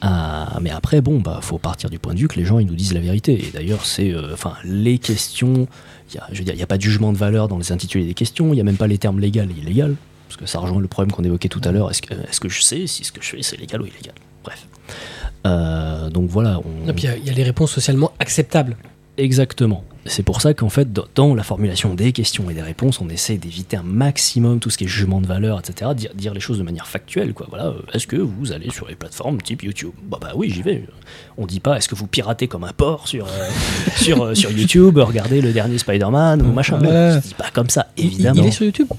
[0.03, 2.67] Ah, mais après, bon, bah, faut partir du point de vue que les gens ils
[2.67, 3.33] nous disent la vérité.
[3.47, 5.67] Et d'ailleurs, c'est, euh, enfin, les questions.
[6.11, 7.59] il Y a, je veux dire, il n'y a pas de jugement de valeur dans
[7.59, 8.49] les intitulés des questions.
[8.53, 9.97] Il n'y a même pas les termes légal et illégal,
[10.29, 11.91] parce que ça rejoint le problème qu'on évoquait tout à l'heure.
[11.91, 14.15] Est-ce que, est-ce que je sais si ce que je fais c'est légal ou illégal?
[14.45, 14.67] Bref.
[15.47, 16.61] Euh, donc voilà.
[16.61, 18.77] on- Et puis il y a- il y, a les réponses socialement acceptables.
[19.17, 19.83] Exactement.
[20.09, 23.37] C'est pour ça qu'en fait, dans- la formulation des questions et des réponses, on essaie
[23.37, 25.91] d'éviter un maximum tout ce qui est jugement de valeur, etc.
[25.97, 27.47] Dire, dire les choses de manière factuelle, quoi.
[27.51, 27.67] Voilà.
[27.67, 29.91] euh, Est-ce que vous allez sur les plateformes type YouTube?
[30.11, 30.85] Bah bah oui, j'y vais.
[31.39, 33.31] On dit pas est-ce que vous piratez comme un porc sur euh,
[33.97, 36.81] sur euh, sur YouTube, regardez le dernier Spider-Man ou machin.
[36.81, 37.21] Ouais.
[37.23, 38.43] Je dis pas comme ça, évidemment.
[38.43, 38.89] Il est sur YouTube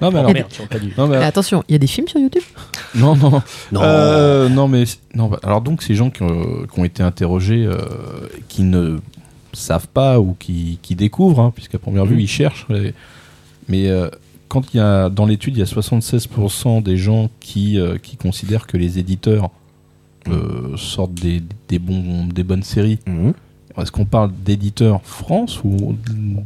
[0.00, 0.32] Non mais Oh, alors.
[0.32, 0.92] merde, j'aurais pas dû.
[0.96, 2.42] Non, mais, Mais attention, il y a des films sur YouTube?
[2.94, 3.42] Non, non,
[3.72, 3.80] Non.
[3.82, 4.84] Euh, non, mais
[5.14, 5.26] non.
[5.26, 7.76] bah, alors donc ces gens qui ont, qui ont été interrogés, euh,
[8.48, 8.98] qui ne
[9.52, 12.20] savent pas ou qui, qui découvrent, hein, puisqu'à première vue Mhm.
[12.20, 12.94] ils cherchent, les-
[13.68, 14.08] mais euh,
[14.48, 18.16] quand il y a dans l'étude, il y a 76% des gens qui, euh, qui
[18.16, 19.50] considèrent que les éditeurs
[20.28, 22.98] euh, sortent des, des, bons, des bonnes séries.
[23.06, 23.32] Mhm.
[23.78, 25.94] Est-ce qu'on parle d'éditeurs France ou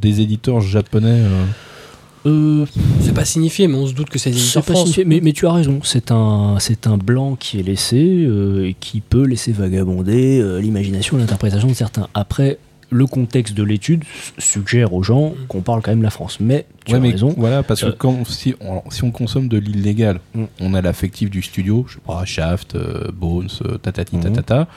[0.01, 1.45] des éditeurs japonais euh?
[2.27, 2.67] Euh,
[3.01, 5.47] C'est pas signifié, mais on se doute que c'est éditeurs pas signifié, mais, mais tu
[5.47, 7.97] as raison, c'est un, c'est un blanc qui est laissé
[8.27, 12.07] euh, et qui peut laisser vagabonder euh, l'imagination et l'interprétation de certains.
[12.15, 12.59] Après,
[12.93, 14.05] le contexte de l'étude
[14.39, 16.39] suggère aux gens qu'on parle quand même la France.
[16.41, 17.35] Mais tu Ouais, as mais raison.
[17.37, 20.45] Voilà, parce que Euh, quand, si, on, si on consomme de l'illégal, Mm.
[20.61, 24.23] on a l'affectif du studio, je sais pas, Shaft, euh, Bones, euh, tatati Mhm.
[24.23, 24.69] tatata.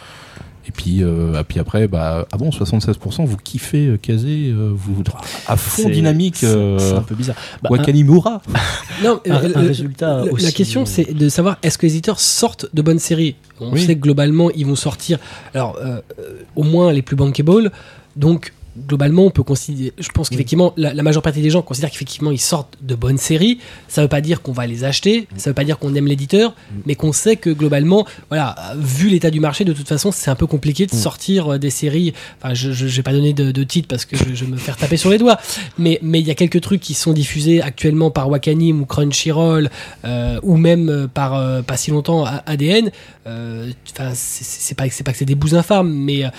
[0.68, 4.72] Et puis, euh, et puis après, bah, ah bon, 76%, vous kiffez euh, Kazé, euh,
[4.74, 5.04] vous
[5.48, 7.36] à fond dynamique, c'est- euh, C'est un peu bizarre.
[7.62, 8.42] Bah, un- Wakanimura.
[9.04, 10.44] Non, un, euh, un le- résultat la- aussi.
[10.44, 13.36] La question, c'est de savoir est-ce que les éditeurs sortent de bonnes séries?
[13.62, 13.86] On Oui.
[13.86, 15.20] sait que globalement, ils vont sortir,
[15.54, 17.72] alors euh, euh, au moins les plus bankable.
[18.16, 18.54] Donc,
[18.88, 19.94] globalement, on peut considérer.
[19.98, 23.18] Je pense qu'effectivement, la, la majeure partie des gens considèrent qu'effectivement, ils sortent de bonnes
[23.18, 23.60] séries.
[23.88, 26.54] Ça veut pas dire qu'on va les acheter, ça veut pas dire qu'on aime l'éditeur,
[26.86, 30.36] mais qu'on sait que globalement, voilà, vu l'état du marché, de toute façon, c'est un
[30.36, 32.14] peu compliqué de sortir euh, des séries.
[32.42, 34.78] Enfin, je vais pas donner de, de titre parce que je, je vais me faire
[34.78, 35.38] taper sur les doigts.
[35.78, 39.70] Mais mais il y a quelques trucs qui sont diffusés actuellement par Wakanim ou Crunchyroll
[40.06, 42.92] euh, ou même euh, par euh, pas si longtemps ADN.
[43.28, 46.30] Euh, Enfin, c'est- c'est pas c'est pas que c'est des bouts infâmes, mais, euh,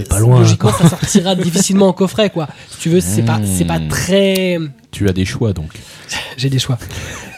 [0.00, 2.48] Mais pas loin, logiquement, ça sortira difficilement en coffret, quoi.
[2.70, 3.88] Si tu veux, c'est pas c'est pas Mm.
[3.88, 4.58] très
[4.90, 5.70] Tu as des choix donc.
[6.36, 6.78] j'ai des choix.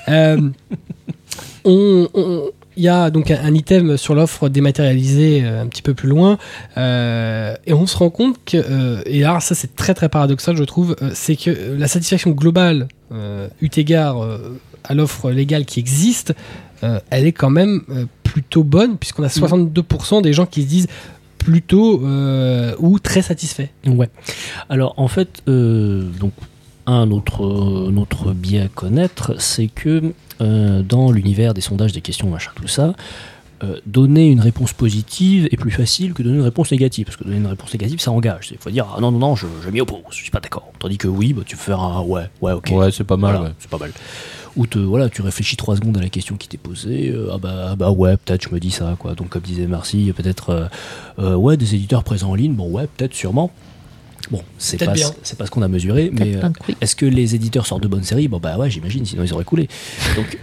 [0.08, 0.40] Euh,
[1.64, 2.44] on- on-
[2.76, 6.38] Il y a donc un, item sur l'offre dématérialisée euh, un petit peu plus loin,
[6.78, 10.56] euh, et on se rend compte que, euh, et là ça c'est très très paradoxal
[10.56, 15.66] je trouve, euh, c'est que la satisfaction globale, euh, eu égard euh, à l'offre légale
[15.66, 16.32] qui existe,
[16.84, 20.68] euh, elle est quand même euh, plutôt bonne, puisqu'on a 62% des gens qui se
[20.68, 20.86] disent
[21.40, 23.70] plutôt euh, ou très satisfaits.
[23.86, 24.10] Ouais.
[24.68, 26.32] Alors en fait, euh, donc
[26.86, 32.00] un autre, euh, autre biais à connaître, c'est que euh, dans l'univers des sondages, des
[32.02, 32.94] questions, machin, tout ça,
[33.62, 37.06] euh, donner une réponse positive est plus facile que donner une réponse négative.
[37.06, 38.48] Parce que donner une réponse négative, ça engage.
[38.52, 40.72] Il faut dire ah, non, non, non, je, je m'y oppose, je suis pas d'accord.
[40.78, 42.70] Tandis que oui, bah, tu peux faire un ouais, ouais, ok.
[42.72, 43.32] Ouais, c'est pas mal.
[43.32, 43.54] Voilà, ouais.
[43.58, 43.92] c'est pas mal.
[44.56, 47.10] Ou te, voilà, tu réfléchis trois secondes à la question qui t'est posée.
[47.10, 49.14] euh, ah bah, ah bah ouais, peut-être je me dis ça, quoi.
[49.14, 50.66] Donc comme disait Marcy, peut-être euh,
[51.18, 52.54] euh, ouais, des éditeurs présents en ligne.
[52.54, 53.50] Bon ouais, peut-être, sûrement.
[54.30, 56.48] Bon, c'est pas, c'est pas ce qu'on a mesuré, mais euh,
[56.80, 58.28] est-ce que les éditeurs sortent de bonnes séries?
[58.28, 59.68] Bon bah ouais, j'imagine, sinon ils auraient coulé.
[60.14, 60.38] Donc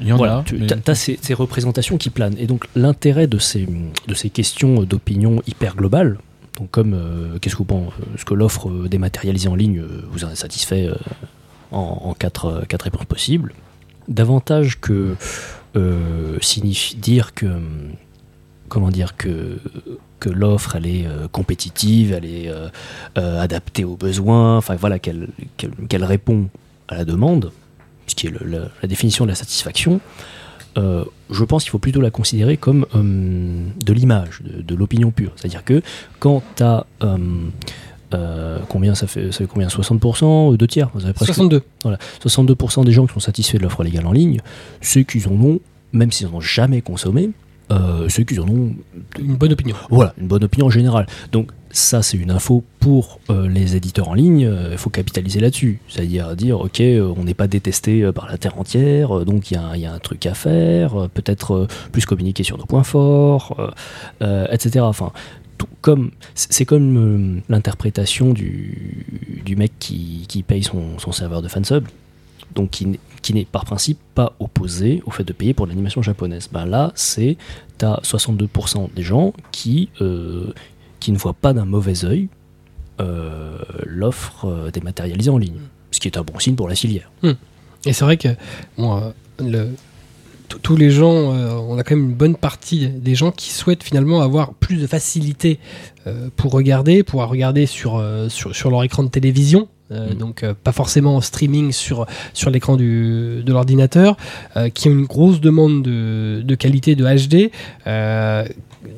[0.00, 0.42] Il y en voilà, a.
[0.42, 2.36] tu mais- as, ces, ces représentations qui planent.
[2.38, 3.66] Et donc l'intérêt de ces,
[4.08, 6.18] de ces questions d'opinion hyper globales,
[6.58, 7.86] donc comme euh, qu'est-ce que euh,
[8.16, 10.94] ce que l'offre euh, dématérialisée en ligne vous a satisfait euh,
[11.70, 13.52] en, en quatre, quatre réponses possibles,
[14.08, 15.14] davantage que
[15.76, 17.46] euh, signifie dire que
[18.68, 19.58] comment dire que
[20.18, 22.68] que l'offre elle est euh, compétitive, elle est euh,
[23.18, 25.28] euh, adaptée aux besoins, enfin voilà qu'elle
[26.04, 26.48] répond
[26.88, 27.52] à la demande,
[28.10, 30.00] ce qui est le- la, la définition de la satisfaction.
[30.78, 35.10] euh, je pense qu'il faut plutôt la considérer comme hum, de l'image, de, de l'opinion
[35.10, 35.32] pure.
[35.36, 35.82] C'est-à-dire que
[36.20, 36.86] quand tu as
[38.68, 39.68] combien ça fait, ça fait combien?
[39.68, 41.62] 60% Deux tiers vous avez presque 62.
[42.24, 44.40] 62% des gens qui sont satisfaits de l'offre légale en ligne,
[44.80, 45.60] ceux qui en ont,
[45.92, 47.30] même s'ils n'en ont jamais consommé,
[47.70, 48.74] euh, ceux qui en ont
[49.18, 49.76] Une bonne opinion.
[49.90, 51.06] voilà, une bonne opinion en général.
[51.30, 54.44] Donc ça, c'est une info pour euh, les éditeurs en ligne.
[54.46, 55.80] euh, Il faut capitaliser là-dessus.
[55.88, 59.50] C'est-à-dire dire, ok, euh, on n'est pas détesté euh, par la terre entière, euh, donc
[59.50, 61.02] il y, a un- truc à faire.
[61.02, 63.70] euh, Peut-être euh, plus communiquer sur nos points forts, euh,
[64.22, 64.80] euh, etc.
[64.80, 65.12] Enfin,
[65.58, 71.84] tout comme c'est comme euh, l'interprétation du, mec qui, paye son, serveur de fansub,
[72.54, 76.48] donc qui, n'est- par principe pas opposé au fait de payer pour l'animation japonaise.
[76.50, 77.36] Ben là, c'est
[77.78, 80.52] t'as 62% des gens qui, euh,
[81.00, 82.28] qui ne voient pas d'un mauvais œil
[83.00, 83.56] euh,
[83.86, 85.60] l'offre euh, dématérialisée en ligne.
[85.90, 87.10] Ce qui est un bon signe pour la filière.
[87.86, 88.28] Et c'est vrai que
[88.78, 89.10] bon, euh,
[89.42, 89.70] le-
[90.62, 93.82] tous- les gens, euh, on a quand même une bonne partie des gens qui souhaitent
[93.82, 95.58] finalement avoir plus de facilité
[96.06, 99.68] euh, pour regarder, pouvoir regarder sur, euh, sur, sur leur écran de télévision.
[99.90, 100.14] Mm.
[100.18, 104.16] Donc pas forcément en streaming sur, sur l'écran de l'ordinateur,
[104.72, 107.50] qui ont une grosse demande de, de qualité de HD,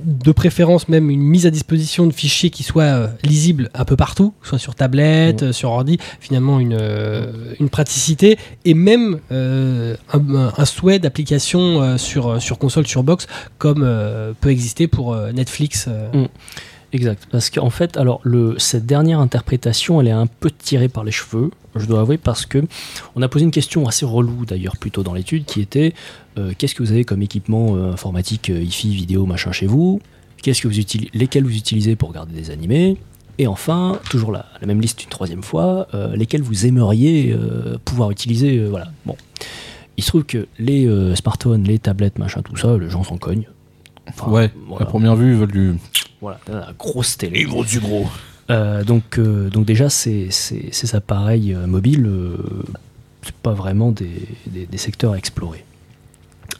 [0.04, 3.96] de préférence même une mise à disposition de fichiers qui soient euh, lisibles un peu
[3.96, 5.46] partout, soit sur tablette, Mm.
[5.46, 12.40] euh, sur ordi, finalement une, euh, une praticité et même euh, un, souhait d'application sur,
[12.40, 13.26] sur console, sur box,
[13.58, 13.80] comme
[14.40, 15.86] peut exister pour Netflix.
[15.88, 16.26] euh.
[16.94, 17.26] Exact.
[17.30, 21.10] Parce qu'en fait, alors le, cette dernière interprétation, elle est un peu tirée par les
[21.10, 22.62] cheveux, je dois avouer, parce que
[23.16, 25.94] on a posé une question assez relou d'ailleurs plutôt dans l'étude, qui était
[26.38, 30.00] euh, qu'est-ce que vous avez comme équipement euh, informatique, euh, hi-fi, vidéo, machin chez vous?
[30.42, 32.96] Qu'est-ce que vous utilisez, lesquels vous utilisez pour regarder des animés?
[33.38, 37.76] Et enfin, toujours la, la même liste une troisième fois, euh, lesquels vous aimeriez euh,
[37.84, 38.58] pouvoir utiliser.
[38.58, 38.88] euh, voilà.
[39.06, 39.16] Bon.
[39.96, 43.18] Il se trouve que les euh, smartphones, les tablettes, machin, tout ça, les gens s'en
[43.18, 43.46] cognent.
[44.08, 44.84] Enfin, ouais, voilà.
[44.86, 45.74] à première vue, ils veulent du.
[46.20, 47.44] Voilà, la grosse télé.
[47.68, 48.06] du gros.
[48.50, 52.36] Euh, donc, euh, donc déjà, ces, ces, ces appareils euh, mobiles, euh,
[53.22, 54.10] c'est pas vraiment des,
[54.48, 55.64] des- des secteurs à explorer.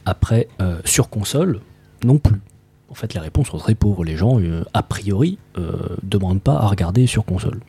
[0.05, 1.61] Après, euh, sur console,
[2.03, 2.41] non plus.
[2.89, 4.03] En fait, les réponses sont très pauvres.
[4.03, 7.61] Les gens, euh, a priori, euh, demandent pas à regarder sur console.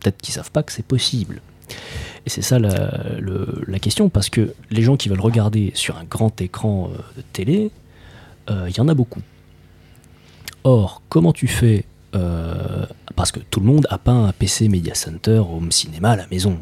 [0.00, 1.40] Peut-être qu'ils savent pas que c'est possible.
[2.26, 6.40] Et c'est ça la, question, parce que les gens qui veulent regarder sur un grand
[6.40, 7.70] écran de télé,
[8.48, 9.20] il y en a beaucoup.
[10.62, 11.84] Or, comment tu fais
[13.14, 16.26] Parce que tout le monde n'a pas un PC Media Center Home Cinéma à la
[16.28, 16.58] maison.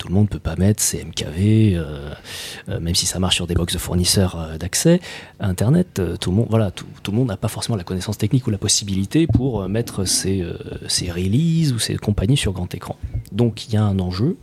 [0.00, 2.14] Tout le monde peut pas mettre ses MKV, euh,
[2.70, 4.98] euh, même si ça marche sur des box de fournisseurs euh, d'accès
[5.40, 6.00] à Internet.
[6.18, 10.42] tout le monde, n'a pas forcément la connaissance technique ou la possibilité pour mettre ses,
[10.88, 12.96] ses releases ou ses compagnies sur grand écran.
[13.30, 14.38] Donc il y a un enjeu.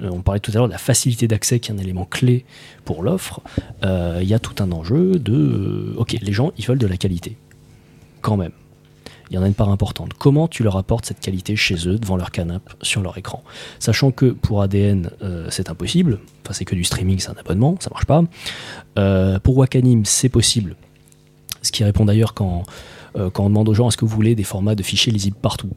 [0.00, 2.46] On parlait tout à l'heure de la facilité d'accès qui est un élément clé
[2.86, 3.42] pour l'offre.
[3.82, 7.36] Il y a tout un enjeu de, ok, les gens ils veulent de la qualité,
[8.22, 8.52] quand même.
[9.30, 10.12] Il y en a une part importante.
[10.18, 13.42] Comment tu leur apportes cette qualité chez eux, devant leur canapé, sur leur écran?
[13.78, 16.18] Sachant que pour ADN, euh, c'est impossible.
[16.44, 18.22] Enfin, c'est que du streaming, c'est un abonnement, ça marche pas.
[18.98, 20.76] Euh, pour Wakanim, c'est possible.
[21.62, 22.62] Ce qui répond d'ailleurs quand,
[23.16, 25.36] euh, quand on demande aux gens est-ce que vous voulez des formats de fichiers lisibles
[25.40, 25.70] partout?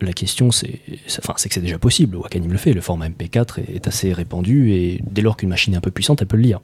[0.00, 0.80] La question, c'est
[1.20, 2.16] enfin, c'est que c'est déjà possible.
[2.16, 2.72] Wakanim le fait.
[2.74, 5.92] Le format MP4 est, est assez répandu et dès lors qu'une machine est un peu
[5.92, 6.60] puissante, elle peut le lire.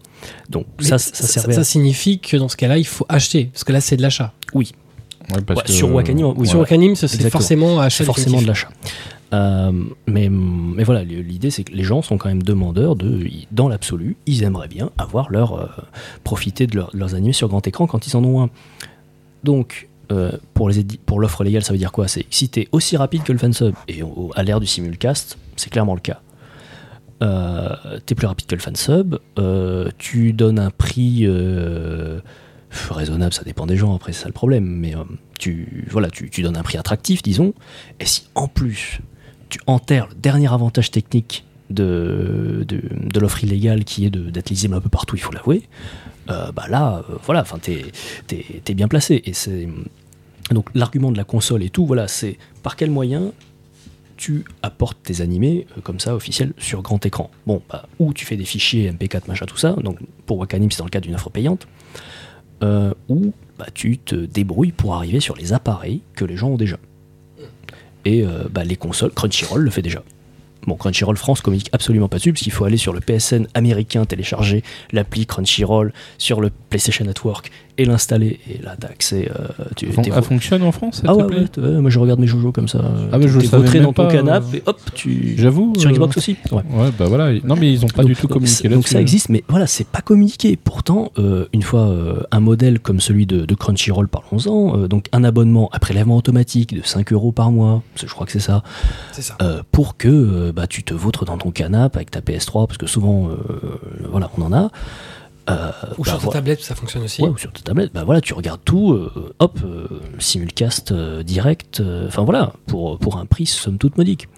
[0.50, 3.46] Donc ça, ça, servait ça à- signifie que dans ce cas-là, il faut acheter.
[3.46, 4.34] Parce que là, c'est de l'achat.
[4.52, 4.72] Oui,
[5.34, 6.46] Ouais, parce Ouais, que- sur Wakanim, oui.
[6.46, 6.62] Sur Ouais.
[6.62, 8.04] Wakanim, c'est forcément achat.
[8.04, 8.68] forcément de l'achat.
[9.32, 9.70] Euh,
[10.08, 14.16] mais, mais voilà, l'idée c'est que les gens sont quand même demandeurs de, dans l'absolu,
[14.26, 15.66] ils aimeraient bien avoir leur euh,
[16.24, 18.50] profiter de, leur- de leurs animés sur grand écran quand ils en ont un.
[19.44, 22.08] Donc, euh, pour les édi- pour l'offre légale, ça veut dire quoi?
[22.08, 24.02] C'est que si t'es aussi rapide que le fansub et
[24.34, 26.20] à l'ère du simulcast, c'est clairement le cas.
[28.06, 29.16] T'es plus rapide que le fansub,
[29.98, 31.26] tu donnes un prix
[32.90, 35.04] raisonnable, ça dépend des gens, après c'est ça le problème, mais euh,
[35.38, 37.52] tu, voilà, tu, donnes un prix attractif, disons,
[37.98, 39.00] et si en plus
[39.48, 44.80] tu enterres le dernier avantage technique de, de, l'offre illégale qui est d'être lisible un
[44.80, 45.68] peu partout, il faut l'avouer,
[46.30, 47.86] euh, bah là, euh, voilà, enfin t'es
[48.26, 49.22] t'es bien placé.
[49.24, 49.68] Et c'est
[50.50, 53.32] donc l'argument de la console et tout, voilà, c'est par quel moyen
[54.16, 57.30] tu apportes tes animés comme ça officiels sur grand écran.
[57.46, 60.78] Bon, bah, ou tu fais des fichiers MP4 machin tout ça, donc pour Wakanim c'est
[60.78, 61.66] dans le cadre d'une offre payante,
[62.62, 66.56] euh, ou bah, tu te débrouilles pour arriver sur les appareils que les gens ont
[66.56, 66.78] déjà.
[68.04, 70.02] Et euh, bah, les consoles, Crunchyroll le fait déjà.
[70.66, 74.04] Bon, Crunchyroll France communique absolument pas dessus, parce qu'il faut aller sur le PSN américain,
[74.04, 74.62] télécharger
[74.92, 77.50] l'appli Crunchyroll sur le PlayStation Network
[77.80, 78.38] et l'installer.
[78.48, 79.30] Et là, t'as accès.
[79.30, 82.20] euh, tu, Fon- t'es- Elle fonctionne en France, ah ouais, ouais, ouais, moi je regarde
[82.20, 82.80] mes joujos comme ça.
[83.12, 85.34] Ah, mais je T'es le savais dans ton pas, canapé euh, et hop, tu.
[85.38, 85.72] J'avoue.
[85.78, 86.62] Sur euh, Xbox aussi Ouais.
[86.70, 87.32] Ouais, bah voilà.
[87.44, 89.42] Non, mais ils ont pas Donc- du tout donc communiqué c'est- Donc ça existe, mais
[89.48, 90.56] voilà, c'est pas communiqué.
[90.62, 95.06] Pourtant, euh, une fois euh, un modèle comme celui de, de Crunchyroll, parlons-en, euh, donc
[95.12, 98.62] un abonnement à prélèvement automatique de 5 euros par mois, je crois que c'est ça,
[99.12, 99.36] C'est ça.
[99.42, 102.78] euh, pour que euh, bah, tu te vautres dans ton canapé avec ta PS3, parce
[102.78, 103.36] que souvent, euh,
[104.10, 104.70] voilà, on en a.
[105.48, 106.32] Euh, Ou bah, sur ta voilà.
[106.32, 107.22] tablette, ça fonctionne aussi.
[107.22, 109.86] Ouais, ou sur ta tablette, bah voilà, tu regardes tout, euh, hop, euh,
[110.18, 114.28] simulcast euh, direct, euh, enfin voilà, pour, pour un prix somme toute modique.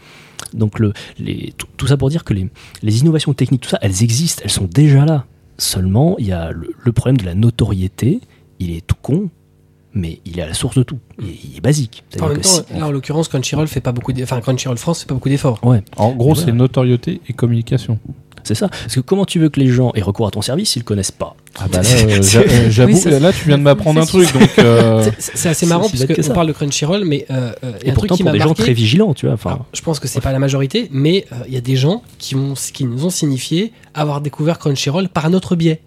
[0.55, 2.49] Donc le, les, tout, tout ça pour dire que les,
[2.83, 5.25] les innovations techniques, tout ça, elles existent, elles sont déjà là.
[5.59, 8.21] Seulement, il y a le, le problème de la notoriété,
[8.59, 9.29] il est tout con,
[9.95, 12.05] mais il est à la source de tout, il est, il est basique.
[12.07, 14.41] En C'est-à-dire même que temps, si- là, en l'occurrence, Crunchyroll fait pas beaucoup, d'e- enfin
[14.41, 15.59] Crunchyroll France fait pas beaucoup d'efforts.
[15.65, 16.59] ouais, En gros, c'est voilà.
[16.59, 17.99] notoriété et communication.
[18.45, 18.69] C'est ça.
[18.69, 20.85] Parce que comment tu veux que les gens aient recours à ton service s'ils le
[20.87, 24.07] connaissent pas Ah bah là, euh, euh, j'avoue, Oui, là, tu viens de m'apprendre un
[24.07, 24.51] truc, donc.
[24.59, 26.35] euh, C'est- assez marrant parce que qu'on ça.
[26.35, 28.39] parle de Crunchyroll, mais euh, il y Et a un truc pourtant qui pour des
[28.41, 29.35] gens très vigilants, tu vois.
[29.35, 31.77] Enfin, Alors, je pense que c'est pas la majorité, mais euh, il y a des
[31.77, 35.81] gens qui, ont, qui nous ont signifié avoir découvert Crunchyroll par un autre biais.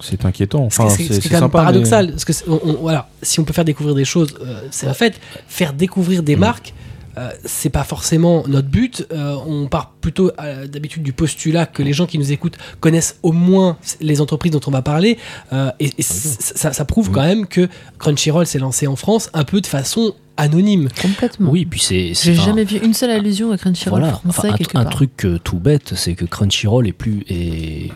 [0.00, 0.62] C'est inquiétant.
[0.64, 1.46] Enfin, c'est quand même sympa.
[1.46, 2.10] mais- paradoxal.
[2.10, 4.86] Parce que c'est- on- on- voilà, si on peut faire découvrir des choses, euh, c'est
[4.86, 5.14] un fait.
[5.48, 6.74] Faire découvrir des marques,
[7.18, 9.06] euh, c'est pas forcément notre but.
[9.12, 13.18] Euh, on part plutôt euh, d'habitude du postulat que les gens qui nous écoutent connaissent
[13.22, 15.18] au moins les entreprises dont on va parler.
[15.52, 17.68] Euh, et et c- ça, ça prouve quand même que
[17.98, 20.88] Crunchyroll s'est lancé en France un peu de façon anonyme.
[21.00, 21.50] Complètement.
[21.50, 22.12] oui, puis c'est.
[22.14, 24.76] c'est- J'ai enfin, jamais vu une seule allusion à Crunchyroll Voilà, français enfin, un, quelque
[24.76, 27.90] un truc tout bête, c'est que Crunchyroll est plus, est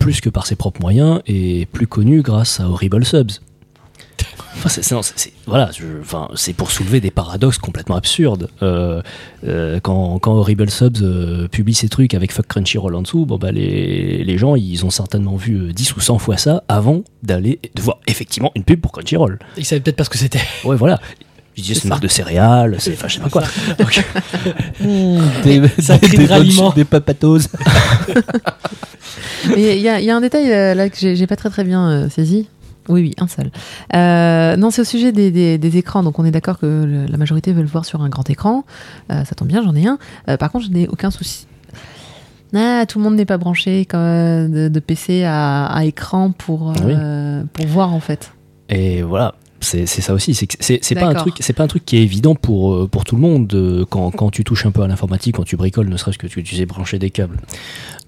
[0.00, 3.40] plus que par ses propres moyens et plus connu grâce à Horrible Subs.
[4.56, 8.48] Enfin, c'est, non, c'est- c'est- voilà, je- enfin, c'est pour soulever des paradoxes complètement absurdes.
[8.62, 9.00] Euh,
[9.46, 13.38] euh, quand, quand Horrible Subs euh, publie ses trucs avec Fuck Crunchyroll en dessous, bon,
[13.38, 17.02] bah, les, les gens ils ont certainement vu euh, 10 ou 100 fois ça avant
[17.22, 19.38] d'aller de voir effectivement une pub pour Crunchyroll.
[19.56, 20.40] Ils savaient peut-être pas ce que c'était.
[20.64, 20.98] Ouais, voilà.
[21.56, 23.42] Je disais, C'est une marque de céréales, c'est, enfin, je sais pas quoi.
[23.80, 24.04] Donc,
[25.44, 26.70] des, Ça crie de bonnes- ralliement.
[26.72, 27.48] des papatoses.
[29.56, 31.64] Il y, a- il y a un détail là que j'ai j'ai pas très très
[31.64, 32.48] bien euh, saisi.
[32.88, 33.50] Oui, oui, un seul.
[33.94, 36.02] Euh, non, c'est au sujet des, des- des écrans.
[36.02, 38.64] Donc, on est d'accord que le- la majorité veulent voir sur un grand écran.
[39.12, 39.98] Euh, ça tombe bien, j'en ai un.
[40.28, 41.46] Euh, par contre, je n'ai aucun souci.
[42.54, 46.72] Ah, tout le monde n'est pas branché de, de PC à, à écran pour,
[47.52, 48.32] pour voir en fait.
[48.70, 50.34] Et voilà, c'est c'est ça aussi.
[50.34, 53.14] C'est pas un truc, c'est pas un truc qui est évident pour euh, pour tout
[53.16, 55.96] le monde euh, quand, quand tu touches un peu à l'informatique, quand tu bricoles, ne
[55.96, 57.36] serait-ce que tu, tu sais brancher des câbles.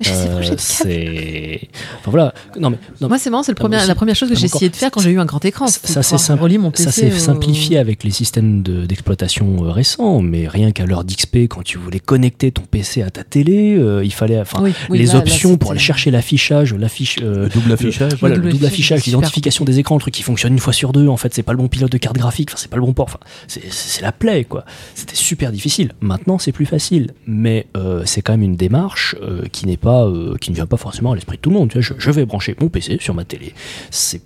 [0.01, 0.61] Je sais Euh, brancher des câbles.
[0.61, 1.69] c'est
[2.01, 2.35] enfin voilà.
[2.59, 4.91] Non mais non, Moi, c'est marrant, c'est la première chose que j'ai essayé de faire
[4.91, 5.67] quand j'ai eu un grand écran.
[5.67, 10.73] Ça, c'est Ça s'est au- simplifié avec les systèmes de- d'exploitation euh, récents, mais rien
[10.73, 14.39] qu'à l'heure d'XP, quand tu voulais connecter ton PC à ta télé, euh, il fallait,
[14.41, 17.73] enfin, Oui, oui, les là- là, options pour aller chercher l'affichage, l'affiche, euh, Le double
[17.73, 18.13] affichage.
[18.21, 21.09] voilà, le double affichage, l'identification des écrans, le truc qui fonctionne une fois sur deux.
[21.09, 23.19] En fait, c'est pas le bon pilote de carte graphique, c'est pas le bon port.
[23.49, 24.65] C'est- la plaie, quoi.
[24.95, 25.93] C'était super difficile.
[26.01, 30.05] Maintenant, c'est plus facile, mais euh, c'est quand même une démarche euh, qui n'est pas,
[30.07, 31.73] euh, qui ne vient pas forcément à l'esprit de tout le monde.
[31.75, 33.55] Je, je vais brancher mon PC sur ma télé.
[33.91, 34.21] C'est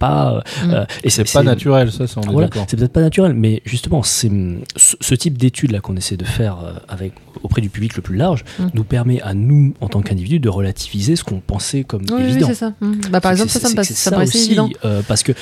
[0.00, 0.70] pas, Mm.
[0.70, 2.64] euh, et C'est pas naturel, ça, ça on est voilà, d'accord.
[2.68, 4.30] c'est peut-être pas naturel, mais justement, c'est
[4.76, 7.12] ce, ce type d'études là qu'on essaie de faire euh, avec
[7.44, 8.66] auprès du public le plus large Mm.
[8.74, 12.22] nous permet à nous, en tant qu'individus, de relativiser ce qu'on pensait comme Oui, oui,
[12.30, 12.46] évident.
[12.48, 12.72] c'est ça.
[12.80, 12.94] Mm.
[13.10, 14.46] Bah, par C'est- exemple, ça, c'est- ça me, c'est- passe- c'est ça me paraissait aussi,
[14.48, 14.70] évident.
[14.84, 15.32] euh, parce que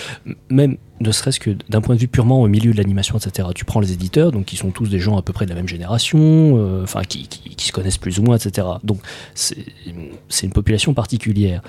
[0.50, 3.48] même ne serait-ce que d'un point de vue purement au milieu de l'animation, etc.
[3.54, 5.56] Tu prends les éditeurs, donc qui sont tous des gens à peu près de la
[5.56, 8.66] même génération, euh, enfin qui, se connaissent plus ou moins, etc.
[8.82, 9.00] Donc
[9.34, 9.56] c'est
[10.42, 11.62] une population particulière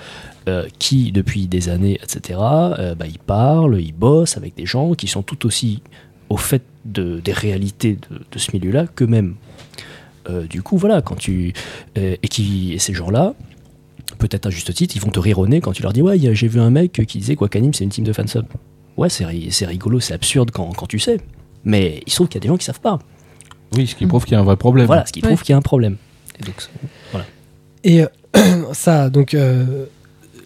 [0.48, 2.38] euh, qui, depuis des années, etc.
[2.40, 5.82] euh, bah, ils parlent, ils bossent avec des gens qui sont tout aussi
[6.28, 9.34] au fait de, des réalités de, ce milieu-là qu'eux-mêmes.
[10.48, 11.52] Du coup, voilà, quand tu
[11.96, 13.34] et qui et ces gens-là,
[14.18, 16.60] peut-être à juste titre, ils vont te nez quand tu leur dis Ouais, j'ai vu
[16.60, 18.44] un mec qui disait qu'Wakanim c'est une team de fansub.
[19.00, 21.18] Ouais, c'est ri- c'est rigolo, c'est absurde quand, quand tu sais.
[21.64, 22.98] Mais il se trouve qu'il y a des gens qui savent pas.
[23.74, 24.86] Oui, ce qui prouve qu'il y a un vrai problème.
[24.86, 25.38] Voilà, ce qui prouve Ouais.
[25.38, 25.96] qu'il y a un problème.
[26.40, 26.56] Et donc,
[27.84, 28.06] Et euh,
[28.72, 29.86] ça, donc, euh,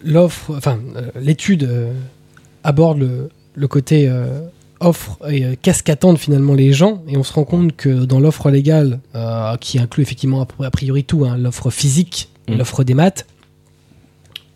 [0.03, 1.93] l'offre, enfin, euh, l'étude euh,
[2.63, 4.41] aborde le, le côté euh,
[4.79, 7.01] offre et euh, qu'est-ce qu'attendent finalement les gens.
[7.07, 11.03] Et on se rend compte que dans l'offre légale, euh, qui inclut effectivement a priori
[11.03, 12.57] tout, hein, l'offre physique Mm.
[12.57, 13.25] l'offre des maths,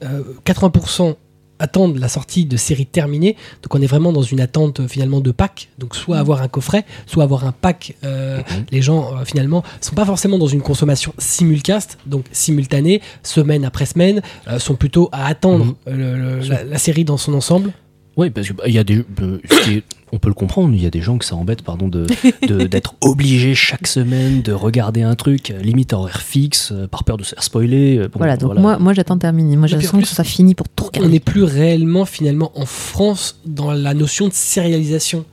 [0.03, 1.15] euh, 80%
[1.59, 3.35] attendent la sortie de séries terminées.
[3.61, 5.69] Donc on est vraiment dans une attente euh, finalement de pack.
[5.77, 7.95] Donc soit avoir un coffret, soit avoir un pack.
[8.03, 8.65] euh, Mhm.
[8.71, 13.85] Les gens euh, finalement sont pas forcément dans une consommation simulcast, donc simultanée, semaine après
[13.85, 17.71] semaine, euh, sont plutôt à attendre le- le- la, la série dans son ensemble.
[18.17, 18.97] Oui, parce qu'il y a des.
[19.21, 21.35] euh, ce qui est- on peut le comprendre, il y a des gens que ça
[21.35, 22.05] embête, pardon, de
[22.47, 26.87] de- d'être obligé chaque semaine de regarder un truc, euh, limite à horaire fixe, euh,
[26.87, 27.97] par peur de se faire spoiler.
[27.97, 29.55] euh, bon, Voilà, donc moi, moi j'attends terminer.
[29.55, 31.09] Moi, j'attends que ça soit fini pour tout On regarder.
[31.09, 35.25] n'est plus réellement finalement en France dans la notion de sérialisation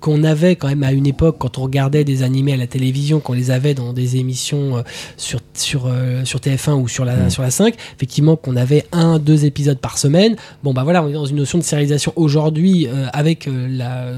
[0.00, 3.20] qu'on avait quand même à une époque quand on regardait des animés à la télévision,
[3.20, 4.82] qu'on les avait dans des émissions euh,
[5.16, 7.30] sur, sur, euh, sur TF1 ou sur la, Mm.
[7.30, 10.36] sur la 5, effectivement qu'on avait un, deux épisodes par semaine.
[10.62, 14.12] Bon bah voilà, on est dans une notion de sérialisation aujourd'hui euh, avec euh, la...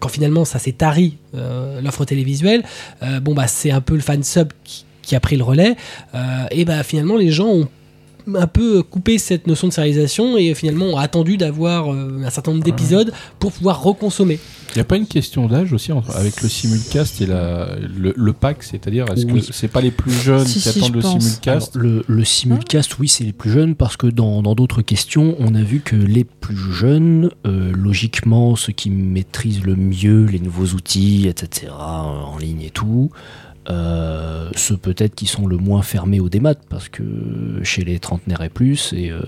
[0.00, 2.62] Quand finalement ça s'est tari, euh, l'offre télévisuelle,
[3.22, 5.76] bon bah c'est un peu le fan sub qui, qui a pris le relais,
[6.50, 7.68] et bah finalement les gens ont
[8.34, 12.52] un peu coupé cette notion de sérialisation et finalement ont attendu d'avoir euh, un certain
[12.52, 14.38] nombre d'épisodes pour pouvoir reconsommer.
[14.70, 18.12] Il n'y a pas une question d'âge aussi entre- avec le simulcast et la, le,
[18.16, 19.40] le pack, c'est-à-dire est-ce Oui.
[19.46, 21.22] que c'est pas les plus jeunes Si, qui si, attendent je le pense.
[21.22, 24.82] simulcast Alors, le, le simulcast, oui, c'est les plus jeunes parce que dans dans d'autres
[24.82, 30.24] questions, on a vu que les plus jeunes, euh, logiquement, ceux qui maîtrisent le mieux
[30.24, 33.10] les nouveaux outils, etc., en ligne et tout,
[33.68, 37.02] euh, ceux peut-être qui sont le moins fermés au démat parce que
[37.62, 39.20] chez les trentenaires et plus, et euh,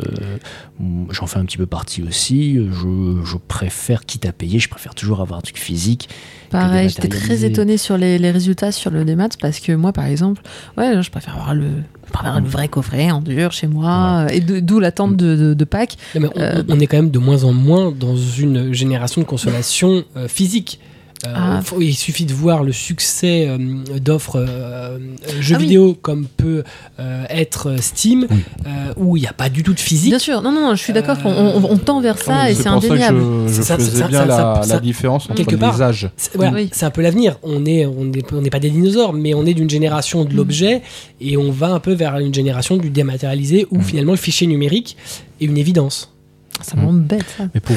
[1.10, 4.94] j'en fais un petit peu partie aussi, je, je préfère, quitte à payer, je préfère
[4.94, 6.08] toujours avoir un truc physique.
[6.50, 10.06] Pareil, j'étais très étonnée sur les, les résultats sur le démat parce que moi, par
[10.06, 10.42] exemple,
[10.76, 11.66] ouais, je préfère avoir le,
[12.06, 15.54] je préfère avoir le vrai coffret en dur chez moi, et d'où l'attente de, de,
[15.54, 15.96] de Pâques.
[16.14, 19.20] Non, mais on, Euh, on est quand même de moins en moins dans une génération
[19.20, 20.78] de consommation euh, physique.
[21.26, 21.60] Euh, Ah.
[21.64, 23.56] faut- il suffit de voir le succès euh,
[23.98, 24.98] d'offres euh, euh,
[25.40, 25.64] jeux Ah oui.
[25.64, 26.62] vidéo comme peut
[27.00, 28.36] euh, être Steam, Oui.
[28.66, 30.10] euh, où il n'y a pas du tout de physique.
[30.10, 32.52] Bien sûr, non, non, je suis d'accord qu'on on, on tend vers ça Non, mais
[32.52, 33.20] et c'est ça indéniable.
[33.46, 35.52] je, je Ça, ça, faisais ça, bien ça, la, ça, la ça- différence entre quelque
[35.52, 35.80] les part.
[35.80, 36.10] âges.
[36.18, 36.68] C'est voilà, Oui.
[36.72, 37.38] c'est un peu l'avenir.
[37.42, 40.28] On est, on est, on n'est pas des dinosaures, mais on est d'une génération Mm.
[40.28, 40.82] de l'objet
[41.20, 43.82] et on va un peu vers une génération du dématérialisé où Mm.
[43.82, 44.96] finalement le fichier numérique
[45.40, 46.12] est une évidence.
[46.62, 47.48] Ça m'embête ça.
[47.54, 47.76] Mais pour,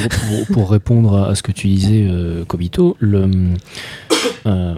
[0.52, 4.76] pour, répondre à ce que tu disais, euh, Kobito, euh,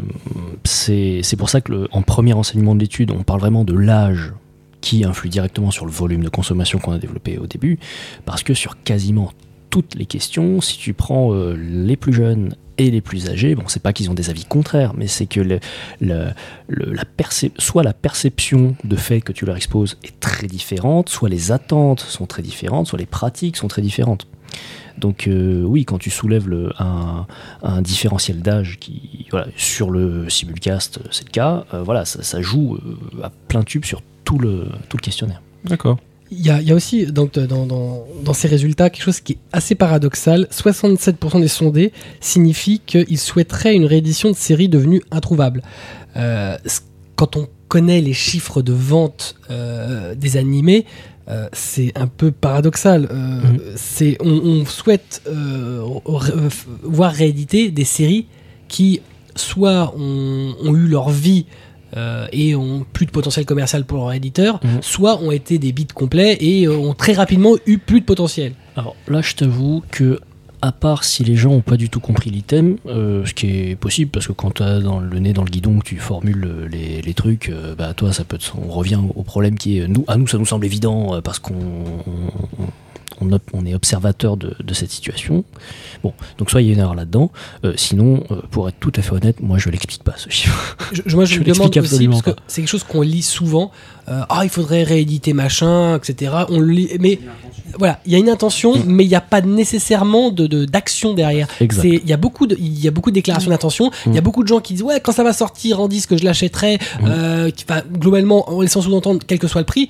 [0.64, 4.34] c'est pour ça que en premier enseignement de l'étude, on parle vraiment de l'âge
[4.82, 7.78] qui influe directement sur le volume de consommation qu'on a développé au début,
[8.26, 9.32] parce que sur quasiment
[9.72, 13.64] toutes les questions, si tu prends euh, les plus jeunes et les plus âgés, bon,
[13.68, 15.60] c'est pas qu'ils ont des avis contraires, mais c'est que le,
[16.00, 16.98] le-
[17.58, 22.02] soit la perception de fait que tu leur exposes est très différente, soit les attentes
[22.02, 24.28] sont très différentes, soit les pratiques sont très différentes.
[24.98, 27.26] Donc euh, oui, quand tu soulèves le, un,
[27.82, 32.78] différentiel d'âge qui, voilà, sur le simulcast, c'est le cas, euh, voilà, ça, joue
[33.24, 35.42] à plein tube sur tout le, tout le questionnaire.
[35.64, 35.98] D'accord.
[36.34, 39.34] Il y a, il y a aussi dans, dans, dans ces résultats quelque chose qui
[39.34, 40.48] est assez paradoxal.
[40.50, 41.92] 67% des sondés
[42.22, 45.62] signifient qu'ils souhaiteraient une réédition de séries devenues introuvables.
[46.16, 46.58] Euh,
[47.18, 50.86] quand on connaît les chiffres de vente euh, des animés,
[51.28, 53.10] euh, c'est un peu paradoxal.
[53.76, 55.22] C'est, on, on souhaite
[56.84, 58.28] voir rééditer des séries
[58.70, 59.02] qui
[59.36, 61.46] soit ont, ont eu leur vie
[61.98, 64.80] euh, et ont plus de potentiel commercial pour leur éditeur, Mhm.
[64.82, 68.54] soit ont été des bits complets et euh, ont très rapidement eu plus de potentiel.
[68.76, 70.20] Alors là, je t'avoue que,
[70.62, 73.76] à part si les gens n'ont pas du tout compris l'item, euh, ce qui est
[73.76, 76.68] possible, parce que quand tu as dans le nez dans le guidon que tu formules
[76.72, 79.88] les, les trucs, euh, bah toi, ça peut te- on revient au problème qui est,
[79.88, 81.54] nous, à nous, ça nous semble évident, parce qu'on
[83.20, 85.44] on, on op- on est observateur de, de cette situation.
[86.04, 87.32] Bon, donc soit il y a une erreur là-dedans,
[87.66, 90.78] euh, sinon, euh, pour être tout à fait honnête, moi, je l'explique pas, ce chiffre.
[90.92, 93.22] Je, moi, je, Je me demande aussi, absolument parce que c'est quelque chose qu'on lit
[93.22, 93.72] souvent.
[94.10, 96.32] euh, ah, il faudrait rééditer machin, etc.
[96.50, 97.20] On le lit, mais
[97.78, 101.14] voilà, il y a une intention, mais il n'y a pas nécessairement de de- d'action
[101.14, 101.48] derrière.
[101.62, 103.92] Il y a beaucoup de, il y a beaucoup de déclarations d'intention.
[104.08, 104.24] Il y a Mm.
[104.24, 106.80] beaucoup de gens qui disent ouais, quand ça va sortir en disque, je l'achèterai.
[107.06, 107.50] euh,
[107.94, 109.90] globalement, en laissant sous-entendre quel que soit le prix.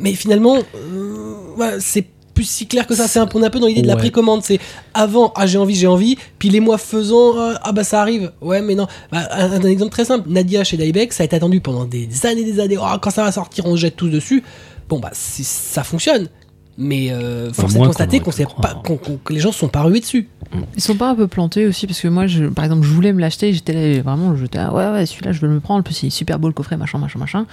[0.00, 3.06] Mais finalement, euh, voilà, c'est plus si clair que ça.
[3.08, 4.00] C'est un, on est un peu dans l'idée de la Ouais.
[4.00, 4.42] précommande.
[4.42, 4.58] C'est
[4.92, 6.16] avant, ah j'ai envie, j'ai envie.
[6.38, 8.32] Puis les mois faisant, ah, ah, bah ça arrive.
[8.40, 8.86] Ouais, mais non.
[9.12, 10.28] Bah, un, un exemple très simple.
[10.28, 12.76] Nadia chez Diebeck, ça a été attendu pendant des années, des années.
[12.78, 14.42] Oh, quand ça va sortir, on se jette tous dessus.
[14.88, 16.28] Bon bah ça fonctionne.
[16.76, 18.82] Mais euh, force est de constater qu'on sait pas,
[19.24, 20.28] que les gens sont pas rués dessus.
[20.74, 23.12] Ils sont pas un peu plantés aussi parce que moi, je, par exemple, je voulais
[23.12, 25.80] me l'acheter, j'étais là, vraiment, j'étais là, ouais, ouais, celui-là, je veux le prendre.
[25.80, 27.46] En plus, il est super beau le coffret, machin, machin, machin.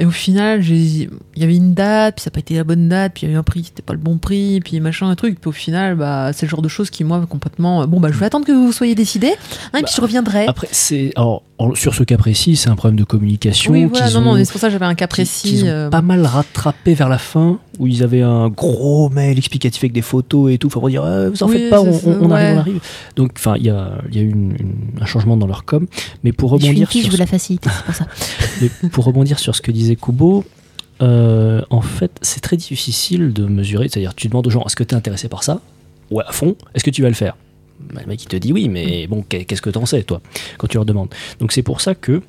[0.00, 2.64] Et au final, j'ai, il y avait une date, puis ça n'a pas été la
[2.64, 4.78] bonne date, puis il y avait un prix qui n'était pas le bon prix, puis
[4.80, 5.40] machin, un truc.
[5.40, 8.16] Puis au final, bah, c'est le genre de choses qui, moi, complètement, bon, bah, je
[8.18, 9.34] vais attendre que vous soyez décidés,
[9.72, 10.46] hein, et puis je reviendrai.
[10.46, 13.72] Après, c'est, alors, en- sur ce cas précis, c'est un problème de communication.
[13.72, 15.48] oui, voilà, non, non, ont- mais c'est pour ça que j'avais un cas qui- précis.
[15.48, 19.36] qu'ils ont euh, pas mal rattrapé vers la fin où ils avaient un gros mail
[19.38, 21.80] explicatif avec des photos et tout enfin, pour dire euh, vous en Oui, faites pas
[21.80, 22.80] on, ça, on- on arrive on arrive
[23.14, 25.64] donc enfin il y a, il y a eu une- une- un changement dans leur
[25.64, 25.86] com
[26.24, 27.94] mais pour Je suis une rebondir fille, je sur veux ce, la facilité, c'est pour
[27.94, 28.06] ça.
[28.60, 30.44] mais pour rebondir sur ce que disait Kubo
[31.00, 34.64] euh, en fait c'est très difficile de mesurer c'est à dire tu demandes aux gens
[34.64, 35.60] est-ce que tu es intéressé par ça?
[36.10, 37.36] Ouais à fond est-ce que tu vas le faire?
[37.92, 40.20] Bah, le mec il te dit oui mais bon qu'est- qu'est-ce que t'en sais toi
[40.58, 41.10] quand tu leur demandes?
[41.38, 42.20] Donc c'est pour ça que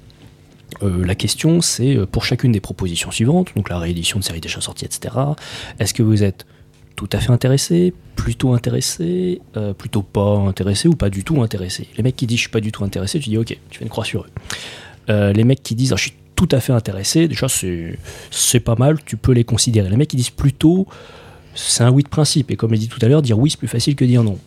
[0.84, 4.40] euh, la question, c'est euh, pour chacune des propositions suivantes, donc la réédition de séries
[4.40, 5.16] déjà sorties, etc.
[5.80, 6.46] Est-ce que vous êtes
[6.96, 9.42] tout à fait intéressé, plutôt intéressé,
[9.80, 11.88] plutôt pas intéressé ou pas du tout intéressé?
[11.98, 13.84] Les mecs qui disent je suis pas du tout intéressé, tu dis ok, tu fais
[13.84, 14.26] une croix sur
[15.08, 15.32] eux.
[15.34, 18.98] Les mecs qui disent ah, je suis tout à fait intéressé, déjà c'est pas mal,
[19.04, 19.90] tu peux les considérer.
[19.90, 20.88] Les mecs qui disent plutôt
[21.54, 23.58] c'est un oui de principe et comme je dit tout à l'heure, dire oui c'est
[23.58, 24.40] plus facile que dire non.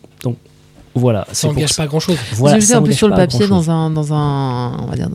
[0.95, 1.83] Voilà, Ça pour n'engage ça.
[1.83, 2.17] pas grand chose.
[2.33, 5.09] Voilà, disais ça en plus sur le papier dans un dans un on va dire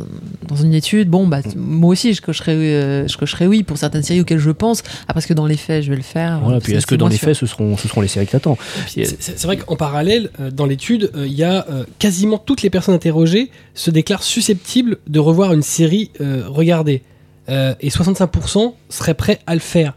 [0.49, 4.03] dans une étude bon bah moi aussi je cocherais euh, je cocherais oui pour certaines
[4.03, 6.57] séries auxquelles je pense ah, parce que dans les faits je vais le faire Voilà,
[6.57, 8.59] euh, puis est-ce que dans les faits ce seront, ce seront les séries que t'attends
[8.89, 12.71] C'est vrai qu'en parallèle, euh, dans l'étude, euh, il y a euh, quasiment toutes les
[12.71, 17.03] personnes interrogées se déclarent susceptibles de revoir une série euh, regardée.
[17.49, 19.97] Euh, et 65% seraient prêts à le faire.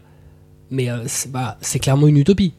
[0.70, 2.54] Mais euh, c'est bah, c'est clairement une utopie.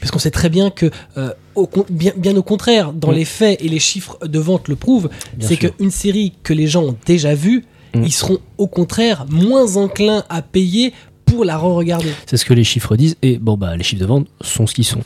[0.00, 3.14] Parce qu'on sait très bien que, euh, au bien, bien au contraire, dans Mm.
[3.14, 5.08] les faits et les chiffres de vente le prouvent,
[5.40, 8.02] c'est qu'une série que les gens ont déjà vue, Mm.
[8.04, 10.92] ils seront au contraire moins enclins à payer
[11.24, 12.10] pour la re-regarder.
[12.26, 14.74] C'est ce que les chiffres disent, et bon, bah, les chiffres de vente sont ce
[14.74, 15.00] qu'ils sont.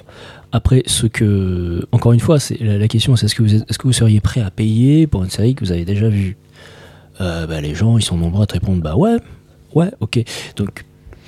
[0.52, 1.86] Après, ce que.
[1.92, 3.92] Encore une fois, c'est la, la question, c'est est-ce que, vous êtes- est-ce que vous
[3.92, 6.36] seriez prêt à payer pour une série que vous avez déjà vue?
[7.20, 9.16] Euh, bah, Les gens, ils sont nombreux à te répondre bah ouais,
[9.74, 10.20] ouais, ok.
[10.56, 10.84] Donc,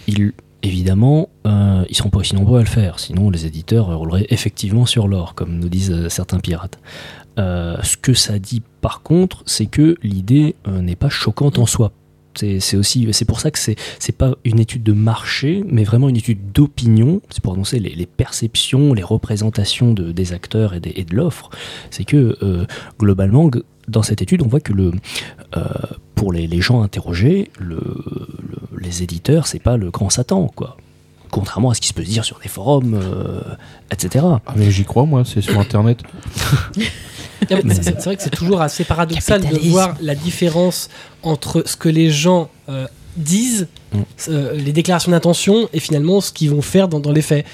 [0.08, 0.32] ils,
[0.64, 4.86] évidemment, euh, ils seront pas aussi nombreux à le faire, sinon les éditeurs rouleraient effectivement
[4.86, 6.78] sur l'or, comme nous disent euh, certains pirates.
[7.38, 11.92] Euh, ce que ça dit par contre, c'est que l'idée n'est pas choquante en soi.
[12.36, 16.08] C'est aussi, c'est pour ça que c'est c'est pas une étude de marché, mais vraiment
[16.08, 17.20] une étude d'opinion.
[17.30, 21.50] C'est pour annoncer les, perceptions, les représentations de, des acteurs et, de l'offre.
[21.90, 22.36] C'est que
[22.98, 23.48] globalement,
[23.88, 24.92] dans cette étude, on voit que le
[25.56, 25.62] euh,
[26.14, 30.76] pour les, les gens interrogés, le, le- les éditeurs, c'est pas le grand Satan, quoi.
[31.30, 33.40] Contrairement à ce qui se peut se dire sur des forums, euh,
[33.90, 34.24] etc.
[34.46, 35.98] Ah, mais j'y crois, moi, c'est sur internet.
[37.48, 40.88] C'est vrai que c'est toujours assez paradoxal de voir la différence
[41.22, 42.86] entre ce que les gens euh,
[43.16, 44.00] disent, Mm.
[44.28, 47.44] euh, les déclarations d'intention, et finalement ce qu'ils vont faire dans, dans les faits.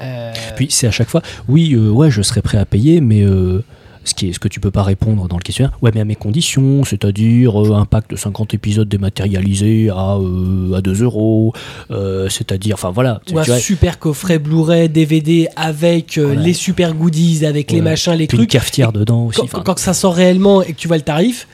[0.00, 3.22] Euh, Puis c'est à chaque fois, oui, euh, ouais, je serais prêt à payer, mais
[3.22, 3.62] euh,
[4.08, 5.76] ce, qui est, ce que tu peux pas répondre dans le questionnaire.
[5.82, 10.72] Ouais, mais à mes conditions, c'est-à-dire euh, un pack de 50 épisodes dématérialisé à, euh,
[10.74, 11.52] à 2 euros,
[11.90, 13.20] euh, c'est-à-dire, enfin voilà.
[13.32, 16.40] Ou un super coffret Blu-ray, DVD avec euh, Voilà.
[16.42, 18.50] les super goodies, avec les machins, les puis une trucs.
[18.50, 19.40] cafetière dedans aussi.
[19.48, 21.46] Quand, ça sort réellement et que tu vois le tarif,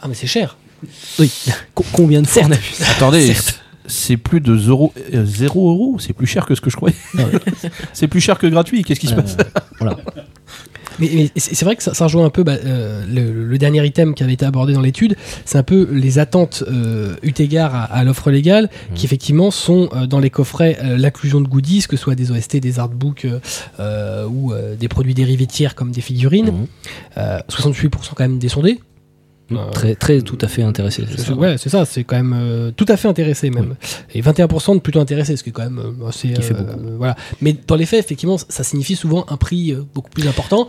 [0.00, 0.56] ah mais c'est cher.
[1.18, 1.30] oui.
[1.74, 2.84] Co- Combien de fois on a vu ça?
[2.96, 3.60] Attendez, Certes.
[3.86, 4.92] c'est plus de 0
[5.70, 6.94] euros, c'est plus cher que ce que je croyais.
[7.18, 7.38] Ah ouais.
[7.92, 9.36] c'est plus cher que gratuit, qu'est-ce qui se passe?
[9.78, 9.96] voilà.
[11.00, 13.84] Mais, mais c'est vrai que ça, ça rejoint un peu bah, euh, le, le dernier
[13.86, 17.74] item qui avait été abordé dans l'étude, c'est un peu les attentes euh, eu égard
[17.74, 18.94] à, à l'offre légale, Mhm.
[18.96, 22.30] qui effectivement sont euh, dans les coffrets euh, l'inclusion de goodies, que ce soit des
[22.30, 23.26] OST, des artbooks
[24.28, 26.46] ou des produits dérivés tiers comme des figurines.
[26.52, 26.66] Mhm.
[27.18, 28.78] Euh, 68% quand même des sondés.
[29.52, 31.04] Euh, Très, très tout à fait intéressé.
[31.10, 31.34] c'est C'est- ça.
[31.34, 33.74] ouais, c'est ça, c'est quand même euh, tout à fait intéressé même.
[34.14, 36.32] Et 21% de plutôt intéressé, ce qui est quand même euh, assez.
[36.32, 36.96] Qui fait euh, beaucoup.
[36.98, 37.16] voilà.
[37.40, 40.68] Mais dans les faits, effectivement, ça signifie souvent un prix euh, beaucoup plus important.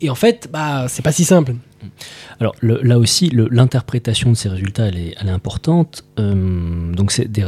[0.00, 1.54] Et en fait, bah, c'est pas si simple.
[2.40, 6.04] Alors le- là aussi, le- l'interprétation de ces résultats, elle est, elle est importante.
[6.18, 7.44] Euh, donc c'est des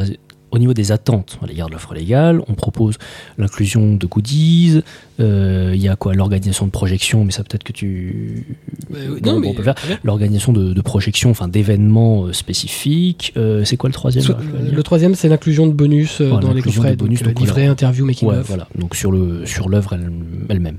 [0.53, 2.97] au niveau des attentes à l'égard de l'offre légale, on propose
[3.37, 4.81] l'inclusion de goodies.
[5.21, 8.47] euh, Il y a quoi L'organisation de projection, mais ça peut-être que tu.
[8.95, 9.75] Euh, bon, on peut faire.
[10.05, 13.35] L'organisation de, de projection, enfin d'événements euh, spécifiques.
[13.65, 14.25] C'est quoi le troisième
[14.73, 17.67] le troisième, c'est l'inclusion de bonus Voilà, dans les coffrets, de bonus, donc, donc, livret,
[17.67, 18.69] interview, making Ouais, voilà.
[18.79, 19.13] Donc sur
[19.45, 20.11] sur l'œuvre elle-
[20.49, 20.79] elle-même.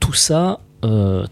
[0.00, 0.60] Tout ça,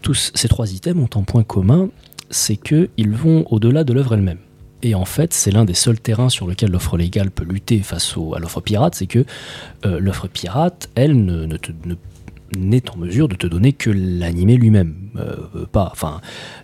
[0.01, 1.89] tous ces trois items ont un point commun,
[2.29, 4.39] c'est que ils vont au-delà de l'œuvre elle-même.
[4.85, 8.15] Et en fait, c'est l'un des seuls terrains sur lequel l'offre légale peut lutter face
[8.35, 9.25] à l'offre pirate, c'est que
[9.83, 11.25] euh, l'offre pirate, elle,
[12.55, 14.93] n'est en mesure de te donner que l'animé lui-même.
[15.15, 16.21] Euh, euh, pas, enfin,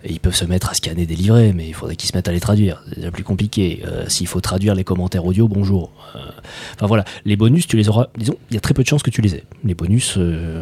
[0.08, 2.32] ils peuvent se mettre à scanner des livrets, mais il faudrait qu'ils se mettent à
[2.32, 2.84] les traduire.
[2.94, 3.82] C'est plus compliqué.
[4.06, 5.90] S'il faut traduire les commentaires audio, bonjour.
[6.80, 8.06] Voilà, les bonus, tu les auras.
[8.16, 9.44] Disons, il y a très peu de chances que tu les aies.
[9.64, 10.16] Les bonus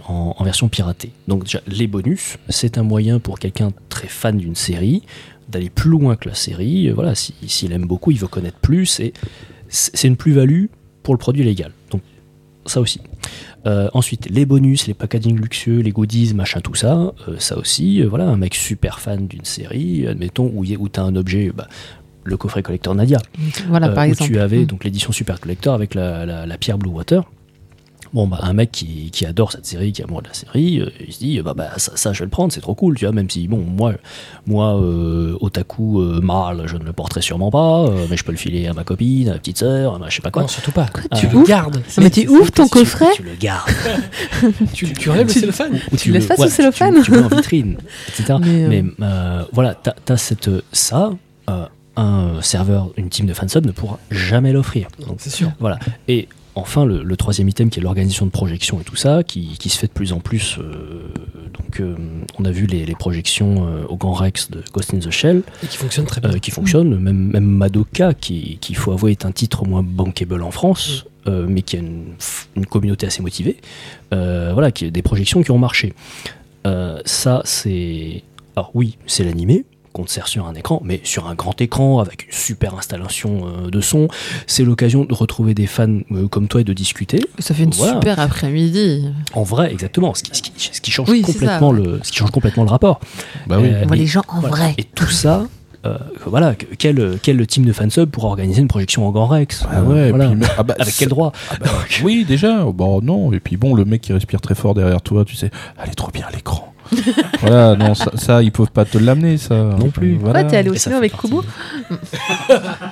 [0.09, 1.11] en, en version piratée.
[1.29, 5.03] Donc déjà, les bonus, c'est un moyen pour quelqu'un très fan d'une série
[5.51, 6.91] d'aller plus loin que la série.
[6.91, 9.01] Voilà, si- s'il aime beaucoup, il veut connaître plus.
[9.01, 9.13] Et
[9.69, 10.67] c'est une plus-value
[11.03, 11.73] pour le produit légal.
[11.91, 12.03] Donc
[12.67, 13.01] ça aussi.
[13.67, 18.01] Euh, ensuite, les bonus, les packaging luxueux, les goodies, machin, tout ça, euh, ça aussi.
[18.03, 21.53] euh, voilà, un mec super fan d'une série, admettons, où, y tu as un objet,
[21.55, 21.67] bah,
[22.25, 23.19] le coffret collector Nadia,
[23.69, 24.31] Voilà, par où exemple.
[24.31, 24.67] tu avais Mm.
[24.67, 27.25] donc l'édition Super Collector avec la, la- la pierre Blue Water.
[28.13, 30.91] Bon, bah, un mec qui, qui adore cette série, qui amoureux de la série, euh,
[31.07, 33.05] il se dit, bah, bah, ça, ça, je vais le prendre, c'est trop cool, tu
[33.05, 33.93] vois, même si, bon, moi,
[34.49, 38.33] moi euh, otaku, euh, mâle, je ne le porterai sûrement pas, euh, mais je peux
[38.33, 40.43] le filer à ma copine, à ma petite sœur, à ma je sais pas quoi.
[40.43, 40.87] Non, surtout pas.
[41.15, 41.33] Tu ouais.
[41.33, 41.81] le gardes.
[41.97, 43.71] Ah, mais tu ouvres ton coffret Tu, le gardes.
[44.73, 45.79] Tu, tu enlèves le Tu- cellophane.
[45.93, 46.95] Ou Tu le laisses pas sous tu- cellophane.
[46.97, 47.77] Tu, tu le mets en vitrine,
[48.09, 48.39] etc.
[48.41, 51.13] Mais, euh, Mais, euh, voilà, t'as as cette, ça,
[51.49, 51.67] euh,
[51.97, 54.89] un serveur, une team de fansub ne pourra jamais l'offrir.
[55.19, 55.53] C'est sûr.
[55.61, 55.79] voilà.
[56.09, 59.57] Et enfin, le, le troisième item qui est l'organisation de projection et tout ça, qui,
[59.59, 60.57] qui se fait de plus en plus.
[60.59, 61.09] euh,
[61.59, 61.95] donc, euh,
[62.39, 65.43] on a vu les, les projections euh, au Grand Rex de Ghost in the Shell
[65.63, 66.31] Et qui fonctionne très bien.
[66.39, 66.97] qui fonctionnent.
[66.97, 71.47] Même, même Madoka, qui, il faut avouer, est un titre moins bankable en France, euh,
[71.49, 72.15] mais qui a une,
[72.57, 73.57] une communauté assez motivée.
[74.13, 75.93] Euh, voilà, qui a des projections qui ont marché.
[76.67, 78.23] Euh, ça, c'est.
[78.57, 81.99] Alors, oui, c'est l'animé qu'on te sert sur un écran, mais sur un grand écran
[81.99, 84.09] avec une super installation euh, de son.
[84.47, 87.21] C'est l'occasion de retrouver des fans euh, comme toi et de discuter.
[87.41, 87.95] Ça fait une Voilà.
[87.95, 89.09] super après-midi.
[89.35, 90.15] En vrai, exactement.
[90.15, 91.77] Ce qui, ce qui, ce qui change, Oui, complètement ça.
[91.77, 93.01] le, ce qui change complètement le rapport.
[93.47, 93.69] Bah oui.
[93.69, 94.55] Euh, On voit les gens en voilà.
[94.57, 94.75] vrai.
[94.79, 95.45] Et tout ça,
[95.87, 95.97] euh,
[96.27, 99.83] voilà, que- quel, quel team de fansub pourra organiser une projection en Grand Rex Ah
[99.83, 100.27] ouais, et voilà.
[100.29, 101.71] puis, mais- ah bah, Avec quel droit ah bah,
[102.05, 102.65] Oui, déjà.
[102.65, 103.33] Bon, non.
[103.33, 105.51] Et puis bon, le mec qui respire très fort derrière toi, tu sais,
[105.83, 106.70] elle est trop bien à l'écran.
[107.41, 109.55] Voilà, non, ça, ça, ils peuvent pas te l'amener, ça.
[109.55, 110.17] Non plus.
[110.17, 110.41] Voilà.
[110.41, 111.45] Ouais, t'es allé au cinéma avec Kubo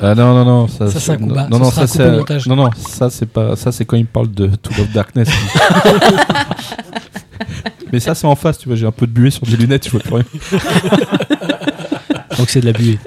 [0.01, 0.69] Ah non, non, non.
[0.69, 1.59] Ça, Ça, c'est un non.
[1.59, 2.11] Non, ça, c'est.
[2.11, 2.47] montage.
[2.47, 3.57] Non, non, ça, c'est pas.
[3.57, 5.29] Ça, c'est quand il parle de To Love Darkness.
[7.93, 8.77] Mais ça, c'est en face, tu vois.
[8.77, 10.25] J'ai un peu de buée sur des lunettes, je vois plus rien.
[12.37, 12.99] Donc c'est de la buée.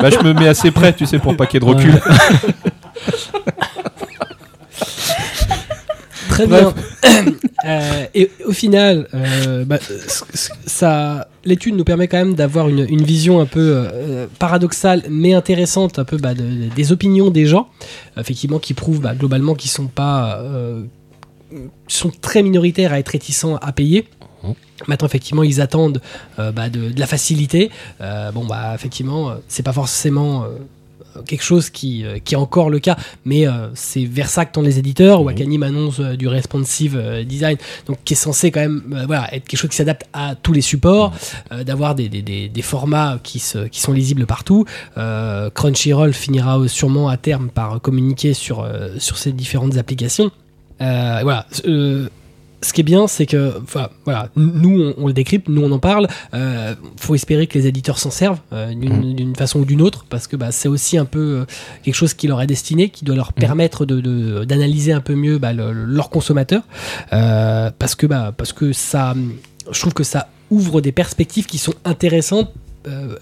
[0.00, 2.00] Bah, je me mets assez près, tu sais, pour pas qu'il y ait de recul.
[6.34, 6.72] Très bien.
[7.64, 9.78] Euh, et au final, euh, bah,
[10.66, 15.32] ça, l'étude nous permet quand même d'avoir une, une vision un peu euh, paradoxale mais
[15.32, 17.68] intéressante, un peu bah, de- de- des opinions des gens,
[18.18, 20.42] effectivement, qui prouvent bah, globalement qu'ils sont pas,
[21.86, 24.08] sont très minoritaires à être réticents à payer.
[24.42, 24.54] Mhm.
[24.88, 26.00] Maintenant, effectivement, ils attendent
[26.38, 27.70] de, de la facilité.
[28.34, 30.46] Bon, bah, effectivement, c'est pas forcément
[31.26, 34.52] quelque chose qui, euh, qui est encore le cas, mais euh, c'est vers ça que
[34.52, 35.20] tendent les éditeurs.
[35.20, 35.26] Mhm.
[35.26, 37.56] Wakanim annonce euh, du responsive euh, design,
[37.86, 40.60] donc qui est censé quand même voilà, être quelque chose qui s'adapte à tous les
[40.60, 41.12] supports,
[41.52, 44.64] euh, d'avoir des, des, des, des formats qui, se, qui sont lisibles partout.
[45.54, 48.66] Crunchyroll finira sûrement à terme par communiquer sur,
[48.98, 50.30] sur ces différentes applications.
[50.78, 51.46] Voilà.
[52.64, 55.72] Ce qui est bien, c'est que, enfin, voilà, nous, on, on le décrypte, nous, on
[55.72, 56.06] en parle.
[56.32, 60.04] Euh, faut espérer que les éditeurs s'en servent euh, d'une d'une façon ou d'une autre,
[60.08, 61.44] parce que bah, c'est aussi un peu euh,
[61.82, 65.38] quelque chose qui leur est destiné, qui doit leur permettre de- d'analyser un peu mieux
[65.38, 66.62] bah, le- le- leurs consommateurs,
[67.12, 69.14] Euh, parce que, bah, parce que ça,
[69.70, 72.52] je trouve que ça ouvre des perspectives qui sont intéressantes.
[72.88, 73.16] euh,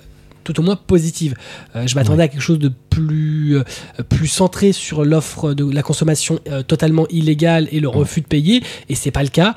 [0.44, 1.34] tout au moins positives.
[1.76, 3.64] Euh, je m'attendais à quelque chose de plus, euh,
[4.08, 8.62] plus centré sur l'offre de la consommation euh, totalement illégale et le refus de payer,
[8.88, 9.54] et c'est pas le cas.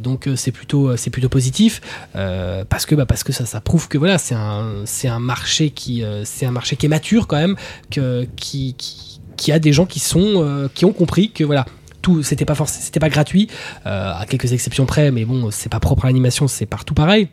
[0.00, 1.80] Donc c'est plutôt, c'est plutôt positif
[2.12, 5.70] parce que, bah, parce que ça, ça prouve que voilà, c'est un, c'est un marché
[5.70, 7.56] qui, c'est un marché qui est mature quand même,
[7.90, 11.66] que, qui, qui, qui a des gens qui sont, qui ont compris que voilà.
[12.00, 13.48] Tout, c'était pas forcément, c'était pas gratuit,
[13.84, 17.28] à quelques exceptions près, mais bon, c'est pas propre à l'animation, c'est partout pareil.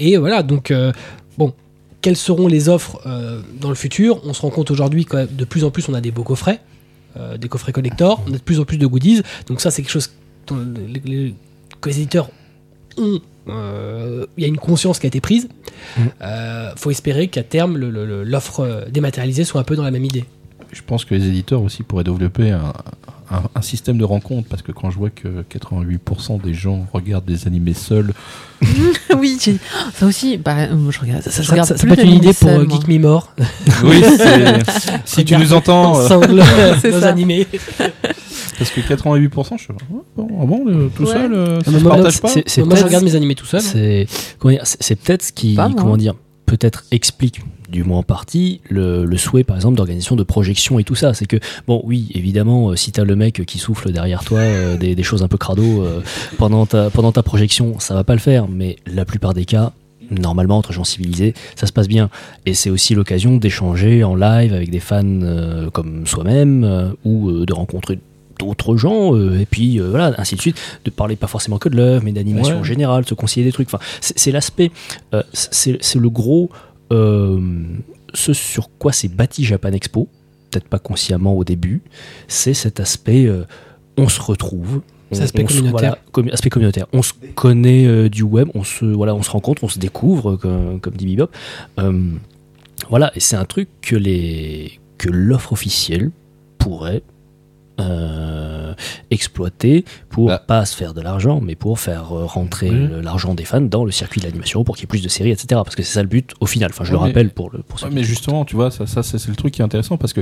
[0.00, 0.72] Et voilà, donc
[1.36, 1.54] bon,
[2.00, 5.44] quelles seront les offres euh, dans le futur On se rend compte aujourd'hui que de
[5.44, 6.60] plus en plus on a des beaux coffrets,
[7.16, 9.22] euh, des coffrets collector, on a de plus en plus de goodies.
[9.48, 10.10] Donc ça c'est quelque chose
[10.46, 11.34] dont les, les-
[11.80, 12.30] que les éditeurs
[12.96, 13.20] ont.
[13.48, 15.48] euh, Il y a une conscience qui a été prise.
[15.96, 16.10] Mhm.
[16.22, 20.24] Euh, faut espérer qu'à terme l'offre dématérialisée soit un peu dans la même idée.
[20.72, 22.72] Je pense que les éditeurs aussi pourraient développer un,
[23.30, 27.24] un- un système de rencontre parce que quand je vois que 88% des gens regardent
[27.24, 28.12] des animés seuls,
[29.18, 29.56] oui, j'ai-
[29.94, 30.36] ça aussi.
[30.36, 31.22] Bah, euh, je regarde.
[31.22, 32.66] Ça, je ça- regarde ça- ça plus peut être une idée pour euh.
[32.68, 33.32] Geek Me More.
[33.84, 34.62] oui, c'est-
[35.06, 36.42] si tu nous entends, euh, ensemble
[36.82, 37.08] C'est nos ça.
[37.08, 37.46] animés.
[38.58, 39.84] parce que 88%, je suis ah
[40.16, 41.12] bon, ah bon, le- tout Ouais.
[41.12, 42.28] seul, euh, ça se moi, partage pas
[42.64, 43.60] Moi je regarde mes animés tout seul.
[43.62, 44.06] C'est
[44.96, 46.14] peut-être ce qui, comment dire,
[46.48, 50.94] peut-être explique du moins en partie le, souhait par exemple d'organisation de projection et tout
[50.94, 51.12] ça.
[51.12, 54.76] C'est que bon, oui, évidemment, euh, si t'as le mec qui souffle derrière toi euh,
[54.78, 56.00] des, choses un peu crado euh,
[56.38, 58.48] pendant ta pendant ta projection, ça va pas le faire.
[58.48, 59.72] Mais la plupart des cas.
[60.10, 62.08] Normalement, entre gens civilisés, ça se passe bien.
[62.46, 67.98] Et c'est aussi l'occasion d'échanger en live avec des fans comme soi-même ou de rencontrer
[68.38, 69.14] d'autres gens.
[69.16, 70.56] euh, et puis euh, voilà, ainsi de suite.
[70.84, 72.60] De parler pas forcément que de l'œuvre, mais d'animation Ouais.
[72.60, 73.68] en général, de se conseiller des trucs.
[73.72, 74.70] Enfin, c'est l'aspect,
[75.14, 76.50] euh, c'est le gros,
[76.92, 77.40] euh,
[78.14, 80.08] ce sur quoi s'est bâti Japan Expo,
[80.50, 81.82] peut-être pas consciemment au début,
[82.28, 83.30] c'est cet aspect,
[83.96, 84.80] on se retrouve.
[85.10, 85.96] On- aspect on se- communautaire.
[86.12, 86.86] voilà, commu- aspect communautaire.
[86.92, 90.36] On se connaît euh, du web, on se, voilà, on se rencontre, on se découvre,
[90.36, 91.30] comme, comme dit Bebop.
[91.78, 92.10] Euh,
[92.90, 96.10] voilà, et c'est un truc que les que l'offre officielle
[96.58, 97.02] pourrait
[97.80, 98.74] euh,
[99.10, 100.38] exploiter pour Bah.
[100.38, 102.70] pas se faire de l'argent, mais pour faire euh, rentrer
[103.02, 105.30] l'argent des fans dans le circuit de l'animation, pour qu'il y ait plus de séries,
[105.30, 105.46] etc.
[105.64, 106.70] Parce que c'est ça le but au final.
[106.72, 109.02] Enfin, je le mais- rappelle pour le pour Ouais, mais justement, tu vois, ça, ça
[109.02, 110.20] c'est le truc qui est intéressant parce que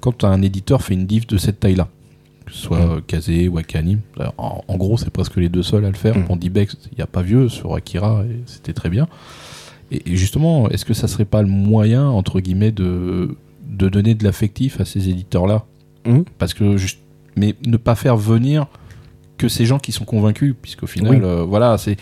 [0.00, 1.88] quand un éditeur fait une diff de cette taille-là,
[2.46, 2.90] que ce soit Mm.
[2.90, 5.96] euh, Kazé ou Akanim, alors, en, en gros, c'est presque les deux seuls à le
[5.96, 6.16] faire.
[6.16, 6.24] Mm.
[6.26, 9.08] Bon, Dibex, il n'y a pas vieux sur Akira et c'était très bien.
[9.90, 13.36] Et, et justement, est-ce que ça serait pas le moyen, entre guillemets, de,
[13.68, 15.64] de donner de l'affectif à ces éditeurs-là?
[16.06, 16.22] Mm.
[16.38, 16.98] Parce que, juste,
[17.36, 18.66] mais ne pas faire venir
[19.38, 21.20] que ces gens qui sont convaincus, puisqu'au final, Oui.
[21.22, 21.96] euh, voilà, c'est.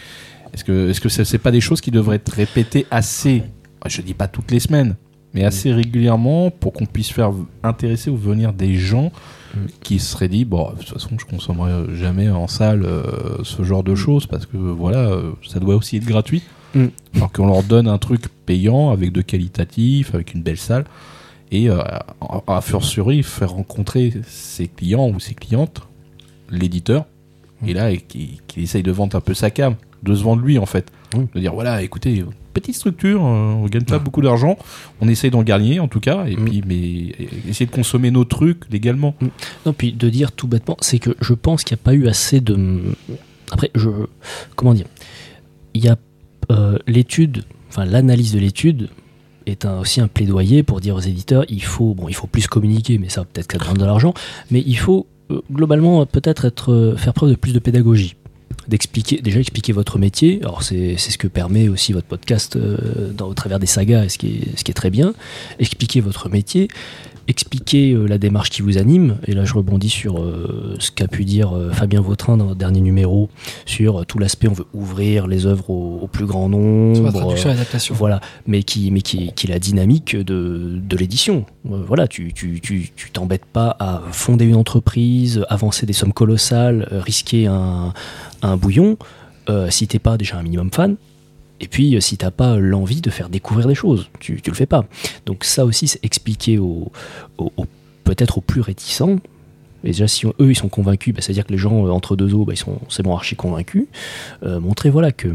[0.52, 3.42] Est-ce que est-ce que c'est pas des choses qui devraient être répétées assez,
[3.86, 4.94] je dis pas toutes les semaines,
[5.32, 7.32] mais assez régulièrement pour qu'on puisse faire
[7.64, 9.10] intéresser ou venir des gens
[9.56, 9.66] Mm.
[9.84, 13.62] qui se seraient dit bon de toute façon je consommerai jamais en salle euh, ce
[13.62, 16.42] genre de choses parce que voilà euh, ça doit aussi être gratuit
[17.14, 20.84] alors qu'on leur donne un truc payant avec de qualitatif avec une belle salle
[21.56, 25.80] et euh, à, à fortiori faire rencontrer ses clients ou ses clientes
[26.50, 27.04] l'éditeur
[27.62, 27.68] Mm.
[27.68, 30.58] et là qui, qui essaye de vendre un peu sa cam de se vendre lui
[30.58, 30.86] en fait
[31.34, 34.58] de dire voilà écoutez petite structure euh, on gagne pas beaucoup d'argent
[35.00, 36.44] on essaye d'en gagner en tout cas et Mm.
[36.44, 39.14] puis mais essayer de consommer nos trucs légalement
[39.66, 42.08] Non, puis de dire tout bêtement, c'est que je pense qu'il n'y a pas eu
[42.08, 42.56] assez de.
[43.52, 43.88] Après, je.
[44.56, 44.86] Comment dire?
[45.74, 45.96] Il y a
[46.50, 48.88] euh, l'étude, enfin l'analyse de l'étude
[49.46, 52.98] est aussi un plaidoyer pour dire aux éditeurs il faut, bon, il faut plus communiquer,
[52.98, 54.14] mais ça peut-être que ça demande de l'argent,
[54.50, 58.16] mais il faut euh, globalement peut-être être, euh, faire preuve de plus de pédagogie.
[58.68, 60.38] D'expliquer, déjà expliquer votre métier.
[60.42, 64.16] Alors, c'est ce que permet aussi votre podcast euh, dans, au travers des sagas, ce
[64.16, 65.12] qui, est, ce qui est très bien.
[65.58, 66.68] Expliquer votre métier,
[67.28, 69.18] expliquer euh, la démarche qui vous anime.
[69.26, 72.54] Et là, je rebondis sur euh, ce qu'a pu dire euh, Fabien Vautrin dans le
[72.54, 73.28] dernier numéro
[73.66, 77.10] sur tout l'aspect on veut ouvrir les œuvres au, au plus grand nombre.
[77.10, 77.94] Traduction et l'adaptation.
[77.94, 81.46] voilà, mais qui, mais qui, qui est la dynamique de, de l'édition.
[81.64, 86.88] Voilà, tu, tu, tu, tu t'embêtes pas à fonder une entreprise, avancer des sommes colossales,
[86.90, 87.92] risquer un,
[88.42, 88.96] un bouillon,
[89.48, 90.96] euh, si t'es pas déjà un minimum fan.
[91.60, 94.56] Et puis, euh, si t'as pas l'envie de faire découvrir des choses, tu, tu le
[94.56, 94.84] fais pas.
[95.26, 96.90] Donc ça aussi, c'est expliquer aux-
[98.04, 99.16] peut-être aux plus réticents.
[99.82, 102.34] Et déjà, si eux, ils sont convaincus, bah, c'est-à-dire que les gens euh, entre deux
[102.34, 103.86] eaux, bah, ils sont, c'est bon, archi convaincus.
[104.42, 105.28] Euh, montrer, voilà, que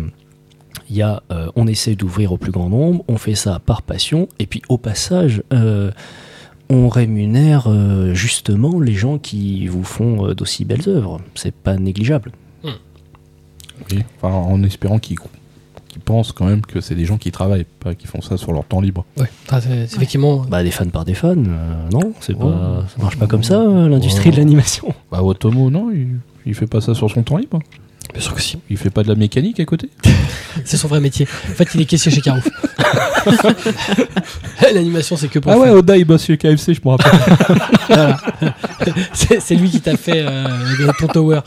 [0.89, 3.81] il y a, euh, on essaie d'ouvrir au plus grand nombre, on fait ça par
[3.83, 5.91] passion, et puis au passage, euh,
[6.69, 11.21] on rémunère euh, justement les gens qui vous font euh, d'aussi belles œuvres.
[11.35, 12.31] C'est pas négligeable.
[13.91, 15.17] Oui, enfin, en espérant qu'ils
[15.99, 18.51] qu'ils pensent quand même que c'est des gens qui travaillent, pas qui font ça sur
[18.53, 19.05] leur temps libre.
[19.17, 20.37] Ouais, Ah, c'est- c'est effectivement.
[20.49, 22.39] Bah, des fans par des fans, euh, non c'est Ouais.
[22.39, 24.35] pas, Ça marche pas comme ça, euh, l'industrie Ouais.
[24.35, 24.93] de l'animation.
[25.11, 26.07] Bah, Otomo, non, il,
[26.45, 27.59] il fait pas ça sur son temps libre.
[28.13, 28.57] Bien sûr que si.
[28.71, 29.89] Il fait pas de la mécanique à côté.
[30.65, 31.27] C'est son vrai métier.
[31.47, 32.47] En fait, il est caissier chez Carouf.
[34.73, 35.69] L'animation, c'est que pour Ah ouais.
[35.69, 37.11] Oda, il bosse chez KFC, je me rappelle.
[37.87, 38.17] Voilà.
[39.13, 40.47] c'est c'est lui qui t'a fait euh,
[40.99, 41.39] ton tower.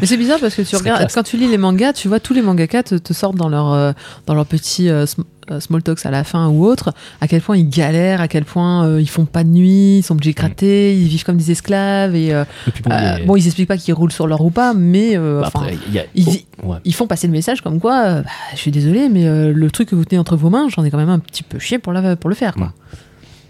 [0.00, 2.34] Mais c'est bizarre parce que tu regardes, quand tu lis les mangas, tu vois tous
[2.34, 3.92] les mangakas te, te sortent dans leur, euh,
[4.26, 7.40] dans leur petit euh, sm- euh, small talks à la fin ou autre, à quel
[7.40, 10.32] point ils galèrent, à quel point euh, ils font pas de nuit, ils sont obligés
[10.32, 13.68] de gratter, ils vivent comme des esclaves et euh, Et bon, euh, bon, ils expliquent
[13.68, 16.26] pas qu'ils roulent sur leur ou pas, mais bah, après, a- ils-
[16.64, 16.78] oh, ouais.
[16.84, 19.94] ils font passer le message comme quoi, bah, je suis désolé, mais le truc que
[19.94, 22.16] vous tenez entre vos mains, j'en ai quand même un petit peu chier pour, la,
[22.16, 22.54] pour le faire.
[22.54, 22.72] Quoi.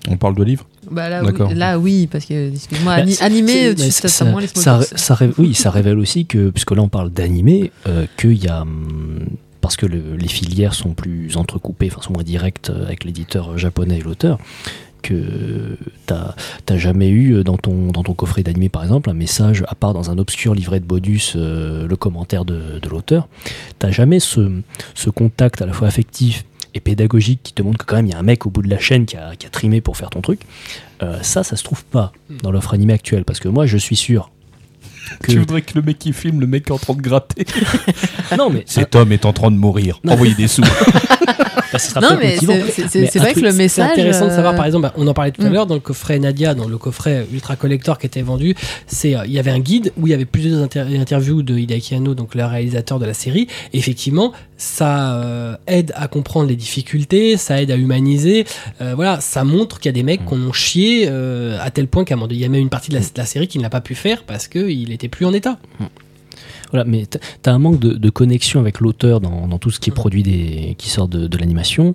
[0.09, 3.91] On parle de livres Bah là, oui, là, oui, parce que, excuse-moi, Bah, animé, tu
[3.91, 7.11] ça- t'as moins les ça, ça oui, ça révèle aussi que, puisque là on parle
[7.11, 8.63] d'animé, euh, qu'il y a.
[8.63, 9.27] hum,
[9.61, 13.59] Parce que le- les filières sont plus entrecoupées, enfin sont moins directes euh, avec l'éditeur
[13.59, 14.39] japonais et l'auteur,
[15.03, 15.77] que
[16.07, 19.75] t'as jamais eu euh, dans ton, dans ton coffret d'animé par exemple un message, à
[19.75, 23.29] part dans un obscur livret de bonus, euh, le commentaire de, de l'auteur,
[23.81, 24.53] t'as jamais ce,
[24.95, 26.45] ce contact à la fois affectif
[26.77, 28.63] et pédagogique qui te montre que quand même il y a un mec au bout
[28.63, 30.41] de la chaîne qui a, qui a trimé pour faire ton truc.
[31.03, 32.13] Euh, ça, ça se trouve pas
[32.43, 34.31] dans l'offre animée actuelle parce que moi je suis sûr
[35.23, 37.45] que Tu voudrais que le mec qui filme, le mec est en train de gratter.
[38.39, 40.01] non mais Cet homme est en train de mourir.
[40.05, 40.13] Non.
[40.15, 40.63] Envoyez des sous.
[41.73, 43.91] bah, ce sera Non, mais c'est- c'est c'est- c'est vrai que le C'est message.
[43.93, 45.53] intéressant de savoir, euh, par exemple, bah, on en parlait tout à Mm.
[45.53, 48.55] l'heure, dans le coffret Nadia, dans le coffret Ultra Collector qui était vendu,
[48.87, 51.57] c'est euh, il y avait un guide où il y avait plusieurs inter- interviews de
[51.59, 53.49] Hideaki Anno, donc le réalisateur de la série.
[53.73, 58.45] Et effectivement, ça euh, aide à comprendre les difficultés, ça aide à humaniser.
[58.81, 60.25] Euh, voilà, ça montre qu'il y a des mecs Mm.
[60.25, 62.61] qu'on ont chié euh, à tel point qu'à un moment donné, il y a même
[62.63, 64.93] une partie de la, de la série qui ne l'a pas pu faire parce qu'il
[64.97, 65.59] était plus en état.
[66.73, 69.95] Voilà, mais t- t'as un manque de, connexion avec l'auteur dans, tout ce qui est
[69.95, 71.95] produit des, qui sort de, de l'animation.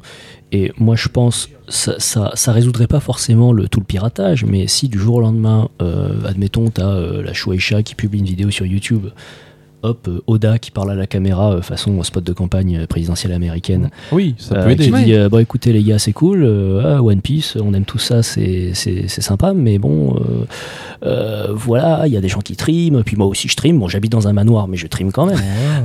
[0.52, 4.68] Et moi, je pense ça, ça, ça résoudrait pas forcément le, tout le piratage, mais
[4.68, 8.52] si du jour au lendemain, euh, admettons, t'as euh, la Shueisha qui publie une vidéo
[8.52, 9.08] sur YouTube,
[9.84, 13.34] hop, euh, Oda qui parle à la caméra euh, façon spot de campagne euh, présidentielle
[13.34, 14.92] américaine, Oui, ça peut aider.
[14.92, 16.46] qui dit bon écoutez les gars c'est cool
[16.84, 18.74] ah, One Piece on aime tout ça c'est
[19.08, 20.20] sympa mais bon
[21.54, 23.80] voilà il y a des gens qui triment puis moi aussi je trime.
[23.80, 25.40] Bon j'habite dans un manoir mais je trime quand même.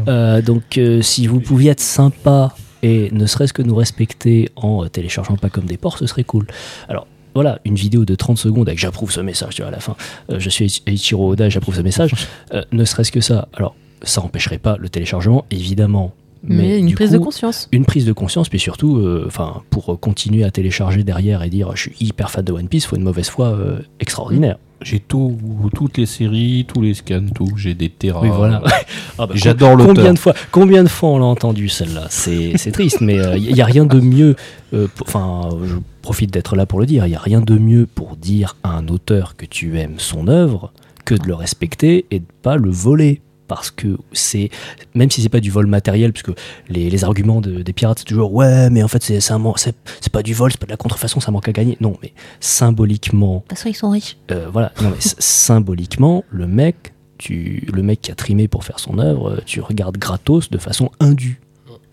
[0.09, 5.37] Euh, donc si vous pouviez être sympa et ne serait-ce que nous respecter en téléchargeant
[5.37, 6.47] pas comme des porcs ce serait cool.
[6.89, 7.07] Alors
[7.37, 9.95] voilà, une vidéo de 30 secondes avec j'approuve ce message, tu vois, à la fin,
[10.31, 12.13] euh, je suis Eiichiro Oda, j'approuve ce message,
[12.55, 13.49] euh, ne serait-ce que ça.
[13.53, 16.13] Alors, ça empêcherait pas le téléchargement, évidemment.
[16.49, 17.69] Mais, Mais, une prise de conscience.
[17.73, 21.51] une prise de conscience, puis surtout, euh, enfin, pour euh, continuer à télécharger derrière et
[21.51, 24.59] dire je suis hyper fan de One Piece, faut une mauvaise foi euh, extraordinaire.
[24.83, 25.35] J'ai tout,
[25.75, 27.49] toutes les séries, tous les scans, tout.
[27.57, 28.21] J'ai des terras.
[28.23, 28.63] Oui, voilà.
[29.19, 29.95] Ah bah, J'adore l'auteur.
[29.95, 32.07] Combien de fois, combien de fois on l'a entendu celle-là?
[32.11, 34.37] C'est c'est triste, mais il n'y a rien de mieux.
[34.75, 37.07] euh, Enfin, je profite d'être là pour le dire.
[37.07, 40.29] Il n'y a rien de mieux pour dire à un auteur que tu aimes son
[40.29, 40.71] œuvre
[41.07, 43.23] que de le respecter et de pas le voler.
[43.49, 44.51] Parce que c'est,
[44.95, 46.33] même si c'est pas du vol matériel, puisque
[46.69, 50.23] les, les arguments de- des pirates c'est toujours ouais, mais en fait c'est c'est pas
[50.23, 51.77] du vol, c'est pas de la contrefaçon, ça manque à gagner.
[51.81, 54.17] Non, mais symboliquement, De toute façon, ils sont riches.
[54.31, 58.79] euh, voilà, non, mais symboliquement, le mec, tu, le mec qui a trimé pour faire
[58.81, 61.41] son œuvre, tu regardes gratos de façon indue.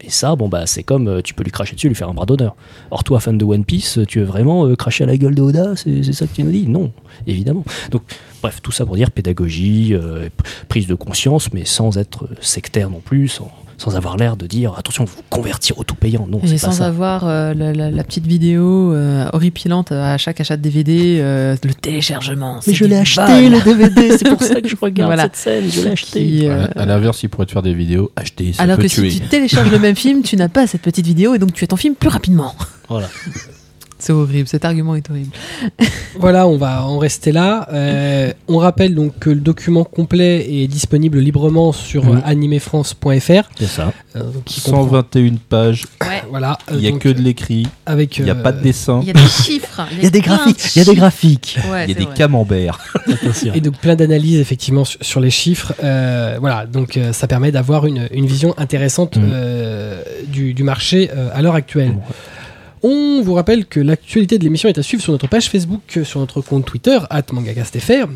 [0.05, 2.13] Et ça, bon bah c'est comme euh, tu peux lui cracher dessus, lui faire un
[2.13, 2.55] bras d'honneur.
[2.91, 5.41] Or toi, fan de One Piece, tu veux vraiment euh, cracher à la gueule de
[5.41, 6.67] Oda C'est ça que tu nous dis?
[6.67, 6.91] Non,
[7.25, 7.63] évidemment.
[7.89, 8.03] Donc
[8.41, 10.27] bref, tout ça pour dire pédagogie, euh,
[10.67, 13.39] prise de conscience, mais sans être sectaire non plus,
[13.83, 16.25] sans avoir l'air de dire attention, vous convertir au tout payant.
[16.29, 16.85] Non, Et c'est pas sans ça.
[16.87, 21.55] avoir euh, la, la- la petite vidéo euh, horripilante à chaque achat de DVD, euh,
[21.63, 22.59] le téléchargement.
[22.65, 25.23] Mais je l'ai acheté le DVD, c'est pour ça que je regarde Voilà.
[25.23, 26.19] cette scène, je l'ai acheté.
[26.25, 28.11] Qui, euh, À, à l'inverse, il pourrait te faire des vidéos.
[28.15, 29.09] Acheter, ça alors peut que tuer.
[29.09, 31.63] si tu télécharges le même film, tu n'as pas cette petite vidéo et donc tu
[31.63, 32.53] as ton film plus rapidement.
[32.89, 33.09] Voilà.
[34.03, 35.31] C'est horrible, cet argument est horrible.
[36.19, 37.67] Voilà, on va en rester là.
[37.73, 42.17] Euh, on rappelle donc que le document complet est disponible librement sur Mhm.
[42.17, 43.49] euh, animefrance.fr.
[43.57, 43.93] C'est ça.
[44.15, 45.85] euh, donc qui comprend- 121 pages.
[46.29, 46.57] Voilà.
[46.69, 47.65] euh, Il n'y a donc, que de l'écrit.
[47.85, 48.17] avec.
[48.17, 48.99] Il n'y a euh, pas de dessin.
[49.01, 49.81] Il y a des chiffres.
[49.97, 50.75] Il y a des graphiques.
[50.75, 51.57] Il y a des graphiques.
[51.71, 52.13] Ouais, Il y a des vrai.
[52.13, 52.79] camemberts.
[53.55, 55.73] Et donc plein d'analyses effectivement sur, sur les chiffres.
[55.83, 59.29] Euh, voilà, donc euh, ça permet d'avoir une, une vision intéressante Mhm.
[59.33, 61.95] euh, du, du marché euh, à l'heure actuelle.
[62.83, 66.19] On vous rappelle que l'actualité de l'émission est à suivre sur notre page Facebook, sur
[66.19, 66.99] notre compte Twitter,
[67.31, 68.07] @mangacastfr.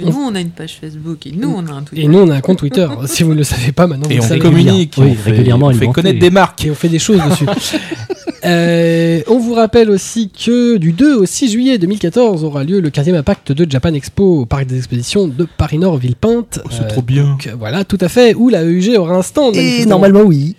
[0.00, 2.04] Nous, on a une page Facebook et nous, on a un Twitter.
[2.04, 2.86] Et nous, on a un compte Twitter.
[3.06, 4.40] si vous ne le savez pas maintenant, Et vous on savez.
[4.40, 4.94] communique.
[4.98, 6.64] Oui, on fait, régulièrement on fait connaître des marques.
[6.64, 7.46] Et on fait des choses dessus.
[8.46, 12.90] Euh, on vous rappelle aussi que du 2 au 6 juillet 2014 aura lieu le
[12.90, 16.60] 15e impact de Japan Expo au parc des expositions de Paris-Nord Villepinte.
[16.64, 17.24] Oh, c'est Euh, trop bien.
[17.24, 19.56] donc, voilà, tout à fait, où la EUG aura un stand.
[19.56, 20.54] Et normalement, oui.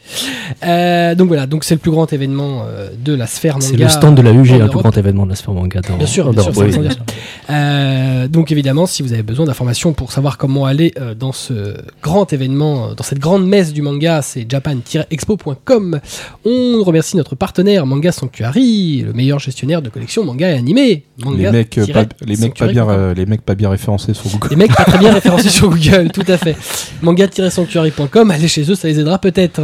[0.65, 3.67] Euh, donc voilà, donc c'est le plus grand événement euh, de la sphère manga.
[3.67, 5.53] C'est le stand de la UG, en hein, le plus grand événement de la sphère
[5.53, 5.81] manga.
[5.81, 7.53] dans- Bien sûr, en bien sûr, oui, ça.
[7.53, 11.75] Euh, donc évidemment, si vous avez besoin d'informations pour savoir comment aller euh, dans ce
[12.03, 15.99] grand événement, euh, dans cette grande messe du manga, c'est japan-expo.com.
[16.45, 21.03] On remercie notre partenaire Manga Sanctuary, le meilleur gestionnaire de collections manga et animé.
[21.35, 24.29] Les mecs, euh, pas, les, mecs pas bien, euh, les mecs pas bien référencés sur
[24.29, 24.47] Google.
[24.51, 26.55] Les mecs pas très bien référencés sur Google, tout à fait.
[27.01, 29.61] Manga-sanctuary.com, allez chez eux, ça les aidera peut-être.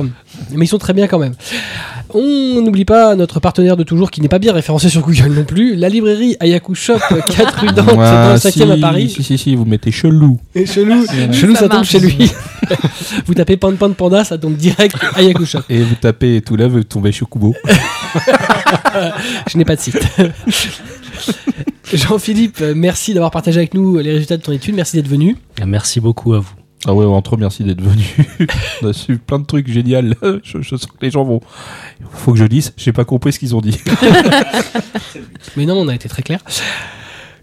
[0.52, 1.34] Mais ils sont très bien quand même.
[2.16, 5.44] On n'oublie pas notre partenaire de toujours qui n'est pas bien référencé sur Google non
[5.46, 7.00] plus, la librairie Ayaku Shop
[7.36, 9.10] 4 rue Dante, Ah, dans le 5 si, à Paris.
[9.10, 10.40] Si, si, si, vous mettez chelou.
[10.54, 12.32] Et chelou, chelou Ça ça, tombe chez lui.
[13.26, 15.60] vous tapez Pan Pan Panda, ça tombe direct Ayaku Shop.
[15.70, 17.56] Et vous tapez tout là, vous tombez chez Kubo.
[19.52, 20.00] Je n'ai pas de site.
[21.94, 24.76] Jean-Philippe, merci d'avoir partagé avec nous les résultats de ton étude.
[24.76, 25.38] Merci d'être venu.
[25.66, 26.63] Merci beaucoup à vous.
[26.86, 28.04] Ah ouais, entre merci d'être venu.
[28.82, 30.02] On a su plein de trucs géniaux.
[30.44, 31.40] Je, je sens que les gens vont.
[32.12, 33.80] Faut que je dise, j'ai pas compris ce qu'ils ont dit.
[35.58, 36.40] Mais non, on a été très clair.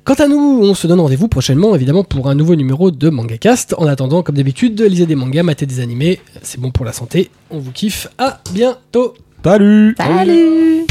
[0.04, 3.74] Quant à nous, on se donne rendez-vous prochainement, évidemment, pour un nouveau numéro de MangaCast.
[3.78, 6.20] En attendant, comme d'habitude, lisez des mangas, matez des animés.
[6.42, 7.30] C'est bon pour la santé.
[7.50, 8.08] On vous kiffe.
[8.18, 9.14] À bientôt.
[9.44, 10.86] Salut Salut